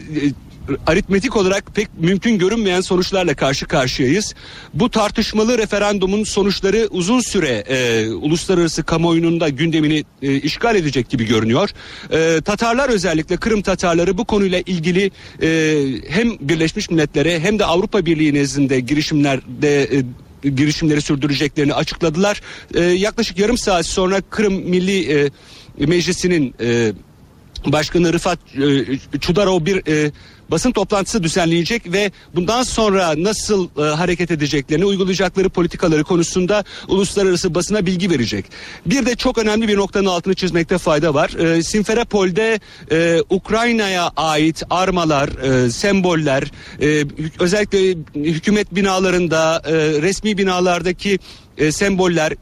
[0.86, 4.34] aritmetik olarak pek mümkün görünmeyen sonuçlarla karşı karşıyayız.
[4.74, 11.24] Bu tartışmalı referandumun sonuçları uzun süre e, uluslararası kamuoyunun da gündemini e, işgal edecek gibi
[11.24, 11.70] görünüyor.
[12.10, 15.10] E, Tatarlar özellikle Kırım Tatarları bu konuyla ilgili
[15.42, 15.78] e,
[16.08, 19.82] hem Birleşmiş Milletler'e hem de Avrupa Birliği nezdinde girişimlerde
[20.44, 22.40] e, girişimleri sürdüreceklerini açıkladılar.
[22.74, 25.30] E, yaklaşık yarım saat sonra Kırım Milli e,
[25.78, 26.92] Meclisi'nin e,
[27.66, 28.38] Başkanı Rıfat
[29.14, 30.10] e, Çudarov bir e,
[30.52, 37.86] basın toplantısı düzenleyecek ve bundan sonra nasıl e, hareket edeceklerini, uygulayacakları politikaları konusunda uluslararası basına
[37.86, 38.44] bilgi verecek.
[38.86, 41.30] Bir de çok önemli bir noktanın altını çizmekte fayda var.
[41.30, 42.60] E, Simferopol'de
[42.90, 46.50] e, Ukrayna'ya ait armalar, e, semboller,
[46.80, 47.04] e,
[47.38, 47.78] özellikle
[48.14, 49.72] hükümet binalarında, e,
[50.02, 51.18] resmi binalardaki
[51.58, 52.32] e, semboller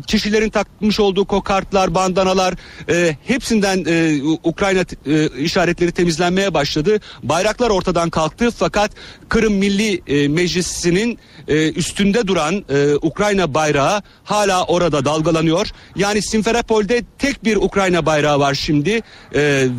[0.00, 2.54] kişilerin takmış olduğu kokartlar, bandanalar
[2.88, 7.00] e, hepsinden e, Ukrayna e, işaretleri temizlenmeye başladı.
[7.22, 8.90] Bayraklar ortadan kalktı fakat
[9.28, 15.66] Kırım Milli e, Meclisi'nin e, üstünde duran e, Ukrayna bayrağı hala orada dalgalanıyor.
[15.96, 19.02] Yani Simferopol'de tek bir Ukrayna bayrağı var şimdi e,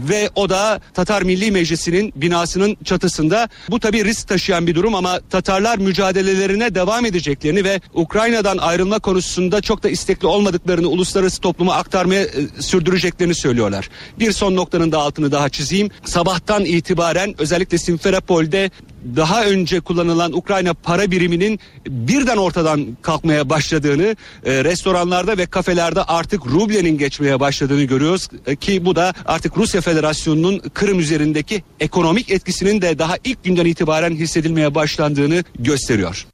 [0.09, 3.49] ve o da Tatar Milli Meclisi'nin binasının çatısında.
[3.69, 9.61] Bu tabi risk taşıyan bir durum ama Tatarlar mücadelelerine devam edeceklerini ve Ukrayna'dan ayrılma konusunda
[9.61, 12.29] çok da istekli olmadıklarını uluslararası topluma aktarmaya e,
[12.59, 13.89] sürdüreceklerini söylüyorlar.
[14.19, 15.89] Bir son noktanın da altını daha çizeyim.
[16.05, 18.71] Sabahtan itibaren özellikle Simferopol'de
[19.15, 21.52] daha önce kullanılan Ukrayna para biriminin
[21.87, 24.15] birden ortadan kalkmaya başladığını,
[24.45, 29.81] e, restoranlarda ve kafelerde artık rublenin geçmeye başladığını görüyoruz e, ki bu da artık Rusya
[29.81, 36.27] Federasyonu'nun Kırım üzerindeki ekonomik etkisinin de daha ilk günden itibaren hissedilmeye başlandığını gösteriyor.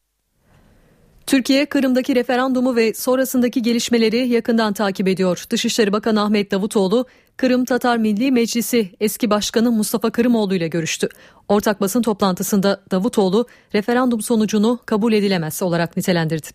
[1.30, 5.44] Türkiye Kırım'daki referandumu ve sonrasındaki gelişmeleri yakından takip ediyor.
[5.50, 7.06] Dışişleri Bakanı Ahmet Davutoğlu,
[7.40, 11.10] Kırım Tatar Milli Meclisi eski başkanı Mustafa Kırımoğlu ile görüştü.
[11.48, 16.48] Ortak basın toplantısında Davutoğlu referandum sonucunu kabul edilemez olarak nitelendirdi.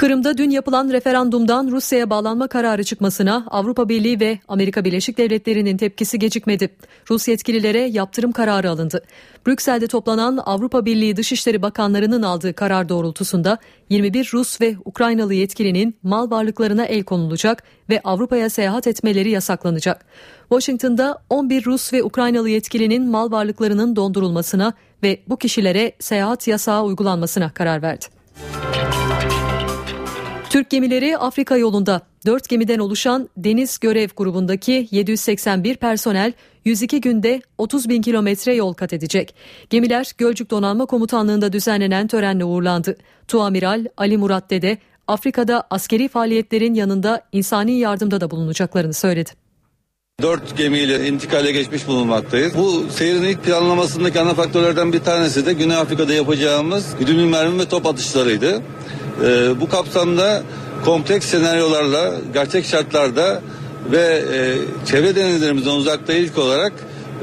[0.00, 6.18] Kırım'da dün yapılan referandumdan Rusya'ya bağlanma kararı çıkmasına Avrupa Birliği ve Amerika Birleşik Devletleri'nin tepkisi
[6.18, 6.68] gecikmedi.
[7.10, 9.02] Rus yetkililere yaptırım kararı alındı.
[9.46, 13.58] Brüksel'de toplanan Avrupa Birliği Dışişleri Bakanlarının aldığı karar doğrultusunda
[13.90, 20.04] 21 Rus ve Ukraynalı yetkilinin mal varlıklarına el konulacak ve Avrupa'ya seyahat etmeleri yasaklanacak.
[20.48, 24.72] Washington'da 11 Rus ve Ukraynalı yetkilinin mal varlıklarının dondurulmasına
[25.02, 28.19] ve bu kişilere seyahat yasağı uygulanmasına karar verdi.
[30.60, 36.32] Türk gemileri Afrika yolunda 4 gemiden oluşan deniz görev grubundaki 781 personel
[36.64, 39.34] 102 günde 30 bin kilometre yol kat edecek.
[39.70, 42.96] Gemiler Gölcük Donanma Komutanlığı'nda düzenlenen törenle uğurlandı.
[43.28, 49.30] Tuamiral Ali Murat Dede Afrika'da askeri faaliyetlerin yanında insani yardımda da bulunacaklarını söyledi.
[50.22, 52.52] Dört gemiyle intikale geçmiş bulunmaktayız.
[52.56, 57.68] Bu seyrin ilk planlamasındaki ana faktörlerden bir tanesi de Güney Afrika'da yapacağımız güdümlü mermi ve
[57.68, 58.62] top atışlarıydı.
[59.24, 60.42] Ee, bu kapsamda
[60.84, 63.42] kompleks senaryolarla, gerçek şartlarda
[63.92, 64.56] ve e,
[64.86, 66.72] çevre denizlerimizden uzakta ilk olarak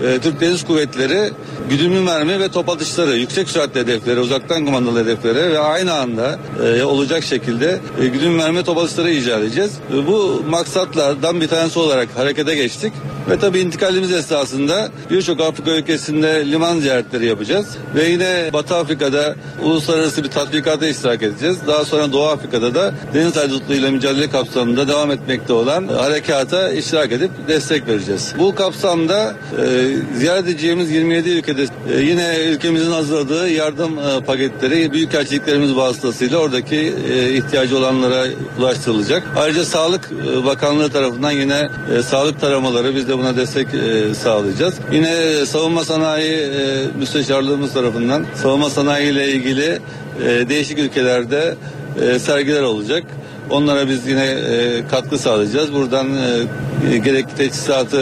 [0.03, 1.31] e, Türk Deniz Kuvvetleri
[1.69, 6.83] güdümlü mermi ve top atışları, yüksek süratli hedeflere, uzaktan kumandalı hedeflere ve aynı anda e,
[6.83, 9.71] olacak şekilde e, güdümlü mermi top atışları icat edeceğiz.
[9.93, 12.93] E, bu maksatlardan bir tanesi olarak harekete geçtik.
[13.29, 17.67] Ve tabii intikalimiz esnasında birçok Afrika ülkesinde liman ziyaretleri yapacağız.
[17.95, 21.57] Ve yine Batı Afrika'da uluslararası bir tatbikata iştirak edeceğiz.
[21.67, 27.31] Daha sonra Doğu Afrika'da da deniz haydutluğuyla mücadele kapsamında devam etmekte olan harekata iştirak edip
[27.47, 28.33] destek vereceğiz.
[28.39, 29.86] Bu kapsamda e,
[30.17, 37.33] ziyaret edeceğimiz 27 ülkede e, yine ülkemizin hazırladığı yardım e, paketleri büyükelçiliklerimiz vasıtasıyla oradaki e,
[37.33, 38.25] ihtiyacı olanlara
[38.59, 39.23] ulaştırılacak.
[39.37, 44.73] Ayrıca Sağlık e, Bakanlığı tarafından yine e, sağlık taramaları biz de buna destek e, sağlayacağız.
[44.91, 49.79] Yine savunma sanayi e, müsteşarlığımız tarafından savunma sanayi ile ilgili
[50.25, 51.55] e, değişik ülkelerde
[52.01, 53.03] e, sergiler olacak.
[53.49, 55.73] Onlara biz yine e, katkı sağlayacağız.
[55.73, 58.01] Buradan e, gerekli teçhizatı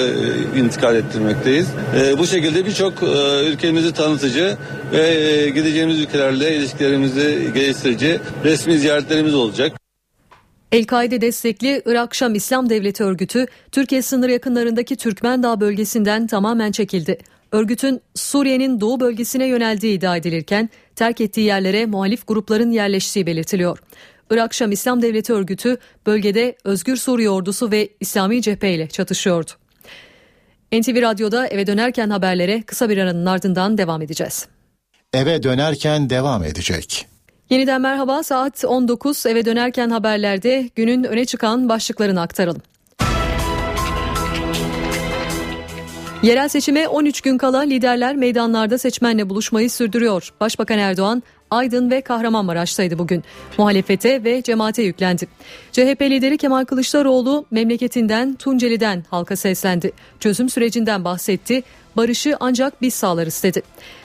[0.56, 1.68] e, intikal ettirmekteyiz.
[2.18, 4.58] Bu şekilde birçok e, ülkemizi tanıtıcı
[4.92, 9.78] ve gideceğimiz ülkelerle ilişkilerimizi geliştirici resmi ziyaretlerimiz olacak.
[10.72, 17.18] El-Kaide destekli Irak Şam İslam Devleti örgütü Türkiye sınır yakınlarındaki Türkmen Dağ bölgesinden tamamen çekildi.
[17.52, 23.80] Örgütün Suriye'nin doğu bölgesine yöneldiği iddia edilirken terk ettiği yerlere muhalif grupların yerleştiği belirtiliyor.
[24.30, 29.52] Irak Şam İslam Devleti örgütü bölgede Özgür Suriye ordusu ve İslami cephe ile çatışıyordu.
[30.72, 34.48] NTV Radyo'da eve dönerken haberlere kısa bir aranın ardından devam edeceğiz.
[35.14, 37.08] Eve dönerken devam edecek.
[37.50, 42.62] Yeniden merhaba saat 19 eve dönerken haberlerde günün öne çıkan başlıklarını aktaralım.
[46.24, 50.34] Yerel seçime 13 gün kala liderler meydanlarda seçmenle buluşmayı sürdürüyor.
[50.40, 53.24] Başbakan Erdoğan Aydın ve Kahramanmaraş'taydı bugün.
[53.58, 55.28] Muhalefete ve cemaate yüklendi.
[55.72, 59.92] CHP lideri Kemal Kılıçdaroğlu memleketinden Tunceli'den halka seslendi.
[60.20, 61.64] Çözüm sürecinden bahsetti.
[61.98, 63.62] Barışı ancak biz sağlarız dedi.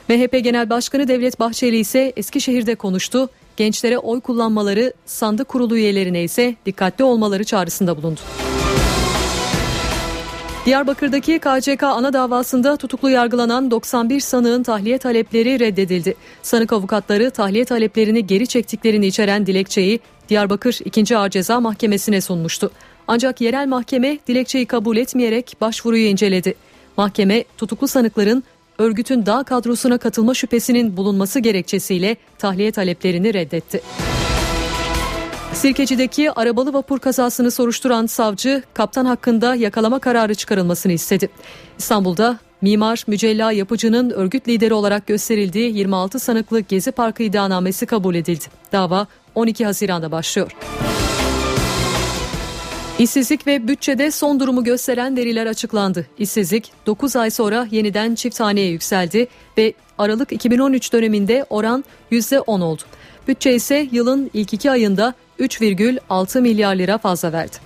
[0.09, 3.29] MHP Genel Başkanı Devlet Bahçeli ise Eskişehir'de konuştu.
[3.57, 8.21] Gençlere oy kullanmaları, sandık kurulu üyelerine ise dikkatli olmaları çağrısında bulundu.
[10.67, 16.15] Diyarbakır'daki KCK ana davasında tutuklu yargılanan 91 sanığın tahliye talepleri reddedildi.
[16.43, 21.17] Sanık avukatları tahliye taleplerini geri çektiklerini içeren dilekçeyi Diyarbakır 2.
[21.17, 22.71] Ağır Ceza Mahkemesi'ne sunmuştu.
[23.09, 26.55] Ancak yerel mahkeme dilekçeyi kabul etmeyerek başvuruyu inceledi.
[26.97, 28.45] Mahkeme tutuklu sanıkların
[28.79, 33.83] örgütün dağ kadrosuna katılma şüphesinin bulunması gerekçesiyle tahliye taleplerini reddetti.
[35.55, 41.29] Sirkeci'deki arabalı vapur kazasını soruşturan savcı kaptan hakkında yakalama kararı çıkarılmasını istedi.
[41.79, 48.45] İstanbul'da mimar Mücella Yapıcı'nın örgüt lideri olarak gösterildiği 26 sanıklı Gezi Parkı iddianamesi kabul edildi.
[48.73, 50.53] Dava 12 Haziran'da başlıyor.
[52.99, 56.07] İşsizlik ve bütçede son durumu gösteren veriler açıklandı.
[56.19, 59.29] İşsizlik 9 ay sonra yeniden çift haneye yükseldi
[59.59, 62.83] ve Aralık 2013 döneminde oran %10 oldu.
[63.29, 67.57] Bütçe ise yılın ilk iki ayında 3,6 milyar lira fazla verdi.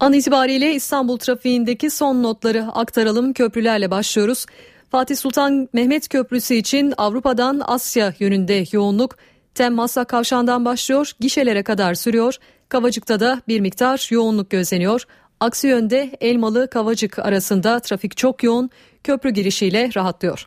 [0.00, 3.32] An itibariyle İstanbul trafiğindeki son notları aktaralım.
[3.32, 4.46] Köprülerle başlıyoruz.
[4.90, 9.16] Fatih Sultan Mehmet Köprüsü için Avrupa'dan Asya yönünde yoğunluk
[9.54, 12.36] Tem Maslak Kavşağı'ndan başlıyor, gişelere kadar sürüyor.
[12.68, 15.04] Kavacık'ta da bir miktar yoğunluk gözleniyor.
[15.42, 18.70] Aksi yönde Elmalı Kavacık arasında trafik çok yoğun,
[19.04, 20.46] köprü girişiyle rahatlıyor.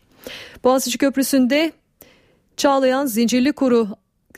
[0.63, 1.71] Boğaziçi Köprüsü'nde
[2.57, 3.87] Çağlayan Zincirli Kuru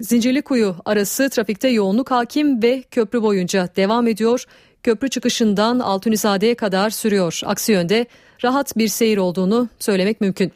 [0.01, 4.45] Zincirli Kuyu arası trafikte yoğunluk hakim ve köprü boyunca devam ediyor.
[4.83, 7.41] köprü çıkışından Altunizade'ye kadar sürüyor.
[7.45, 8.05] Aksi yönde
[8.43, 10.51] rahat bir seyir olduğunu söylemek mümkün.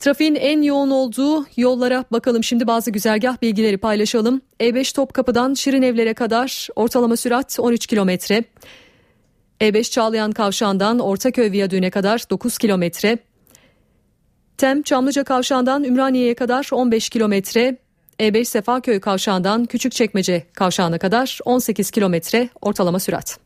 [0.00, 2.44] Trafiğin en yoğun olduğu yollara bakalım.
[2.44, 4.40] Şimdi bazı güzergah bilgileri paylaşalım.
[4.60, 8.44] E5 Topkapı'dan Şirinevler'e kadar ortalama sürat 13 kilometre.
[9.60, 13.18] E5 Çağlayan Kavşağı'ndan Ortaköy Viyadüğü'ne kadar 9 kilometre.
[14.58, 17.76] Tem Çamlıca Kavşağı'ndan Ümraniye'ye kadar 15 kilometre.
[18.20, 23.38] E5 Sefaköy Kavşağı'ndan Küçükçekmece Kavşağı'na kadar 18 kilometre ortalama sürat.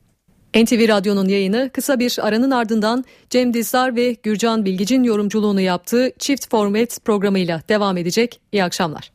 [0.55, 6.51] NTV Radyo'nun yayını kısa bir aranın ardından Cem Dizdar ve Gürcan Bilgic'in yorumculuğunu yaptığı Çift
[6.51, 8.41] Format programıyla devam edecek.
[8.53, 9.13] İyi akşamlar.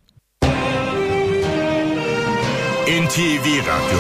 [2.88, 4.00] NTV Radyo